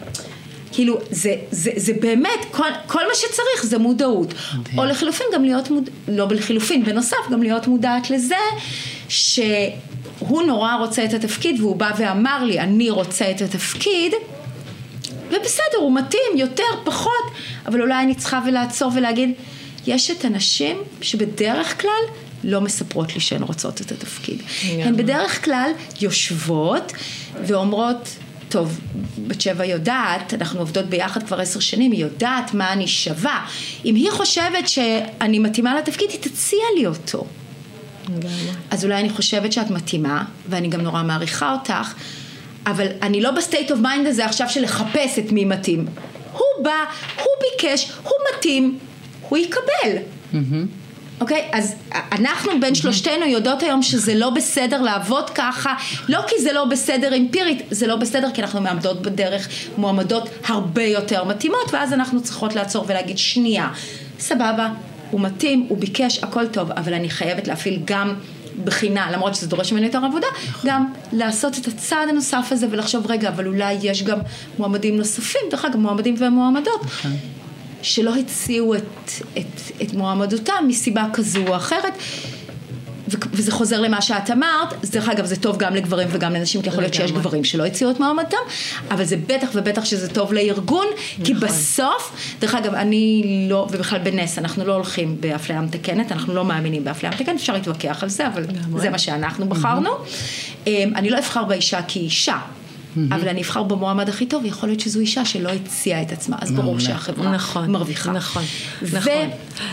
כאילו, 0.74 1.00
זה, 1.12 1.36
זה, 1.52 1.72
זה 1.76 1.94
באמת, 2.02 2.46
כל, 2.52 2.70
כל 2.88 3.08
מה 3.08 3.16
שצריך 3.16 3.66
זה 3.66 3.78
מודעות. 3.78 4.34
Okay. 4.34 4.78
או 4.78 4.86
לחילופין 4.86 5.28
גם 5.34 5.44
להיות 5.44 5.70
מודעת, 5.70 5.94
לא 6.08 6.28
לחילופין, 6.32 6.84
בנוסף 6.84 7.18
גם 7.32 7.44
להיות 7.44 7.68
מודעת 7.68 8.10
לזה 8.10 8.36
שהוא 9.10 10.44
נורא 10.48 10.76
רוצה 10.76 11.06
את 11.06 11.14
התפקיד 11.14 11.60
והוא 11.60 11.76
בא 11.76 11.92
ואמר 11.98 12.44
לי, 12.44 12.60
אני 12.60 12.90
רוצה 12.90 13.32
את 13.32 13.42
התפקיד. 13.42 14.14
ובסדר, 15.34 15.78
הוא 15.80 15.96
מתאים, 15.96 16.38
יותר, 16.38 16.64
פחות, 16.84 17.24
אבל 17.66 17.82
אולי 17.82 18.04
אני 18.04 18.16
צריכה 18.16 18.42
ולעצור 18.48 18.92
ולהגיד, 18.96 19.32
יש 19.88 20.12
את 20.12 20.26
הנשים 20.26 20.78
שבדרך 21.02 21.82
כלל 21.82 22.04
לא 22.44 22.62
מספרות 22.62 23.14
לי 23.14 23.20
שהן 23.20 23.44
רוצות 23.44 23.82
את 23.82 23.92
התפקיד. 23.92 24.42
הן 24.64 24.98
בדרך 24.98 25.46
כלל 25.46 25.72
יושבות 26.02 26.94
ואומרות, 27.46 28.10
טוב, 28.50 28.80
בת 29.28 29.42
שבע 29.42 29.66
יודעת, 29.66 30.34
אנחנו 30.34 30.60
עובדות 30.60 30.86
ביחד 30.86 31.24
כבר 31.24 31.40
עשר 31.40 31.60
שנים, 31.60 31.92
היא 31.92 32.02
יודעת 32.02 32.54
מה 32.54 32.74
אני 32.74 32.88
שווה. 32.88 33.46
אם 33.86 33.96
היא 33.96 34.12
חושבת 34.12 34.68
שאני 34.68 35.40
מתאימה 35.40 35.76
לתפקיד, 35.76 36.10
היא 36.10 36.20
תציע 36.20 36.64
לי 36.78 36.88
אותו. 36.88 37.26
אז 38.72 38.86
אולי 38.86 39.00
אני 39.00 39.10
חושבת 39.10 39.54
שאת 39.54 39.70
מתאימה, 39.70 40.24
ואני 40.50 40.68
גם 40.68 40.82
נורא 40.82 41.04
מעריכה 41.04 41.54
אותך, 41.54 41.94
אבל 42.66 42.88
אני 43.02 43.22
לא 43.22 43.32
ב 43.32 43.38
state 43.38 43.72
of 43.72 43.80
mind 43.80 44.08
הזה 44.08 44.26
עכשיו 44.26 44.50
של 44.50 44.62
לחפש 44.62 45.20
את 45.20 45.32
מי 45.32 45.46
מתאים. 45.46 45.86
הוא 46.32 46.64
בא, 46.64 46.84
הוא 47.18 47.26
ביקש, 47.42 47.92
הוא 48.04 48.14
מתאים, 48.36 48.78
הוא 49.30 49.38
יקבל. 49.38 49.98
אוקיי? 51.22 51.50
Okay, 51.52 51.58
אז 51.58 51.76
אנחנו 52.12 52.52
בין 52.60 52.76
שלושתנו 52.76 53.26
יודעות 53.26 53.64
היום 53.64 53.84
שזה 53.84 54.16
לא 54.16 54.30
בסדר 54.30 54.82
לעבוד 54.82 55.30
ככה, 55.30 55.74
לא 56.10 56.20
כי 56.28 56.36
זה 56.42 56.54
לא 56.54 56.66
בסדר 56.66 57.16
אמפירית, 57.16 57.62
זה 57.72 57.88
לא 57.88 57.96
בסדר 57.96 58.28
כי 58.34 58.42
אנחנו 58.42 58.62
מאבדות 58.62 59.02
בדרך 59.02 59.48
מועמדות 59.78 60.30
הרבה 60.46 60.84
יותר 60.84 61.24
מתאימות, 61.24 61.74
ואז 61.74 61.94
אנחנו 61.94 62.24
צריכות 62.24 62.56
לעצור 62.56 62.86
ולהגיד, 62.88 63.18
שנייה, 63.18 63.70
סבבה, 64.20 64.70
הוא 65.12 65.22
מתאים, 65.22 65.66
הוא 65.70 65.78
ביקש, 65.78 66.24
הכל 66.24 66.48
טוב, 66.48 66.72
אבל 66.72 66.94
אני 66.94 67.10
חייבת 67.10 67.48
להפעיל 67.48 67.80
גם 67.86 68.14
בחינה, 68.64 69.12
למרות 69.12 69.36
שזה 69.36 69.48
דורש 69.48 69.72
ממני 69.72 69.86
יותר 69.86 70.06
עבודה, 70.06 70.28
נכון. 70.50 70.70
גם 70.70 70.86
לעשות 71.12 71.58
את 71.58 71.68
הצעד 71.68 72.10
הנוסף 72.10 72.48
הזה 72.52 72.68
ולחשוב, 72.72 73.12
רגע, 73.12 73.30
אבל 73.30 73.48
אולי 73.48 73.78
יש 73.82 74.04
גם 74.04 74.20
מועמדים 74.60 74.98
נוספים, 74.98 75.42
דרך 75.52 75.66
אגב, 75.66 75.78
מועמדים 75.78 76.16
ומועמדות. 76.20 76.84
נכון. 76.86 77.12
שלא 77.82 78.16
הציעו 78.16 78.76
את, 78.76 79.12
את, 79.38 79.82
את 79.82 79.94
מועמדותם 79.94 80.66
מסיבה 80.68 81.06
כזו 81.14 81.48
או 81.48 81.56
אחרת, 81.56 81.94
וזה 83.32 83.52
חוזר 83.52 83.82
למה 83.82 84.02
שאת 84.02 84.32
אמרת, 84.32 84.86
דרך 84.92 85.10
אגב 85.10 85.26
זה 85.26 85.36
טוב 85.36 85.58
גם 85.58 85.76
לגברים 85.76 86.08
וגם 86.12 86.34
לנשים, 86.34 86.62
כי 86.62 86.70
יכול 86.70 86.84
להיות 86.84 86.94
שיש 86.94 87.12
גברים 87.12 87.44
שלא 87.44 87.66
הציעו 87.66 87.92
את 87.92 88.00
מעמדם, 88.00 88.38
אבל 88.92 89.04
זה 89.04 89.18
בטח 89.28 89.48
ובטח 89.54 89.86
שזה 89.86 90.10
טוב 90.10 90.34
לארגון, 90.34 90.88
נכון. 90.88 91.26
כי 91.26 91.34
בסוף, 91.34 92.36
דרך 92.40 92.56
אגב, 92.56 92.74
אני 92.74 93.24
לא, 93.50 93.68
ובכלל 93.72 94.00
בנס, 94.00 94.38
אנחנו 94.38 94.66
לא 94.66 94.74
הולכים 94.74 95.18
באפליה 95.20 95.62
מתקנת, 95.62 96.12
אנחנו 96.12 96.34
לא 96.34 96.46
מאמינים 96.46 96.84
באפליה 96.84 97.12
מתקנת, 97.12 97.36
אפשר 97.36 97.54
להתווכח 97.54 98.04
על 98.04 98.10
זה, 98.10 98.28
אבל 98.28 98.46
זה 98.78 98.90
מה 98.90 99.00
שאנחנו 99.00 99.50
בחרנו. 99.50 99.90
אמ, 100.68 100.92
אני 100.96 101.10
לא 101.10 101.18
אבחר 101.20 101.44
באישה 101.44 101.82
כאישה. 101.88 102.38
Mm-hmm. 102.96 103.16
אבל 103.16 103.28
אני 103.28 103.42
אבחר 103.42 103.64
במועמד 103.64 104.10
הכי 104.10 104.26
טוב, 104.26 104.46
יכול 104.46 104.70
להיות 104.70 104.80
שזו 104.80 105.00
אישה 105.00 105.26
שלא 105.26 105.50
הציעה 105.50 106.02
את 106.02 106.12
עצמה, 106.12 106.38
אז 106.42 106.52
ברור 106.52 106.80
שהחברה 106.80 107.32
נכון, 107.32 107.72
מרוויחה. 107.72 108.12
נכון, 108.12 108.44
נכון. 108.94 109.12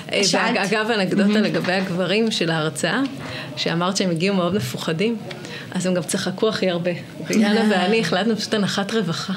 ואגב, 0.08 0.90
אנקדוטה 0.90 1.32
mm-hmm. 1.32 1.42
לגבי 1.42 1.72
הגברים 1.72 2.30
של 2.30 2.50
ההרצאה, 2.50 3.00
שאמרת 3.56 3.96
שהם 3.96 4.10
הגיעו 4.10 4.36
מאוד 4.36 4.54
מפוחדים. 4.54 5.16
אז 5.70 5.86
הם 5.86 5.94
גם 5.94 6.02
צחקו 6.02 6.48
הכי 6.48 6.70
הרבה. 6.70 6.90
ויאנה 7.26 7.60
ואני 7.70 8.00
החלטנו 8.00 8.36
פשוט 8.36 8.54
הנחת 8.54 8.92
רווחה. 8.92 9.32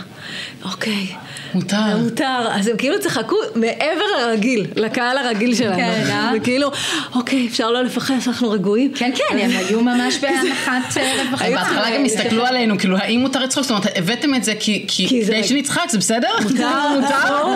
אוקיי. 0.63 1.07
מותר. 1.55 1.97
מותר. 1.97 2.47
אז 2.51 2.67
הם 2.67 2.77
כאילו 2.77 2.99
צחקו 2.99 3.35
מעבר 3.55 4.05
לרגיל, 4.19 4.65
לקהל 4.75 5.17
הרגיל 5.17 5.55
שלנו. 5.55 5.75
כן, 5.75 6.03
אה? 6.09 6.31
וכאילו, 6.35 6.71
אוקיי, 7.15 7.47
אפשר 7.47 7.71
לא 7.71 7.83
לפחד, 7.83 8.13
אנחנו 8.27 8.49
רגועים. 8.49 8.93
כן, 8.95 9.11
כן, 9.15 9.37
הם 9.39 9.51
היו 9.51 9.81
ממש 9.81 10.17
בהנחת 10.21 10.97
אה, 10.97 11.23
רווחה. 11.23 11.49
בהתחלה 11.49 11.97
גם 11.97 12.05
הסתכלו 12.05 12.45
עלינו, 12.45 12.77
כאילו, 12.79 12.97
האם 12.97 13.19
מותר 13.19 13.43
לצחוק? 13.43 13.63
זאת 13.63 13.71
אומרת, 13.71 13.87
הבאתם 13.95 14.35
את 14.35 14.43
זה 14.43 14.53
כי 14.59 14.85
כדי 15.09 15.43
שנצחק, 15.43 15.81
זה 15.89 15.97
בסדר? 15.97 16.29
מותר. 16.43 16.69
מותר? 17.01 17.47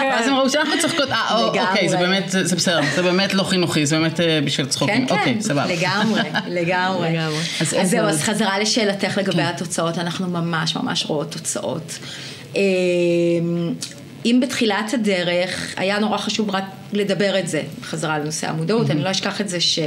ואז 0.00 0.26
הם 0.28 0.34
ראו 0.34 0.50
שאנחנו 0.50 0.72
צוחקות, 0.80 1.10
אה, 1.10 1.42
אוקיי, 1.44 1.88
זה 1.88 1.96
באמת, 1.96 2.24
זה 2.28 2.56
בסדר, 2.56 2.80
זה 2.94 3.02
באמת 3.02 3.34
לא 3.34 3.42
חינוכי, 3.42 3.86
זה 3.86 3.98
באמת 3.98 4.20
אה, 4.20 4.40
בשביל 4.44 4.66
צחוקים. 4.66 5.06
כן, 5.06 5.16
כן, 5.16 5.38
אוקיי, 5.50 5.76
לגמרי, 5.76 6.22
לגמרי. 6.48 7.18
אז 7.60 7.90
זהו, 7.90 8.06
אז 8.06 8.22
חזרה 8.22 8.58
לשאלתך 8.58 9.18
לגבי 9.18 9.32
כן. 9.32 9.42
התוצאות, 9.42 9.98
אנחנו 9.98 10.28
ממש 10.28 10.76
ממש 10.76 11.06
רואות 11.06 11.32
תוצאות. 11.32 11.98
אמ, 12.56 13.74
אם 14.24 14.38
בתחילת 14.42 14.94
הדרך 14.94 15.74
היה 15.76 15.98
נורא 15.98 16.18
חשוב 16.18 16.50
רק 16.50 16.64
לדבר 16.92 17.38
את 17.38 17.48
זה, 17.48 17.62
חזרה 17.82 18.18
לנושא 18.18 18.48
המודעות, 18.48 18.90
אני 18.90 19.02
לא 19.02 19.10
אשכח 19.10 19.40
את 19.40 19.48
זה 19.48 19.60
ש... 19.60 19.78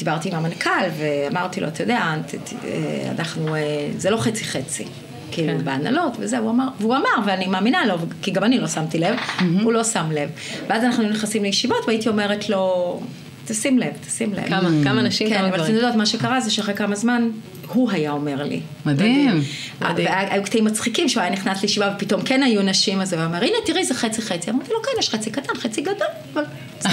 דיברתי 0.00 0.28
עם 0.28 0.34
המנכ"ל 0.34 0.70
ואמרתי 0.98 1.60
לו, 1.60 1.68
אתה 1.68 1.82
יודע, 1.82 1.98
אה, 1.98 3.10
אנחנו, 3.18 3.54
אה, 3.54 3.88
זה 3.96 4.10
לא 4.10 4.16
חצי 4.16 4.44
חצי. 4.44 4.84
כאילו 5.32 5.58
כן. 5.58 5.64
בהנהלות 5.64 6.16
וזה, 6.18 6.38
הוא 6.38 6.50
אמר, 6.50 6.68
והוא 6.80 6.96
אמר, 6.96 7.26
ואני 7.26 7.46
מאמינה 7.46 7.86
לו, 7.86 7.94
כי 8.22 8.30
גם 8.30 8.44
אני 8.44 8.58
לא 8.58 8.68
שמתי 8.68 8.98
לב, 8.98 9.16
הוא 9.62 9.72
לא 9.72 9.84
שם 9.84 10.10
לב. 10.12 10.30
ואז 10.68 10.84
אנחנו 10.84 11.08
נכנסים 11.08 11.42
לישיבות 11.42 11.84
והייתי 11.86 12.08
אומרת 12.08 12.48
לו, 12.48 13.00
תשים 13.46 13.78
לב, 13.78 13.92
תשים 14.06 14.34
לב. 14.34 14.48
כמה, 14.48 14.68
כמה 14.84 15.02
נשים, 15.02 15.28
כן, 15.28 15.38
כמה 15.38 15.48
אבל 15.48 15.64
אתם. 15.64 15.74
יודעות, 15.74 15.94
מה 15.94 16.06
שקרה 16.06 16.40
זה 16.40 16.50
שאחרי 16.50 16.74
כמה 16.74 16.96
זמן, 16.96 17.30
הוא 17.72 17.90
היה 17.90 18.10
אומר 18.10 18.42
לי. 18.42 18.60
מדהים. 18.86 19.42
מדהים. 19.80 20.06
והיו 20.06 20.42
קטעים 20.42 20.64
מצחיקים 20.64 21.08
שהוא 21.08 21.22
היה 21.22 21.32
נכנס 21.32 21.62
לישיבה 21.62 21.92
ופתאום 21.96 22.22
כן 22.22 22.42
היו 22.42 22.62
נשים, 22.62 23.00
אז 23.00 23.12
הוא 23.12 23.24
אומר, 23.24 23.38
הנה 23.38 23.56
תראי 23.66 23.84
זה 23.84 23.94
חצי 23.94 24.22
חצי. 24.22 24.50
אמרתי 24.50 24.72
לו, 24.72 24.82
כן, 24.82 24.90
יש 24.98 25.10
חצי 25.10 25.30
קטן, 25.30 25.54
חצי 25.54 25.80
גדול, 25.80 26.06
אבל... 26.32 26.44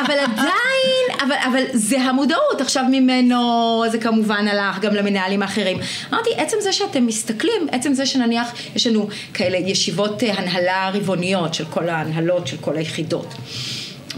אבל 0.00 0.14
עדיין, 0.18 1.20
אבל, 1.22 1.36
אבל 1.46 1.62
זה 1.72 2.00
המודעות, 2.00 2.60
עכשיו 2.60 2.84
ממנו 2.90 3.84
זה 3.90 3.98
כמובן 3.98 4.48
הלך 4.48 4.78
גם 4.80 4.94
למנהלים 4.94 5.42
האחרים. 5.42 5.78
אמרתי, 6.12 6.30
עצם 6.36 6.56
זה 6.60 6.72
שאתם 6.72 7.06
מסתכלים, 7.06 7.66
עצם 7.72 7.94
זה 7.94 8.06
שנניח, 8.06 8.52
יש 8.76 8.86
לנו 8.86 9.08
כאלה 9.34 9.58
ישיבות 9.58 10.22
אה, 10.22 10.34
הנהלה 10.34 10.90
רבעוניות 10.94 11.54
של 11.54 11.64
כל 11.70 11.88
ההנהלות, 11.88 12.46
של 12.46 12.56
כל 12.60 12.76
היחידות. 12.76 13.34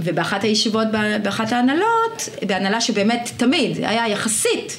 ובאחת 0.05 0.45
הישיבות, 0.45 0.87
באחת 1.23 1.53
ההנהלות, 1.53 2.29
בהנהלה 2.47 2.81
שבאמת 2.81 3.31
תמיד 3.37 3.77
היה 3.77 4.09
יחסית, 4.09 4.77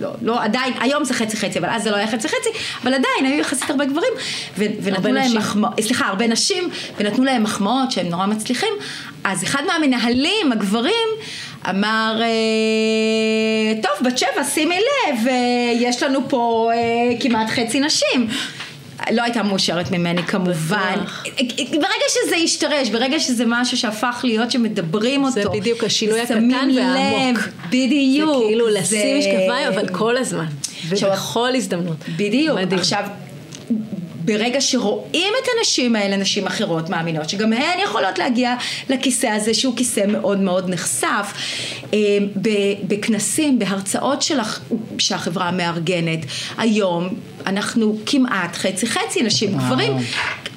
לא, 0.00 0.10
לא, 0.22 0.44
עדיין, 0.44 0.72
היום 0.80 1.04
זה 1.04 1.14
חצי 1.14 1.36
חצי, 1.36 1.58
אבל 1.58 1.68
אז 1.68 1.82
זה 1.82 1.90
לא 1.90 1.96
היה 1.96 2.06
חצי 2.06 2.28
חצי, 2.28 2.48
אבל 2.82 2.94
עדיין 2.94 3.32
היו 3.32 3.40
יחסית 3.40 3.70
הרבה 3.70 3.84
גברים, 3.84 4.12
ו- 4.58 4.64
ונתנו 4.82 5.12
להם. 5.12 5.36
מחמאות, 5.36 5.80
סליחה, 5.80 6.06
הרבה 6.06 6.26
נשים, 6.26 6.70
ונתנו 6.96 7.24
להם 7.24 7.42
מחמאות 7.42 7.90
שהם 7.90 8.06
נורא 8.08 8.26
מצליחים, 8.26 8.72
אז 9.24 9.44
אחד 9.44 9.62
מהמנהלים, 9.66 10.52
הגברים, 10.52 11.08
אמר, 11.70 12.20
אה, 12.22 13.82
טוב, 13.82 14.06
בת 14.06 14.18
שבע, 14.18 14.44
שימי 14.54 14.74
לב, 14.74 15.28
אה, 15.28 15.34
יש 15.74 16.02
לנו 16.02 16.28
פה 16.28 16.70
אה, 16.74 17.20
כמעט 17.20 17.48
חצי 17.50 17.80
נשים. 17.80 18.28
לא 19.12 19.22
הייתה 19.22 19.42
מאושרת 19.42 19.90
ממני 19.90 20.22
כמובן. 20.22 20.96
ברגע 21.70 22.04
שזה 22.08 22.36
השתרש, 22.44 22.88
ברגע 22.88 23.20
שזה 23.20 23.44
משהו 23.46 23.76
שהפך 23.76 24.20
להיות 24.24 24.50
שמדברים 24.50 25.24
אותו. 25.24 25.34
זה 25.34 25.44
בדיוק 25.52 25.84
השינוי 25.84 26.20
הקטן 26.20 26.70
והעמוק. 26.76 27.38
בדיוק. 27.68 28.36
זה 28.38 28.44
כאילו 28.46 28.68
לשים 28.68 29.18
משקפיים, 29.18 29.68
אבל 29.68 29.88
כל 29.88 30.16
הזמן. 30.16 30.46
ובכל 30.88 31.54
הזדמנות. 31.54 31.96
בדיוק. 32.16 32.58
מדהים. 32.58 32.78
עכשיו, 32.78 33.04
ברגע 34.28 34.60
שרואים 34.60 35.32
את 35.42 35.48
הנשים 35.58 35.96
האלה, 35.96 36.16
נשים 36.16 36.46
אחרות 36.46 36.90
מאמינות, 36.90 37.28
שגם 37.28 37.52
הן 37.52 37.78
יכולות 37.84 38.18
להגיע 38.18 38.54
לכיסא 38.90 39.26
הזה, 39.26 39.54
שהוא 39.54 39.76
כיסא 39.76 40.00
מאוד 40.08 40.40
מאוד 40.40 40.70
נחשף, 40.70 41.32
אה, 41.94 41.98
בכנסים, 42.88 43.58
בהרצאות 43.58 44.22
של 44.22 44.40
הח- 44.40 44.60
שהחברה 44.98 45.50
מארגנת. 45.50 46.18
היום 46.58 47.08
אנחנו 47.46 47.98
כמעט 48.06 48.56
חצי 48.56 48.86
חצי 48.86 49.22
נשים. 49.22 49.58
גברים. 49.58 49.92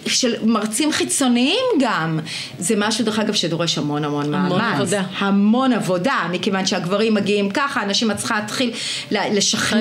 של 0.05 0.33
מרצים 0.43 0.91
חיצוניים 0.91 1.65
גם, 1.79 2.19
זה 2.59 2.75
משהו 2.77 3.05
דרך 3.05 3.19
אגב 3.19 3.33
שדורש 3.33 3.77
המון 3.77 4.03
המון 4.03 4.31
מאמץ. 4.31 4.51
המון 4.51 4.61
עבודה. 4.61 5.03
המון 5.17 5.73
עבודה, 5.73 6.27
מכיוון 6.31 6.65
שהגברים 6.65 7.13
מגיעים 7.13 7.49
ככה, 7.49 7.81
הנשים 7.81 8.13
צריכה 8.13 8.39
להתחיל 8.39 8.71
לשכנע, 9.11 9.79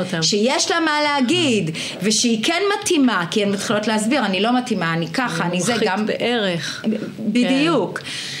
לשכנע. 0.00 0.22
שיש 0.22 0.70
לה 0.70 0.80
מה 0.80 1.02
להגיד, 1.02 1.70
ושהיא 2.02 2.44
כן 2.44 2.62
מתאימה, 2.80 3.24
כי 3.30 3.42
הן 3.42 3.52
מתחילות 3.52 3.86
להסביר, 3.86 4.26
אני 4.26 4.40
לא 4.40 4.58
מתאימה, 4.58 4.92
אני 4.92 5.08
ככה, 5.08 5.44
אני 5.44 5.60
זה 5.60 5.72
מומחית 5.72 5.88
גם... 5.88 6.06
בערך. 6.06 6.84
בדיוק. 7.18 7.98
אה, 7.98 8.37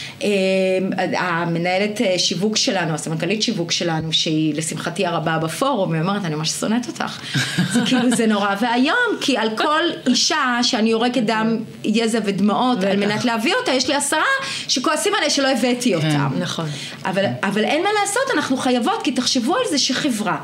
המנהלת 1.18 2.00
אה, 2.00 2.18
שיווק 2.18 2.56
שלנו, 2.56 2.94
הסמנכ"לית 2.94 3.42
שיווק 3.42 3.72
שלנו, 3.72 4.12
שהיא 4.12 4.54
לשמחתי 4.54 5.06
הרבה 5.06 5.38
בפורום, 5.38 5.92
היא 5.92 6.02
אומרת, 6.02 6.24
אני 6.24 6.34
ממש 6.34 6.50
שונאת 6.50 6.86
אותך. 6.86 7.20
זה 7.72 7.80
כאילו, 7.86 8.16
זה 8.16 8.26
נורא 8.26 8.54
ואיום, 8.60 9.18
כי 9.20 9.36
על 9.36 9.48
כל 9.56 9.82
אישה 10.06 10.58
שאני 10.62 10.90
יורקת 10.90 11.22
דם, 11.22 11.56
יזע 11.84 12.18
ודמעות, 12.24 12.84
על. 12.84 12.96
מנת 12.96 13.24
להביא 13.24 13.54
אותה, 13.60 13.72
יש 13.72 13.88
לי 13.88 13.94
עשרה 13.94 14.22
שכועסים 14.68 15.12
עליי 15.14 15.30
שלא 15.30 15.48
הבאתי 15.48 15.94
אותם. 15.94 16.28
נכון. 16.38 16.66
אבל, 17.04 17.24
אבל 17.42 17.64
אין 17.64 17.82
מה 17.82 17.88
לעשות, 18.00 18.22
אנחנו 18.34 18.56
חייבות, 18.56 19.02
כי 19.04 19.12
תחשבו 19.12 19.56
על 19.56 19.62
זה 19.70 19.78
שחברה 19.78 20.38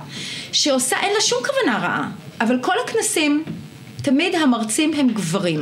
שעושה, 0.52 0.96
אין 1.02 1.12
לה 1.14 1.20
שום 1.20 1.38
כוונה 1.38 1.78
רעה, 1.78 2.08
אבל 2.40 2.58
כל 2.60 2.74
הכנסים, 2.84 3.44
תמיד 4.02 4.34
המרצים 4.34 4.92
הם 4.94 5.08
גברים. 5.08 5.60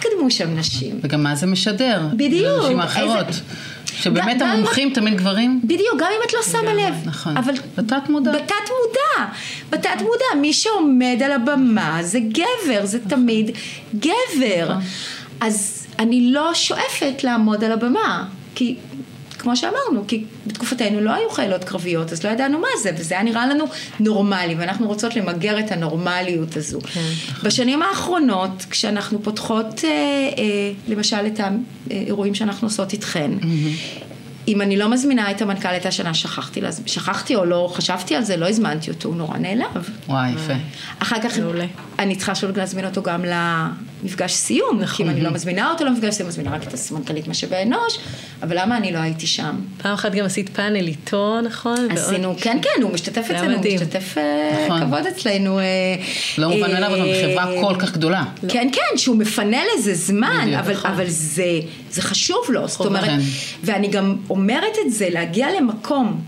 התקדמו 0.00 0.30
שם 0.30 0.56
נשים? 0.58 0.98
וגם 1.02 1.22
מה 1.22 1.34
זה 1.34 1.46
משדר. 1.46 2.00
בדיוק. 2.12 2.58
לנשים 2.64 2.80
האחרות. 2.80 3.26
איזה- 3.28 3.40
שבאמת 3.96 4.38
גם- 4.38 4.46
גם 4.48 4.54
המומחים 4.54 4.90
תמיד 4.94 5.16
גברים. 5.16 5.60
בדיוק, 5.64 5.94
גם 5.98 6.06
אם 6.16 6.28
את 6.28 6.32
לא 6.32 6.40
שמה 6.42 6.74
לב. 6.74 6.94
נכון. 7.04 7.36
אבל... 7.36 7.52
בתת 7.78 8.08
מודע. 8.08 8.32
בתת 8.32 8.44
מודע. 8.70 9.30
בתת 9.70 10.00
מודע. 10.02 10.40
מי 10.40 10.52
שעומד 10.52 11.20
על 11.24 11.32
הבמה 11.32 11.98
זה 12.02 12.18
גבר, 12.20 12.86
זה 12.86 12.98
תמיד 13.08 13.50
גבר. 13.94 14.68
נכון. 14.68 14.82
אז 15.40 15.86
אני 15.98 16.32
לא 16.32 16.54
שואפת 16.54 17.24
לעמוד 17.24 17.64
על 17.64 17.72
הבמה. 17.72 18.24
כי... 18.54 18.76
כמו 19.40 19.56
שאמרנו, 19.56 20.04
כי 20.08 20.24
בתקופתנו 20.46 21.00
לא 21.00 21.10
היו 21.14 21.30
חיילות 21.30 21.64
קרביות, 21.64 22.12
אז 22.12 22.24
לא 22.24 22.30
ידענו 22.30 22.58
מה 22.58 22.66
זה, 22.82 22.90
וזה 22.98 23.14
היה 23.14 23.22
נראה 23.24 23.46
לנו 23.46 23.64
נורמלי, 24.00 24.54
ואנחנו 24.58 24.86
רוצות 24.86 25.16
למגר 25.16 25.58
את 25.58 25.72
הנורמליות 25.72 26.56
הזו. 26.56 26.78
בשנים 27.42 27.82
האחרונות, 27.82 28.64
כשאנחנו 28.70 29.22
פותחות, 29.22 29.84
אה, 29.84 29.88
אה, 29.90 30.44
למשל, 30.88 31.26
את 31.26 31.40
האירועים 31.90 32.34
שאנחנו 32.34 32.66
עושות 32.68 32.92
איתכן, 32.92 33.30
אם 34.48 34.60
אני 34.60 34.76
לא 34.76 34.88
מזמינה 34.88 35.30
את 35.30 35.42
המנכ"ל 35.42 35.68
את 35.76 35.86
השנה, 35.86 36.14
שכחתי, 36.14 36.60
להז- 36.60 36.82
שכחתי 36.86 37.36
או 37.36 37.44
לא 37.44 37.70
חשבתי 37.74 38.14
על 38.16 38.22
זה, 38.24 38.36
לא 38.36 38.48
הזמנתי 38.48 38.90
אותו, 38.90 39.08
הוא 39.08 39.16
נורא 39.16 39.38
נעלב. 39.38 39.90
וואי, 40.08 40.30
יפה. 40.32 40.52
אחר 40.98 41.16
כך 41.22 41.38
מעולה. 41.38 41.64
אני 41.98 42.16
צריכה 42.16 42.34
שוב 42.34 42.56
להזמין 42.58 42.84
אותו 42.84 43.02
גם 43.02 43.24
למפגש 44.02 44.32
סיום, 44.32 44.80
נכון. 44.80 44.96
כי 44.96 45.02
אם 45.02 45.08
אני 45.08 45.20
לא 45.20 45.30
מזמינה 45.30 45.70
אותו 45.70 45.84
למפגש 45.84 46.14
סיום, 46.14 46.28
מזמינה 46.28 46.54
רק 46.54 46.62
את 46.62 46.74
הסמנכ"לית 46.74 47.28
משאבי 47.28 47.62
אנוש, 47.62 47.98
אבל 48.42 48.60
למה 48.60 48.76
אני 48.76 48.92
לא 48.92 48.98
הייתי 48.98 49.26
שם? 49.26 49.56
פעם 49.82 49.94
אחת 49.94 50.12
גם 50.12 50.24
עשית 50.24 50.48
פאנל 50.48 50.86
איתו, 50.86 51.40
נכון? 51.40 51.88
עשינו, 51.90 52.34
כן, 52.40 52.58
כן, 52.62 52.82
הוא 52.82 52.92
משתתף 52.92 53.30
אצלנו, 53.30 53.56
הוא. 53.56 53.74
משתתף 53.74 54.18
אה, 54.18 54.64
נכון. 54.66 54.80
כבוד 54.80 55.06
אצלנו. 55.06 55.58
אה, 55.58 55.64
לא 56.38 56.48
מובן 56.48 56.62
אה, 56.62 56.68
מאליו, 56.68 56.94
אבל 56.94 57.12
בחברה 57.12 57.60
כל 57.60 57.80
כך 57.80 57.92
גדולה. 57.92 58.24
כן, 58.48 58.68
כן, 58.72 58.96
שהוא 58.96 59.16
מפנה 59.16 59.60
לזה 59.74 59.94
זמן, 59.94 60.52
אבל, 60.58 60.72
נכון. 60.72 60.90
זה, 61.06 61.60
זה 61.90 62.02
חשוב 62.02 62.44
לו, 62.48 62.68
זאת. 62.68 62.86
אומרת, 62.86 63.04
כן. 63.04 63.18
ואני 63.64 63.88
גם 63.88 64.16
אומרת 64.30 64.76
את 64.86 64.92
זה, 64.92 65.08
להגיע 65.10 65.48
למקום 65.60 66.20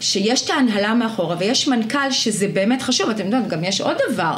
שיש 0.00 0.44
את 0.44 0.50
ההנהלה 0.50 0.94
מאחורה 0.94 1.36
ויש 1.38 1.68
מנכ"ל 1.68 2.10
שזה 2.10 2.48
באמת 2.48 2.82
חשוב, 2.82 3.10
אתם 3.10 3.24
יודעים, 3.24 3.48
גם 3.48 3.64
יש 3.64 3.80
עוד 3.80 3.96
דבר, 4.12 4.36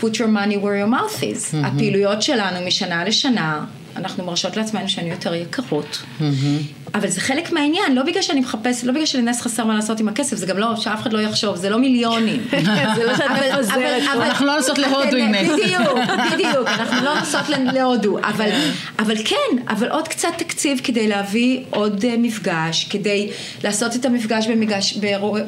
put 0.00 0.14
your 0.14 0.28
money 0.34 0.54
where 0.62 0.86
your 0.86 0.92
mouth 0.92 1.20
is, 1.22 1.56
הפעילויות 1.64 2.22
שלנו 2.22 2.66
משנה 2.66 3.04
לשנה, 3.04 3.64
אנחנו 3.96 4.24
מרשות 4.24 4.56
לעצמנו 4.56 4.88
שהן 4.88 5.06
יותר 5.06 5.34
יקרות. 5.34 6.02
אבל 6.98 7.08
זה 7.08 7.20
חלק 7.20 7.52
מהעניין, 7.52 7.94
לא 7.94 8.02
בגלל 8.02 8.22
שאני 8.22 8.40
מחפשת, 8.40 8.84
לא 8.84 8.92
בגלל 8.92 9.06
שלנס 9.06 9.40
חסר 9.40 9.64
מה 9.64 9.74
לעשות 9.74 10.00
עם 10.00 10.08
הכסף, 10.08 10.36
זה 10.36 10.46
גם 10.46 10.58
לא, 10.58 10.76
שאף 10.76 11.02
אחד 11.02 11.12
לא 11.12 11.18
יחשוב, 11.20 11.56
זה 11.56 11.70
לא 11.70 11.78
מיליונים. 11.78 12.48
זה 12.96 13.04
לא 13.04 13.16
שאת 13.16 13.30
מפזרת. 13.30 14.02
אנחנו 14.14 14.46
לא 14.46 14.56
נוסעות 14.56 14.78
להודו, 14.78 15.10
כן, 15.10 15.34
הנה. 15.34 15.38
בדיוק, 15.42 15.98
בדיוק, 16.32 16.68
אנחנו 16.68 17.04
לא 17.04 17.18
נוסעות 17.18 17.44
להודו, 17.72 18.18
אבל, 18.18 18.48
אבל 18.98 19.16
כן, 19.24 19.62
אבל 19.68 19.88
עוד 19.88 20.08
קצת 20.08 20.28
תקציב 20.38 20.80
כדי 20.84 21.08
להביא 21.08 21.60
עוד 21.70 22.04
אה, 22.04 22.14
מפגש, 22.18 22.84
כדי 22.90 23.30
לעשות 23.64 23.96
את 23.96 24.04
המפגש 24.04 24.46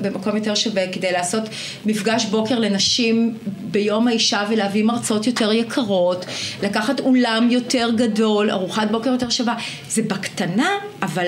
במקום 0.02 0.36
יותר 0.36 0.54
שווה, 0.54 0.92
כדי 0.92 1.12
לעשות 1.12 1.42
מפגש 1.86 2.24
בוקר 2.24 2.58
לנשים 2.58 3.34
ביום 3.62 4.08
האישה 4.08 4.44
ולהביא 4.48 4.84
מרצות 4.84 5.26
יותר 5.26 5.52
יקרות, 5.52 6.26
לקחת 6.62 7.00
אולם 7.00 7.48
יותר 7.50 7.90
גדול, 7.96 8.50
ארוחת 8.50 8.90
בוקר 8.90 9.10
יותר 9.10 9.30
שווה, 9.30 9.54
זה 9.88 10.02
בקטנה, 10.02 10.70
אבל... 11.02 11.26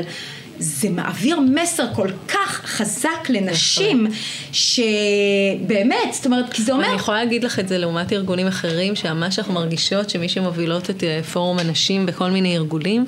זה 0.58 0.90
מעביר 0.90 1.40
מסר 1.40 1.84
כל 1.94 2.08
כך 2.28 2.62
חזק 2.64 3.28
לנשים, 3.28 4.06
שבאמת, 4.52 6.12
זאת 6.12 6.26
אומרת, 6.26 6.52
כי 6.52 6.62
זה 6.62 6.72
אומר... 6.72 6.84
ואני 6.84 6.96
יכולה 6.96 7.24
להגיד 7.24 7.44
לך 7.44 7.58
את 7.58 7.68
זה 7.68 7.78
לעומת 7.78 8.12
ארגונים 8.12 8.46
אחרים, 8.46 8.96
שממש 8.96 9.38
אנחנו 9.38 9.54
מרגישות 9.54 10.10
שמי 10.10 10.28
שמובילות 10.28 10.90
את 10.90 11.04
אה, 11.04 11.20
פורום 11.32 11.58
הנשים 11.58 12.06
בכל 12.06 12.30
מיני 12.30 12.56
ארגונים, 12.56 13.04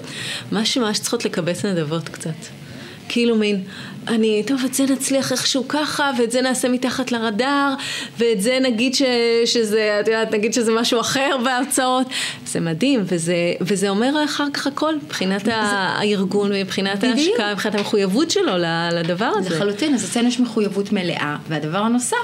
ממש 0.53 0.79
ממש 0.79 0.99
צריכות 0.99 1.25
לקבץ 1.25 1.65
נדבות 1.65 2.09
קצת. 2.09 2.64
כאילו 3.09 3.37
מין, 3.37 3.63
אני, 4.09 4.43
טוב, 4.47 4.61
את 4.65 4.75
זה 4.75 4.85
נצליח 4.85 5.33
איכשהו 5.33 5.69
ככה, 5.69 6.11
ואת 6.19 6.31
זה 6.31 6.41
נעשה 6.41 6.69
מתחת 6.69 7.13
לרדאר, 7.13 7.75
ואת 8.19 8.41
זה 8.41 8.59
נגיד 8.63 8.95
ש, 8.95 9.03
שזה, 9.45 9.99
את 10.01 10.09
יודעת, 10.09 10.35
נגיד 10.35 10.55
שזה 10.55 10.73
משהו 10.73 11.01
אחר 11.01 11.37
בהרצאות. 11.45 12.07
זה 12.47 12.61
מדהים, 12.61 13.03
וזה, 13.07 13.35
וזה 13.61 13.89
אומר 13.89 14.25
אחר 14.25 14.47
כך 14.53 14.67
הכל, 14.67 14.97
מבחינת 14.97 15.49
הארגון, 15.51 16.53
מבחינת. 16.53 17.05
ההשקעה, 17.05 17.53
מבחינת 17.53 17.75
המחויבות 17.75 18.31
שלו 18.31 18.53
לדבר 18.93 19.33
הזה. 19.37 19.55
לחלוטין, 19.55 19.95
אז 19.95 20.05
אצלנו 20.11 20.29
יש 20.29 20.41
מחויבות 20.41 20.93
מלאה. 20.93 21.37
והדבר 21.49 21.79
הנוסף, 21.79 22.17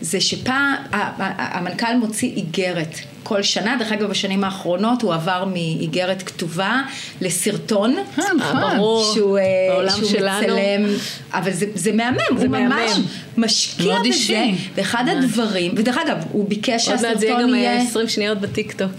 זה 0.00 0.20
שפעם 0.20 0.74
המנכ"ל 0.92 1.94
מוציא 2.00 2.28
איגרת 2.36 2.94
כל 3.22 3.42
שנה, 3.42 3.76
דרך 3.78 3.92
אגב 3.92 4.10
בשנים 4.10 4.44
האחרונות 4.44 5.02
הוא 5.02 5.14
עבר 5.14 5.44
מאיגרת 5.52 6.22
כתובה 6.22 6.82
לסרטון. 7.20 7.96
אה, 7.96 8.24
נכון. 8.36 8.60
ברור. 8.60 9.12
שהוא, 9.14 9.38
אה, 9.38 9.90
שהוא. 9.90 10.08
מצלם, 10.08 10.84
אבל 11.32 11.52
זה, 11.52 11.66
זה 11.74 11.92
מהמם, 11.92 12.18
זה 12.36 12.46
הוא 12.46 12.56
ממש 12.56 12.90
מהמם. 12.90 13.04
משקיע 13.36 13.86
מאוד 13.86 13.98
בזה, 13.98 14.08
אישי. 14.08 14.54
ואחד 14.74 15.04
הדברים, 15.08 15.72
ודרך 15.76 15.98
אגב, 15.98 16.16
הוא 16.32 16.48
ביקש 16.48 16.88
עוד 16.88 17.02
מעט 17.02 17.18
זה 17.18 17.26
יהיה 17.26 17.34
שהסרטון 17.34 17.48
גם 17.50 17.54
יהיה, 17.54 17.76
אה, 17.76 17.82
20 17.82 18.08
שניות 18.08 18.40
בטיקטוק. 18.40 18.90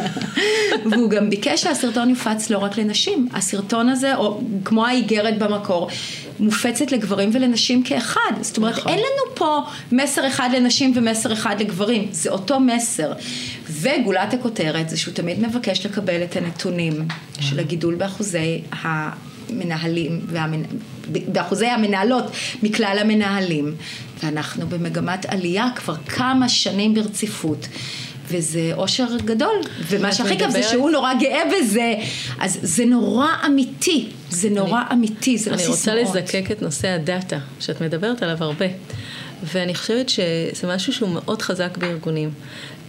והוא 0.90 1.10
גם 1.10 1.30
ביקש 1.30 1.62
שהסרטון 1.62 2.10
יופץ 2.10 2.50
לא 2.50 2.58
רק 2.58 2.78
לנשים, 2.78 3.28
הסרטון 3.32 3.88
הזה, 3.88 4.16
או 4.16 4.40
כמו 4.64 4.86
האיגרת 4.86 5.38
במקור, 5.38 5.88
מופצת 6.40 6.92
לגברים 6.92 7.30
ולנשים 7.32 7.82
כאחד, 7.82 8.32
זאת 8.40 8.56
אומרת 8.56 8.78
נכון. 8.78 8.92
אין 8.92 8.98
לנו 8.98 9.34
פה 9.34 9.60
מסר 9.92 10.26
אחד 10.26 10.50
לנשים 10.56 10.92
ומסר 10.94 11.32
אחד 11.32 11.60
לגברים, 11.60 12.08
זה 12.12 12.30
אותו 12.30 12.60
מסר, 12.60 13.12
וגולת 13.70 14.34
הכותרת 14.34 14.88
זה 14.88 14.96
שהוא 14.96 15.14
תמיד 15.14 15.40
מבקש 15.40 15.86
לקבל 15.86 16.22
את 16.24 16.36
הנתונים 16.36 17.08
של 17.40 17.58
הגידול 17.60 17.94
באחוזי 17.94 18.62
המנהלים, 18.72 20.20
והמנ... 20.26 20.62
באחוזי 21.08 21.66
המנהלות 21.66 22.24
מכלל 22.62 22.98
המנהלים, 23.00 23.74
ואנחנו 24.22 24.66
במגמת 24.66 25.26
עלייה 25.26 25.68
כבר 25.76 25.96
כמה 25.96 26.48
שנים 26.48 26.94
ברציפות. 26.94 27.66
וזה 28.30 28.70
אושר 28.74 29.16
גדול, 29.24 29.60
ומה 29.88 30.12
שהכי 30.12 30.38
כיף 30.38 30.50
זה 30.50 30.62
שהוא 30.62 30.90
נורא 30.90 31.14
גאה 31.20 31.42
בזה, 31.46 31.94
אז 32.38 32.58
זה 32.62 32.84
נורא 32.84 33.26
אמיתי, 33.46 34.08
זה 34.30 34.50
נורא 34.50 34.82
אמיתי, 34.92 35.38
זה 35.38 35.50
לא 35.50 35.54
אני 35.54 35.66
רוצה 35.66 35.76
סיסמאות. 35.76 36.16
לזקק 36.16 36.50
את 36.50 36.62
נושא 36.62 36.88
הדאטה, 36.88 37.38
שאת 37.60 37.80
מדברת 37.80 38.22
עליו 38.22 38.36
הרבה. 38.40 38.66
ואני 39.44 39.74
חושבת 39.74 40.08
שזה 40.08 40.74
משהו 40.74 40.92
שהוא 40.92 41.08
מאוד 41.08 41.42
חזק 41.42 41.76
בארגונים. 41.78 42.30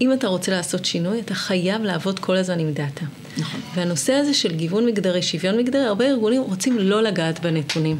אם 0.01 0.13
אתה 0.13 0.27
רוצה 0.27 0.51
לעשות 0.51 0.85
שינוי, 0.85 1.19
אתה 1.19 1.33
חייב 1.33 1.83
לעבוד 1.83 2.19
כל 2.19 2.37
הזמן 2.37 2.59
עם 2.59 2.71
דאטה. 2.73 3.05
נכון. 3.37 3.59
והנושא 3.75 4.13
הזה 4.13 4.33
של 4.33 4.55
גיוון 4.55 4.85
מגדרי, 4.85 5.21
שוויון 5.21 5.57
מגדרי, 5.57 5.81
הרבה 5.85 6.05
ארגונים 6.05 6.41
רוצים 6.41 6.77
לא 6.79 7.03
לגעת 7.03 7.39
בנתונים. 7.39 7.97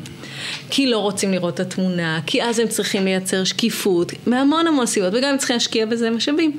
כי 0.70 0.88
לא 0.90 0.98
רוצים 0.98 1.32
לראות 1.32 1.54
את 1.54 1.60
התמונה, 1.60 2.20
כי 2.26 2.44
אז 2.44 2.60
הם 2.60 2.68
צריכים 2.68 3.06
לייצר 3.06 3.44
שקיפות, 3.44 4.12
מהמון 4.28 4.68
המון 4.68 4.86
סיבות, 4.86 5.14
וגם 5.14 5.30
הם 5.30 5.38
צריכים 5.38 5.54
להשקיע 5.56 5.86
בזה 5.86 6.10
משאבים. 6.10 6.58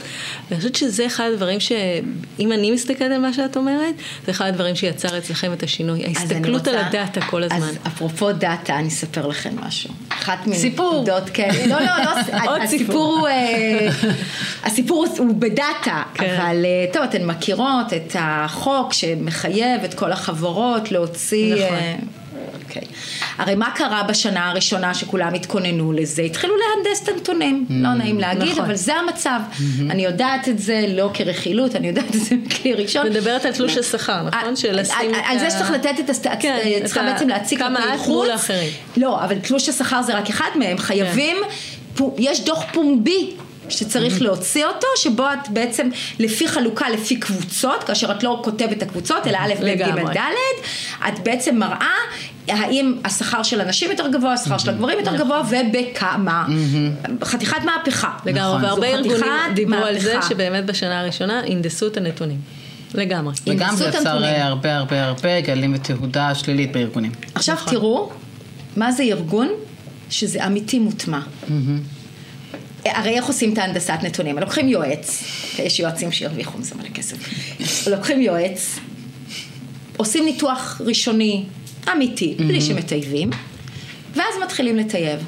ואני 0.51 0.61
חושבת 0.61 0.75
שזה 0.77 1.07
אחד 1.07 1.29
הדברים 1.33 1.61
שאם 1.61 2.53
אני 2.53 2.71
מסתכלת 2.71 3.11
על 3.13 3.19
מה 3.19 3.33
שאת 3.33 3.57
אומרת, 3.57 3.95
זה 4.27 4.31
אחד 4.33 4.47
הדברים 4.47 4.75
שיצר 4.77 5.19
אצלכם 5.19 5.53
את 5.53 5.63
השינוי. 5.63 6.05
ההסתכלות 6.05 6.69
על 6.69 6.75
רוצה- 6.75 6.87
הדאטה 6.87 7.21
כל 7.21 7.43
הזמן. 7.43 7.57
אז 7.59 7.77
אפרופו 7.87 8.33
דאטה, 8.33 8.79
אני 8.79 8.89
אספר 8.89 9.27
לכם 9.27 9.51
משהו. 9.67 9.91
אחת 10.09 10.39
סיפור. 10.55 10.93
מנקודות, 10.93 11.31
כן. 11.35 11.51
לא, 11.69 11.81
לא, 11.81 11.87
לא, 11.87 12.11
עוד 12.51 12.61
הסיפור 12.63 12.69
סיפור. 12.69 13.19
הוא, 13.19 13.29
אה, 13.29 13.89
הסיפור 14.65 15.07
הוא 15.19 15.32
בדאטה, 15.35 16.03
כן. 16.15 16.37
אבל 16.41 16.65
אה, 16.65 16.93
טוב, 16.93 17.03
אתן 17.03 17.25
מכירות 17.25 17.93
את 17.93 18.17
החוק 18.19 18.93
שמחייב 18.93 19.85
את 19.85 19.95
כל 19.95 20.13
החברות 20.13 20.93
להוציא... 20.93 21.55
נכון. 21.55 21.77
אה, 21.77 21.95
אוקיי. 22.65 22.83
הרי 23.39 23.55
מה 23.55 23.71
קרה 23.75 24.03
בשנה 24.03 24.51
הראשונה 24.51 24.95
שכולם 24.95 25.35
התכוננו 25.35 25.93
לזה? 25.93 26.23
התחילו 26.23 26.55
להנדס 26.57 27.03
את 27.03 27.09
הנתונים, 27.09 27.67
לא 27.71 27.95
נעים 27.95 28.21
להגיד, 28.21 28.49
נכון. 28.53 28.65
אבל 28.65 28.75
זה 28.75 28.95
המצב. 28.95 29.41
אני 29.91 30.05
יודעת 30.05 30.49
את 30.49 30.59
זה 30.59 30.85
לא 30.89 31.11
כרכילות, 31.15 31.77
אני 31.77 31.89
יודעת 31.89 32.05
את 32.17 32.21
זה 32.21 32.35
מכלי 32.47 32.73
ראשון. 32.75 33.07
מדברת 33.07 33.45
על 33.45 33.53
תלוש 33.53 33.77
השכר, 33.79 34.23
נכון? 34.23 34.57
של 34.57 34.81
לשים 34.81 34.95
על- 35.01 35.11
את 35.15 35.25
על 35.31 35.37
ה- 35.37 35.41
זה 35.41 35.51
שצריך 35.51 35.71
לתת 35.71 35.95
את 36.01 36.11
הסט... 36.11 36.27
כן, 36.41 36.59
אה, 36.65 36.79
צריכה 36.85 37.03
בעצם 37.03 37.29
להציג 37.29 37.59
כמה 37.59 37.95
את. 37.95 38.09
מול 38.09 38.31
האחרים. 38.31 38.71
לא, 38.97 39.25
אבל 39.25 39.39
תלוש 39.39 39.69
השכר 39.69 40.03
זה 40.03 40.15
רק 40.19 40.29
אחד 40.31 40.51
מהם. 40.59 40.79
חייבים, 40.79 41.37
פו- 41.95 42.15
יש 42.19 42.45
דוח 42.45 42.65
פומבי. 42.73 43.31
שצריך 43.73 44.23
להוציא 44.23 44.67
אותו, 44.67 44.87
שבו 44.97 45.27
את 45.27 45.49
בעצם 45.49 45.89
לפי 46.19 46.49
חלוקה, 46.49 46.91
לפי 46.91 47.17
קבוצות, 47.17 47.85
כאשר 47.85 48.11
את 48.11 48.23
לא 48.23 48.41
כותבת 48.45 48.73
את 48.73 48.83
הקבוצות, 48.83 49.27
אלא 49.27 49.39
א', 49.39 49.55
ב', 49.61 49.67
ג'. 49.67 50.17
ד', 50.17 50.19
את 51.09 51.19
בעצם 51.23 51.57
מראה 51.57 51.97
האם 52.49 52.95
השכר 53.05 53.43
של 53.43 53.61
הנשים 53.61 53.91
יותר 53.91 54.09
גבוה, 54.09 54.33
השכר 54.33 54.59
של 54.59 54.71
הגברים 54.71 54.99
יותר 54.99 55.17
גבוה, 55.17 55.43
ובכמה. 55.51 56.47
חתיכת 57.25 57.57
מהפכה. 57.65 58.11
לגמרי, 58.27 58.57
נכון. 58.57 58.65
והרבה 58.65 58.87
ארגונים 58.87 59.33
דיברו 59.55 59.85
על 59.85 59.99
זה. 59.99 60.15
שבאמת 60.29 60.67
בשנה 60.67 61.01
הראשונה 61.01 61.41
הנדסו 61.47 61.87
את 61.87 61.97
הנתונים. 61.97 62.39
לגמרי. 62.95 63.35
וגם 63.47 63.77
זה 63.77 63.89
יצר 63.89 64.25
הרבה 64.25 64.77
הרבה 64.77 65.05
הרבה 65.05 65.41
גלים 65.41 65.75
ותהודה 65.75 66.35
שלילית 66.35 66.73
בארגונים. 66.73 67.13
עכשיו 67.35 67.55
נכון. 67.55 67.73
תראו, 67.73 68.11
מה 68.77 68.93
זה 68.93 69.03
ארגון? 69.03 69.49
שזה 70.11 70.47
אמיתי 70.47 70.79
מוטמע. 70.79 71.21
הרי 72.85 73.11
איך 73.11 73.25
עושים 73.25 73.53
את 73.53 73.59
ההנדסת 73.59 73.99
נתונים? 74.03 74.39
לוקחים 74.39 74.69
יועץ, 74.69 75.25
יש 75.59 75.81
יועצים 75.81 76.13
שהרוויחו 76.13 76.59
מזה 76.59 76.75
מלא 76.75 76.89
כסף, 76.89 77.17
לוקחים 77.87 78.23
יועץ, 78.23 78.79
עושים 79.97 80.25
ניתוח 80.25 80.81
ראשוני 80.85 81.45
אמיתי, 81.93 82.35
בלי 82.39 82.61
שמטייבים, 82.61 83.31
ואז 84.15 84.35
מתחילים 84.43 84.77
לטייב. 84.77 85.21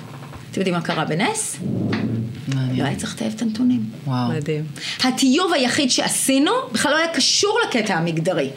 אתם 0.51 0.61
יודעים 0.61 0.75
מה 0.75 0.81
קרה 0.81 1.05
בנס? 1.05 1.57
לא 1.61 2.55
מעניין. 2.55 2.87
היה 2.87 2.97
צריך 2.97 3.15
לטייב 3.15 3.33
את 3.37 3.43
הנתונים. 3.43 3.81
וואו. 4.07 4.29
מדהים. 4.29 4.65
הטיוב 5.05 5.53
היחיד 5.53 5.91
שעשינו 5.91 6.51
בכלל 6.73 6.93
לא 6.93 6.97
היה 6.97 7.09
קשור 7.09 7.59
לקטע 7.69 7.95
המגדרי, 7.95 8.51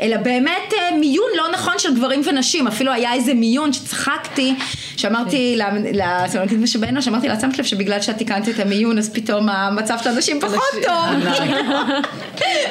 אלא 0.00 0.16
באמת 0.16 0.72
אה, 0.72 0.96
מיון 0.96 1.28
לא 1.36 1.52
נכון 1.52 1.74
של 1.78 1.94
גברים 1.94 2.22
ונשים, 2.24 2.66
אפילו 2.66 2.92
היה 2.92 3.14
איזה 3.14 3.34
מיון 3.34 3.72
שצחקתי, 3.72 4.54
שאמרתי 4.96 5.58
לסמנכ"לית 5.92 6.60
משאבי 6.60 6.86
אנוש, 6.86 7.08
אמרתי 7.08 7.28
לה, 7.28 7.40
שמת 7.40 7.58
לב 7.58 7.64
שבגלל 7.64 8.00
שאת 8.00 8.16
תיקנת 8.18 8.48
את 8.48 8.58
המיון 8.58 8.98
אז 8.98 9.12
פתאום 9.12 9.48
המצב 9.48 9.98
של 10.02 10.08
האנשים 10.08 10.40
פחות 10.40 10.60
טוב, 10.86 11.26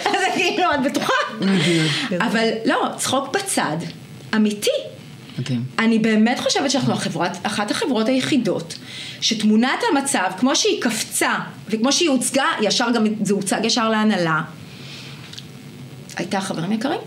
אז 0.05 0.19
זה 0.19 0.27
כאילו, 0.35 0.73
את 0.73 0.81
בטוחה? 0.83 1.13
אבל 2.19 2.49
לא, 2.65 2.87
צחוק 2.97 3.35
בצד, 3.35 3.77
אמיתי. 4.35 4.69
מדהים. 5.39 5.63
אני 5.79 5.99
באמת 5.99 6.39
חושבת 6.39 6.71
שאנחנו 6.71 6.93
החברת, 6.93 7.37
אחת 7.43 7.71
החברות 7.71 8.07
היחידות 8.07 8.75
שתמונת 9.21 9.79
המצב, 9.91 10.31
כמו 10.39 10.55
שהיא 10.55 10.81
קפצה 10.81 11.33
וכמו 11.69 11.91
שהיא 11.91 12.09
הוצגה, 12.09 12.45
ישר 12.61 12.87
גם 12.95 13.05
זה 13.21 13.33
הוצג 13.33 13.59
ישר 13.63 13.89
להנהלה, 13.89 14.41
הייתה 16.17 16.41
חברים 16.41 16.71
יקרים. 16.71 16.99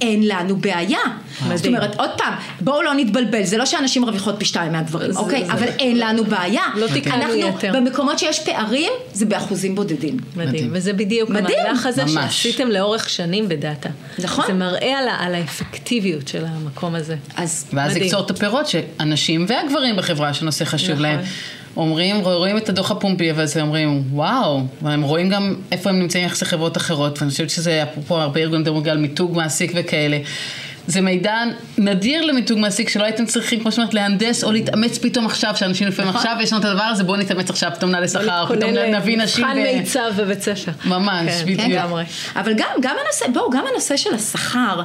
אין 0.00 0.28
לנו 0.28 0.56
בעיה. 0.56 0.98
זאת 1.54 1.66
אומרת, 1.66 2.00
עוד 2.00 2.10
פעם, 2.16 2.34
בואו 2.60 2.82
לא 2.82 2.94
נתבלבל, 2.94 3.42
זה 3.42 3.56
לא 3.56 3.66
שאנשים 3.66 4.02
מרוויחות 4.02 4.34
פי 4.38 4.44
שתיים 4.44 4.72
מהגברים, 4.72 5.16
אוקיי? 5.16 5.44
אבל 5.50 5.66
אין 5.78 5.98
לנו 5.98 6.24
בעיה. 6.24 6.62
לא 6.74 6.86
תיקנו 6.86 7.14
אנחנו, 7.14 7.34
יתר. 7.34 7.72
במקומות 7.74 8.18
שיש 8.18 8.40
פערים, 8.40 8.92
זה 9.12 9.26
באחוזים 9.26 9.74
בודדים. 9.74 10.16
מדהים. 10.36 10.70
וזה 10.72 10.92
בדיוק. 10.92 11.30
המהלך 11.30 11.86
הזה. 11.86 12.08
שעשיתם 12.08 12.68
לאורך 12.68 13.10
שנים 13.10 13.48
בדאטה. 13.48 13.88
נכון. 14.18 14.44
זה 14.46 14.52
מראה 14.52 14.98
על, 14.98 15.34
האפקטיביות 15.34 16.28
של 16.28 16.44
המקום 16.48 16.94
הזה. 16.94 17.16
אז 17.36 17.66
ואז 17.72 17.90
מדהים. 17.90 18.04
יקצור 18.04 18.24
את 18.24 18.30
הפירות 18.30 18.66
שהנשים 18.66 19.46
והגברים 19.48 19.96
בחברה 19.96 20.34
שנושא 20.34 20.64
חשוב 20.64 20.90
נכון. 20.90 21.02
להם. 21.02 21.20
אומרים, 21.76 22.20
רואים 22.20 22.56
את 22.56 22.68
הדוח 22.68 22.90
הפומבי 22.90 23.32
ואז 23.32 23.56
הם 23.56 23.66
אומרים, 23.66 24.02
וואו, 24.12 24.62
והם 24.82 25.02
רואים 25.02 25.28
גם 25.28 25.54
איפה 25.72 25.90
הם 25.90 25.98
נמצאים 25.98 26.24
יחסי 26.24 26.44
חברות 26.44 26.76
אחרות, 26.76 27.18
ואני 27.18 27.30
חושבת 27.30 27.50
שזה, 27.50 27.82
אפרופו 27.82 28.16
הרבה 28.16 28.40
ארגונים 28.40 28.60
מדברים 28.60 28.88
על 28.88 28.98
מיתוג 28.98 29.36
מעסיק 29.36 29.72
וכאלה. 29.74 30.18
זה 30.86 31.00
מידע 31.00 31.34
נדיר 31.78 32.24
למיתוג 32.24 32.58
מעסיק 32.58 32.88
שלא 32.88 33.04
הייתם 33.04 33.26
צריכים, 33.26 33.60
כמו 33.60 33.72
שאומרת, 33.72 33.94
להנדס 33.94 34.44
או 34.44 34.52
להתאמץ 34.52 34.98
פתאום 34.98 35.26
עכשיו, 35.26 35.56
שאנשים 35.56 35.88
לפעמים 35.88 36.08
נכון. 36.08 36.20
עכשיו 36.20 36.36
יש 36.42 36.52
לנו 36.52 36.60
את 36.60 36.64
הדבר 36.66 36.82
הזה, 36.82 37.04
בואו 37.04 37.16
נתאמץ 37.16 37.50
עכשיו, 37.50 37.70
פתאום 37.74 37.90
נעלה 37.90 38.08
שכר, 38.08 38.46
פתאום 38.48 38.70
נביא 38.70 39.18
נשים. 39.18 39.44
למבחן 39.44 39.58
ו- 39.58 39.78
מיצב 39.78 40.10
בבית 40.16 40.42
ספר. 40.42 40.72
ממש, 40.84 41.32
כן, 41.32 41.52
בדיוק. 41.52 41.82
אבל 42.36 42.52
גם, 42.80 42.96
הנושא, 43.04 43.26
בואו, 43.32 43.50
גם 43.50 43.64
הנושא 43.70 43.96
של 43.96 44.14
השכר, 44.14 44.82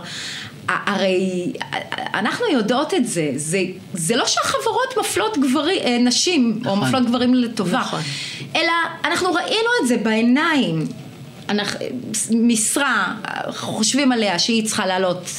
הרי 0.68 1.54
אנחנו 2.14 2.46
יודעות 2.54 2.94
את 2.94 3.08
זה, 3.08 3.32
זה, 3.36 3.62
זה 3.94 4.16
לא 4.16 4.26
שהחברות 4.26 4.98
מפלות 5.00 5.38
גברים, 5.38 5.80
אה, 5.84 5.98
נשים, 5.98 6.62
או 6.66 6.76
נכון. 6.76 6.88
מפלות 6.88 7.06
גברים 7.06 7.34
לטובה, 7.34 7.80
נכון. 7.80 8.02
אלא 8.56 8.72
אנחנו 9.04 9.34
ראינו 9.34 9.70
את 9.82 9.88
זה 9.88 9.98
בעיניים. 9.98 10.88
אנחנו, 11.50 11.80
משרה, 12.32 13.14
חושבים 13.50 14.12
עליה 14.12 14.40
שהיא 14.40 14.66
צריכה 14.66 14.86
לעלות 14.86 15.30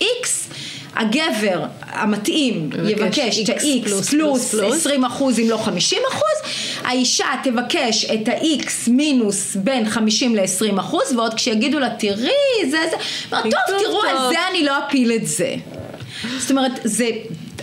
איקס, 0.00 0.48
הגבר 0.96 1.64
המתאים 1.80 2.70
יבקש 2.88 3.38
את 3.38 3.48
X 3.48 3.52
ה-X 3.52 3.84
פלוס, 3.84 4.08
פלוס 4.10 4.10
פלוס, 4.10 4.50
פלוס. 4.50 4.76
20 4.76 5.04
אחוז 5.04 5.38
אם 5.38 5.50
לא 5.50 5.56
50 5.56 5.98
אחוז, 6.08 6.52
האישה 6.84 7.26
תבקש 7.44 8.04
את 8.04 8.28
ה-X 8.28 8.90
מינוס 8.90 9.56
בין 9.56 9.88
50 9.88 10.36
ל-20 10.36 10.80
אחוז, 10.80 11.12
ועוד 11.16 11.34
כשיגידו 11.34 11.78
לה 11.78 11.90
תראי, 11.98 12.70
זה 12.70 12.78
זה, 12.90 12.96
טוב, 13.30 13.40
תראו, 13.78 14.02
על 14.02 14.16
טוב." 14.16 14.32
זה 14.32 14.37
אני 14.50 14.64
לא 14.64 14.78
אפיל 14.78 15.12
את 15.12 15.26
זה. 15.26 15.54
זאת 16.38 16.50
אומרת, 16.50 16.72
זה... 16.84 17.08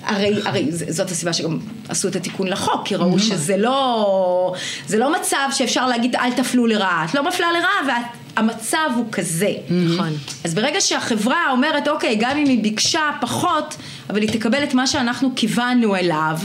הרי, 0.04 0.42
הרי 0.46 0.66
זאת 0.70 1.12
הסיבה 1.12 1.34
שגם 1.34 1.60
עשו 1.90 2.08
את 2.08 2.16
התיקון 2.16 2.48
לחוק, 2.48 2.82
כי 2.88 2.96
ראו 2.96 3.20
שזה 3.20 3.58
לא, 3.58 4.54
זה 4.88 4.98
לא 4.98 5.14
מצב 5.20 5.48
שאפשר 5.52 5.88
להגיד 5.88 6.16
אל 6.16 6.32
תפלו 6.32 6.68
לרעה, 6.68 7.06
את 7.10 7.16
לא 7.16 7.28
מפלה 7.28 7.48
לרעה 7.52 8.02
והמצב 8.38 8.90
הוא 8.96 9.06
כזה. 9.12 9.54
נכון. 9.70 10.10
אז 10.44 10.54
ברגע 10.54 10.82
שהחברה 10.82 11.52
אומרת, 11.52 11.88
אוקיי, 11.88 12.16
גם 12.20 12.38
אם 12.38 12.50
היא 12.50 12.64
ביקשה 12.64 13.12
פחות, 13.22 13.76
אבל 14.10 14.22
היא 14.22 14.30
תקבל 14.30 14.64
את 14.64 14.74
מה 14.74 14.88
שאנחנו 14.88 15.32
כיוונו 15.36 15.96
אליו, 15.96 16.38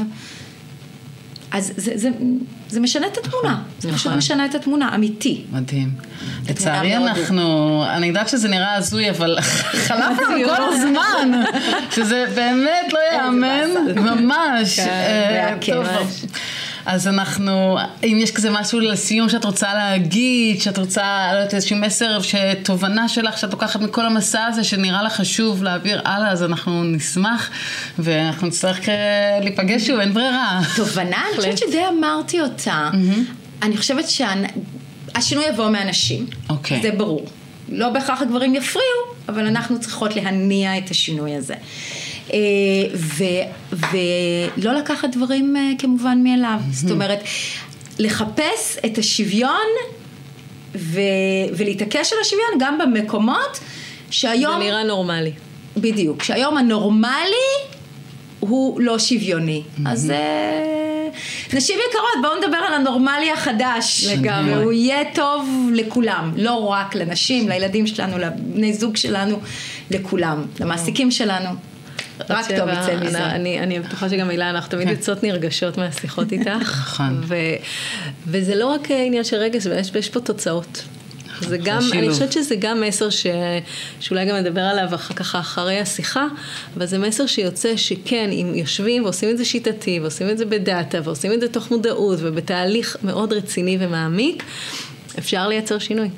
אז 1.52 1.72
זה, 1.76 1.92
זה, 1.94 2.08
זה 2.68 2.80
משנה 2.80 3.06
את 3.06 3.18
התמונה, 3.18 3.62
זה 3.78 3.92
פשוט 3.92 4.06
נכון. 4.06 4.18
משנה 4.18 4.46
את 4.46 4.54
התמונה, 4.54 4.94
אמיתי. 4.94 5.42
מדהים. 5.52 5.90
לצערי. 6.48 6.96
אנחנו, 6.96 7.84
אני 7.88 8.06
יודעת 8.06 8.28
שזה 8.28 8.48
נראה 8.48 8.74
הזוי, 8.74 9.10
אבל 9.10 9.38
חלף 9.86 10.18
לנו 10.18 10.44
כל 10.44 10.62
הזמן, 10.62 11.40
שזה 11.94 12.24
באמת 12.34 12.92
לא 12.92 12.98
ייאמן, 13.12 13.70
ממש. 13.96 14.80
כן, 14.80 14.88
אה, 14.88 15.54
אז 16.90 17.08
אנחנו, 17.08 17.78
אם 18.04 18.18
יש 18.20 18.30
כזה 18.30 18.50
משהו 18.50 18.80
לסיום 18.80 19.28
שאת 19.28 19.44
רוצה 19.44 19.74
להגיד, 19.74 20.60
שאת 20.60 20.78
רוצה, 20.78 21.28
לא 21.32 21.38
יודעת, 21.38 21.54
איזשהו 21.54 21.76
מסר, 21.76 22.18
שתובנה 22.22 23.08
שלך 23.08 23.38
שאת 23.38 23.52
לוקחת 23.52 23.80
מכל 23.80 24.06
המסע 24.06 24.44
הזה, 24.44 24.64
שנראה 24.64 25.02
לך 25.02 25.12
חשוב 25.12 25.62
להעביר 25.62 26.00
הלאה, 26.04 26.30
אז 26.30 26.42
אנחנו 26.42 26.84
נשמח, 26.84 27.50
ואנחנו 27.98 28.46
נצטרך 28.46 28.88
אה, 28.88 28.94
להיפגש 29.42 29.86
שוב, 29.86 30.00
אין 30.00 30.14
ברירה. 30.14 30.60
תובנה, 30.76 31.16
אני 31.28 31.36
חושבת 31.36 31.58
שדי 31.58 31.82
אמרתי 31.98 32.40
אותה. 32.40 32.90
אני 33.62 33.76
חושבת 33.76 34.04
שהשינוי 34.08 35.44
יבוא 35.48 35.70
מאנשים. 35.70 36.26
אוקיי. 36.48 36.82
זה 36.82 36.90
ברור. 36.90 37.26
לא 37.68 37.88
בהכרח 37.88 38.22
הגברים 38.22 38.54
יפריעו, 38.54 39.00
אבל 39.28 39.46
אנחנו 39.46 39.80
צריכות 39.80 40.16
להניע 40.16 40.78
את 40.78 40.90
השינוי 40.90 41.36
הזה. 41.36 41.54
אה, 42.32 42.38
ו- 42.94 43.76
ולא 43.92 44.72
לקחת 44.72 45.08
דברים 45.16 45.56
אה, 45.56 45.70
כמובן 45.78 46.20
מאליו. 46.24 46.58
זאת 46.72 46.90
אומרת, 46.90 47.18
לחפש 47.98 48.78
את 48.86 48.98
השוויון 48.98 49.66
ו- 50.74 51.00
ולהתעקש 51.56 52.12
על 52.12 52.18
השוויון 52.20 52.50
גם 52.58 52.78
במקומות 52.78 53.60
שהיום... 54.10 54.52
זה 54.52 54.64
נראה 54.64 54.84
נורמלי. 54.84 55.32
בדיוק, 55.76 56.22
שהיום 56.22 56.56
הנורמלי 56.58 57.50
הוא 58.40 58.80
לא 58.80 58.98
שוויוני. 58.98 59.62
אז 59.86 60.10
אה, 60.10 61.08
נשים 61.52 61.78
יקרות, 61.90 62.22
בואו 62.22 62.36
נדבר 62.36 62.56
על 62.56 62.74
הנורמלי 62.74 63.30
החדש. 63.30 64.04
לגמרי. 64.04 64.56
והוא 64.56 64.72
יהיה 64.72 65.14
טוב 65.14 65.48
לכולם, 65.74 66.32
לא 66.36 66.66
רק 66.66 66.94
לנשים, 66.94 67.48
לילדים 67.48 67.86
שלנו, 67.86 68.18
לבני 68.18 68.72
זוג 68.72 68.96
שלנו, 68.96 69.36
לכולם, 69.90 70.42
למעסיקים 70.60 71.10
שלנו. 71.10 71.69
רק 72.28 72.46
טוב 72.56 72.68
יצא 72.68 72.96
מזה. 73.00 73.26
אני, 73.26 73.60
אני 73.60 73.80
בטוחה 73.80 74.08
שגם 74.08 74.30
הילה, 74.30 74.50
אנחנו 74.50 74.70
תמיד 74.70 74.88
יוצאות 74.88 75.22
נרגשות 75.22 75.78
מהשיחות 75.78 76.32
איתך. 76.32 76.48
נכון. 76.48 77.20
וזה 78.26 78.54
לא 78.54 78.66
רק 78.66 78.90
עניין 78.90 79.24
של 79.24 79.36
רגש, 79.36 79.66
יש, 79.66 79.90
יש 79.94 80.08
פה 80.08 80.20
תוצאות. 80.20 80.82
זה 81.40 81.58
גם, 81.58 81.80
שילוב. 81.80 81.96
אני 81.96 82.10
חושבת 82.10 82.32
שזה 82.32 82.54
גם 82.58 82.80
מסר 82.80 83.10
ש, 83.10 83.26
שאולי 84.00 84.26
גם 84.26 84.36
נדבר 84.36 84.60
עליו 84.60 84.94
אחר 84.94 85.14
כך 85.14 85.34
אחרי 85.34 85.78
השיחה, 85.78 86.26
אבל 86.76 86.86
זה 86.86 86.98
מסר 86.98 87.26
שיוצא 87.26 87.76
שכן, 87.76 88.30
אם 88.32 88.52
יושבים 88.54 89.04
ועושים 89.04 89.30
את 89.30 89.38
זה 89.38 89.44
שיטתי, 89.44 90.00
ועושים 90.00 90.30
את 90.30 90.38
זה 90.38 90.44
בדאטה, 90.44 90.98
ועושים 91.04 91.32
את 91.32 91.40
זה 91.40 91.48
תוך 91.48 91.70
מודעות, 91.70 92.18
ובתהליך 92.22 92.96
מאוד 93.02 93.32
רציני 93.32 93.76
ומעמיק, 93.80 94.42
אפשר 95.18 95.48
לייצר 95.48 95.78
שינוי. 95.78 96.08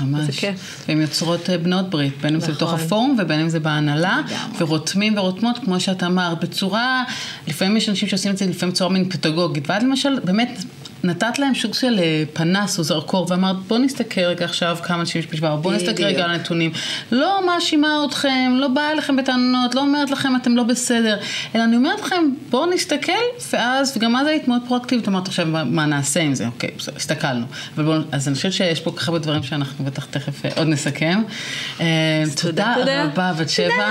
ממש. 0.00 0.26
זה 0.26 0.32
כיף. 0.32 0.84
והן 0.88 1.00
יוצרות 1.00 1.50
אה, 1.50 1.58
בנות 1.58 1.90
ברית, 1.90 2.14
בין 2.20 2.34
אם 2.34 2.40
זה 2.40 2.52
בתוך 2.52 2.72
נכון. 2.72 2.86
הפורום 2.86 3.16
ובין 3.18 3.40
אם 3.40 3.48
זה 3.48 3.60
בהנהלה, 3.60 4.20
לגמרי. 4.26 4.56
ורותמים 4.58 5.18
ורותמות, 5.18 5.58
כמו 5.64 5.80
שאת 5.80 6.02
אמרת, 6.02 6.40
בצורה, 6.40 7.04
לפעמים 7.48 7.76
יש 7.76 7.88
אנשים 7.88 8.08
שעושים 8.08 8.32
את 8.32 8.38
זה 8.38 8.46
לפעמים 8.46 8.72
בצורה 8.72 8.90
מין 8.90 9.08
פדגוגית, 9.08 9.70
ואת 9.70 9.82
למשל, 9.82 10.20
באמת, 10.24 10.64
נתת 11.04 11.38
להם 11.38 11.54
סוג 11.54 11.74
של 11.74 11.98
אה, 11.98 12.22
פנס 12.32 12.78
או 12.78 12.84
זרקור, 12.84 13.26
ואמרת, 13.30 13.56
בוא 13.56 13.78
נסתכל 13.78 14.20
רגע 14.20 14.44
עכשיו 14.44 14.78
כמה 14.82 15.00
אנשים 15.00 15.20
יש 15.20 15.26
בשבוע, 15.26 15.56
בוא 15.56 15.72
נסתכל. 15.72 16.04
רגע 16.04 16.24
על 16.24 16.30
הנתונים. 16.30 16.72
לא 17.12 17.46
מאשימה 17.46 18.04
אתכם, 18.08 18.52
לא 18.54 18.68
באה 18.68 18.92
אליכם 18.92 19.16
בטענות, 19.16 19.74
לא 19.74 19.80
אומרת 19.80 20.10
לכם 20.10 20.36
אתם 20.36 20.56
לא 20.56 20.62
בסדר, 20.62 21.18
אלא 21.54 21.64
אני 21.64 21.76
אומרת 21.76 22.00
לכם, 22.00 22.30
בואו 22.50 22.66
נסתכל, 22.66 23.12
ואז, 23.52 23.96
וגם 23.96 24.16
אז 24.16 24.26
היית 24.26 24.48
מאוד 24.48 24.62
פרואקטיבית, 24.68 25.08
אמרת 25.08 25.28
עכשיו, 25.28 25.46
מה, 25.46 25.86
נעשה 25.86 26.20
עם 26.20 26.34
זה? 26.34 26.46
אוקיי, 26.46 26.70
בסדר, 26.78 26.96
הסתכלנו. 26.96 27.46
אבל 27.76 27.84
בואו, 27.84 28.00
אז 28.12 28.28
אני 28.28 28.36
חושבת 28.36 28.52
שיש 28.52 28.80
פה 28.80 28.90
כל 28.90 28.96
כך 28.96 29.08
הרבה 29.08 29.18
דברים 29.18 29.42
שאנחנו 29.42 29.84
בטח 29.84 30.04
תכף 30.04 30.44
אה, 30.44 30.50
עוד 30.56 30.68
נסכם. 30.68 31.22
אה, 31.80 32.22
תודה 32.42 32.74
תודה. 32.78 33.04
רבה, 33.04 33.32
בת 33.38 33.50
שבע. 33.50 33.90